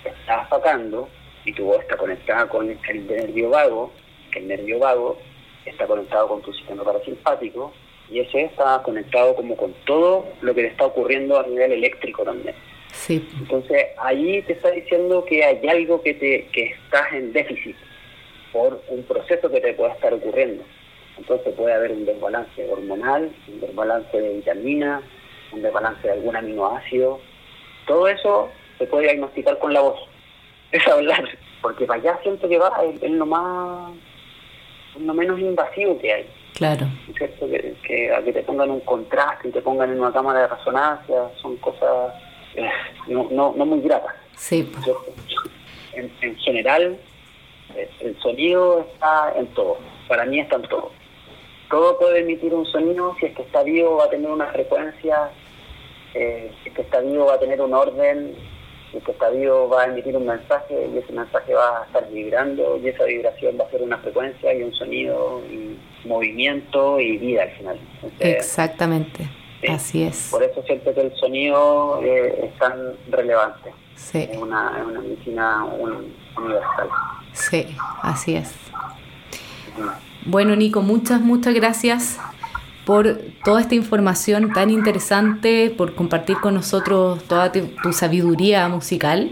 está 0.05 0.49
sacando 0.49 1.09
y 1.45 1.53
tu 1.53 1.64
voz 1.64 1.80
está 1.80 1.97
conectada 1.97 2.49
con 2.49 2.70
el 2.70 3.07
nervio 3.07 3.51
vago, 3.51 3.92
que 4.30 4.38
el 4.38 4.49
nervio 4.49 4.78
vago 4.78 5.18
está 5.64 5.86
conectado 5.86 6.28
con 6.28 6.42
tu 6.42 6.53
sistema 6.53 6.84
parasimpático 6.84 7.72
y 8.11 8.20
ese 8.20 8.42
está 8.42 8.82
conectado 8.82 9.34
como 9.34 9.57
con 9.57 9.72
todo 9.86 10.26
lo 10.42 10.55
que 10.55 10.62
le 10.62 10.68
está 10.68 10.86
ocurriendo 10.86 11.38
a 11.38 11.47
nivel 11.47 11.72
eléctrico 11.72 12.22
también. 12.22 12.55
Sí. 12.92 13.26
Entonces 13.38 13.86
ahí 13.99 14.42
te 14.42 14.53
está 14.53 14.70
diciendo 14.70 15.24
que 15.24 15.45
hay 15.45 15.66
algo 15.68 16.03
que 16.03 16.14
te 16.14 16.47
que 16.53 16.64
estás 16.66 17.12
en 17.12 17.32
déficit 17.32 17.76
por 18.53 18.80
un 18.88 19.03
proceso 19.03 19.51
que 19.51 19.61
te 19.61 19.74
pueda 19.74 19.92
estar 19.92 20.14
ocurriendo. 20.14 20.64
Entonces 21.18 21.55
puede 21.55 21.74
haber 21.74 21.92
un 21.92 22.05
desbalance 22.05 22.68
hormonal, 22.70 23.32
un 23.49 23.61
desbalance 23.61 24.20
de 24.20 24.34
vitamina, 24.34 25.03
un 25.53 25.62
desbalance 25.62 26.07
de 26.07 26.12
algún 26.12 26.36
aminoácido. 26.36 27.20
Todo 27.86 28.09
eso 28.09 28.49
se 28.78 28.86
puede 28.86 29.05
diagnosticar 29.05 29.59
con 29.59 29.72
la 29.72 29.80
voz. 29.80 30.01
Es 30.72 30.84
hablar, 30.88 31.34
porque 31.64 31.86
para 31.86 31.98
allá 31.98 32.18
siento 32.22 32.46
que 32.46 32.58
va 32.58 32.70
es, 33.00 33.10
lo 33.10 33.24
más, 33.24 33.90
lo 35.00 35.14
menos 35.14 35.40
invasivo 35.40 35.98
que 35.98 36.12
hay. 36.12 36.26
Claro. 36.52 36.86
¿Cierto? 37.16 37.48
Que, 37.48 37.74
que, 37.82 38.12
que 38.22 38.32
te 38.34 38.42
pongan 38.42 38.70
un 38.70 38.80
contraste 38.80 39.48
y 39.48 39.50
te 39.50 39.62
pongan 39.62 39.90
en 39.90 39.98
una 39.98 40.12
cámara 40.12 40.40
de 40.40 40.48
resonancia, 40.48 41.30
son 41.40 41.56
cosas 41.56 42.12
eh, 42.54 42.68
no, 43.08 43.28
no, 43.30 43.54
no 43.56 43.64
muy 43.64 43.80
gratas. 43.80 44.14
Sí. 44.36 44.70
En, 45.94 46.12
en 46.20 46.36
general, 46.36 46.98
el 48.00 48.20
sonido 48.20 48.86
está 48.92 49.32
en 49.34 49.46
todo, 49.54 49.78
para 50.06 50.26
mí 50.26 50.40
está 50.40 50.56
en 50.56 50.68
todo. 50.68 50.92
Todo 51.70 51.98
puede 51.98 52.20
emitir 52.20 52.52
un 52.52 52.66
sonido, 52.66 53.16
si 53.18 53.24
es 53.24 53.34
que 53.34 53.40
está 53.40 53.62
vivo 53.62 53.96
va 53.96 54.04
a 54.04 54.10
tener 54.10 54.30
una 54.30 54.48
frecuencia, 54.48 55.30
eh, 56.12 56.52
si 56.62 56.68
es 56.68 56.74
que 56.74 56.82
está 56.82 57.00
vivo 57.00 57.24
va 57.24 57.36
a 57.36 57.40
tener 57.40 57.62
un 57.62 57.72
orden, 57.72 58.34
si 58.95 58.99
es 58.99 59.05
que 59.05 59.11
está 59.11 59.28
vivo 59.30 59.68
va 59.68 59.82
a 59.82 59.86
emitir 59.86 60.16
un 60.16 60.26
mensaje 60.26 60.88
y 60.95 60.99
ese 60.99 61.12
mensaje 61.12 61.53
va 61.53 61.82
a 61.82 61.84
estar 61.86 62.09
vibrando 62.11 62.78
y 62.80 62.88
esa 62.88 63.05
vibración 63.05 63.59
va 63.59 63.64
a 63.64 63.70
ser 63.70 63.82
una 63.82 63.99
frecuencia 63.99 64.55
y 64.55 64.62
un 64.62 64.72
sonido 64.72 65.42
y 65.51 65.76
movimiento 66.07 67.01
y 67.01 67.16
vida 67.18 67.42
al 67.42 67.51
final. 67.51 67.80
Exactamente, 68.20 69.28
así 69.68 70.05
es. 70.05 70.28
Por 70.30 70.45
eso 70.45 70.62
siento 70.62 70.95
que 70.95 71.01
el 71.01 71.16
sonido 71.16 72.01
eh, 72.05 72.47
es 72.47 72.59
tan 72.61 72.95
relevante. 73.11 73.72
Sí. 73.97 74.28
Es 74.30 74.36
una, 74.38 74.78
es 74.78 74.86
una 74.86 75.01
medicina 75.01 75.64
universal. 76.36 76.88
Sí, 77.32 77.66
así 78.03 78.36
es. 78.36 78.55
Bueno, 80.24 80.55
Nico, 80.55 80.82
muchas, 80.82 81.20
muchas 81.20 81.53
gracias 81.53 82.20
por 82.85 83.18
toda 83.45 83.61
esta 83.61 83.74
información 83.74 84.53
tan 84.53 84.70
interesante, 84.70 85.72
por 85.76 85.95
compartir 85.95 86.37
con 86.39 86.55
nosotros 86.55 87.22
toda 87.24 87.51
tu, 87.53 87.93
sabiduría 87.93 88.68
musical. 88.68 89.30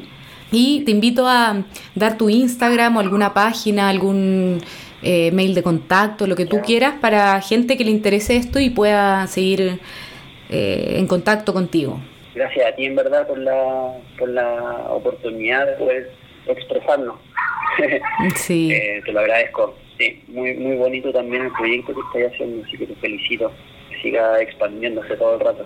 Y 0.50 0.84
te 0.84 0.90
invito 0.90 1.26
a 1.26 1.64
dar 1.94 2.18
tu 2.18 2.28
Instagram 2.28 2.96
o 2.96 3.00
alguna 3.00 3.32
página, 3.32 3.88
algún 3.88 4.60
eh, 5.02 5.30
mail 5.32 5.54
de 5.54 5.62
contacto, 5.62 6.26
lo 6.26 6.36
que 6.36 6.46
tú 6.46 6.60
quieras, 6.60 6.94
para 7.00 7.40
gente 7.40 7.76
que 7.76 7.84
le 7.84 7.90
interese 7.90 8.36
esto 8.36 8.58
y 8.58 8.70
pueda 8.70 9.26
seguir 9.26 9.80
eh, 10.50 10.94
en 10.98 11.06
contacto 11.06 11.52
contigo. 11.52 12.00
Gracias 12.34 12.66
a 12.66 12.74
ti, 12.74 12.86
en 12.86 12.96
verdad, 12.96 13.26
por 13.26 13.38
la, 13.38 13.94
por 14.18 14.28
la 14.28 14.86
oportunidad 14.90 15.66
de 15.66 15.72
poder 15.72 16.10
expresarnos. 16.46 17.16
Sí. 18.36 18.70
Eh, 18.70 19.00
te 19.04 19.12
lo 19.12 19.20
agradezco. 19.20 19.74
Sí, 19.98 20.22
muy, 20.28 20.54
muy 20.54 20.76
bonito 20.76 21.12
también 21.12 21.44
el 21.44 21.52
proyecto 21.52 21.94
que 21.94 22.00
estás 22.00 22.34
haciendo, 22.34 22.64
así 22.64 22.78
que 22.78 22.86
te 22.86 22.94
felicito. 22.96 23.52
Que 23.90 24.02
siga 24.02 24.40
expandiéndose 24.40 25.16
todo 25.16 25.34
el 25.34 25.40
rato. 25.40 25.64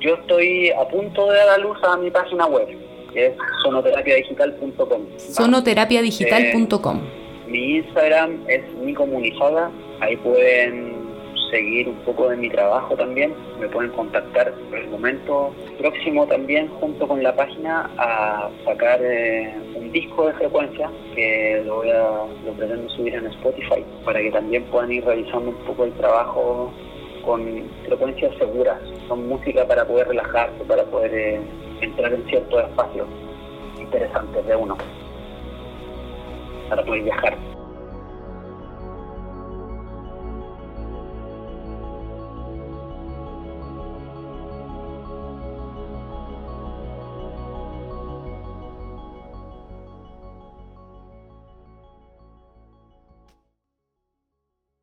Yo 0.00 0.14
estoy 0.14 0.70
a 0.70 0.86
punto 0.88 1.30
de 1.30 1.36
dar 1.38 1.48
a 1.50 1.58
luz 1.58 1.78
a 1.82 1.96
mi 1.96 2.10
página 2.10 2.46
web, 2.46 2.68
que 3.12 3.26
es 3.26 3.32
sonoterapiadigital.com. 3.62 5.06
Sonoterapiadigital.com. 5.16 6.96
Eh, 6.96 7.48
mi 7.48 7.76
Instagram 7.76 8.44
es 8.48 8.62
mi 8.74 8.94
comunizada, 8.94 9.70
ahí 10.00 10.16
pueden 10.18 10.97
seguir 11.50 11.88
un 11.88 11.96
poco 11.96 12.28
de 12.28 12.36
mi 12.36 12.48
trabajo 12.48 12.94
también, 12.94 13.34
me 13.60 13.68
pueden 13.68 13.90
contactar 13.92 14.52
en 14.68 14.74
el 14.74 14.88
momento 14.88 15.54
próximo 15.78 16.26
también 16.26 16.68
junto 16.80 17.06
con 17.06 17.22
la 17.22 17.34
página 17.34 17.90
a 17.98 18.50
sacar 18.64 19.00
eh, 19.02 19.54
un 19.74 19.90
disco 19.92 20.26
de 20.26 20.34
frecuencia 20.34 20.90
que 21.14 21.62
lo 21.64 21.76
voy 21.76 21.90
a 21.90 22.26
lo 22.44 22.52
pretendo 22.56 22.88
subir 22.90 23.14
en 23.14 23.26
Spotify 23.26 23.84
para 24.04 24.20
que 24.20 24.30
también 24.30 24.64
puedan 24.64 24.92
ir 24.92 25.04
revisando 25.04 25.50
un 25.50 25.66
poco 25.66 25.84
el 25.84 25.92
trabajo 25.94 26.72
con 27.24 27.68
frecuencias 27.84 28.34
seguras. 28.38 28.78
Son 29.06 29.28
música 29.28 29.66
para 29.66 29.86
poder 29.86 30.08
relajarse, 30.08 30.64
para 30.64 30.84
poder 30.84 31.14
eh, 31.14 31.40
entrar 31.80 32.12
en 32.12 32.24
ciertos 32.26 32.64
espacios 32.64 33.06
interesantes 33.78 34.46
de 34.46 34.56
uno, 34.56 34.76
para 36.68 36.84
poder 36.84 37.02
viajar. 37.02 37.57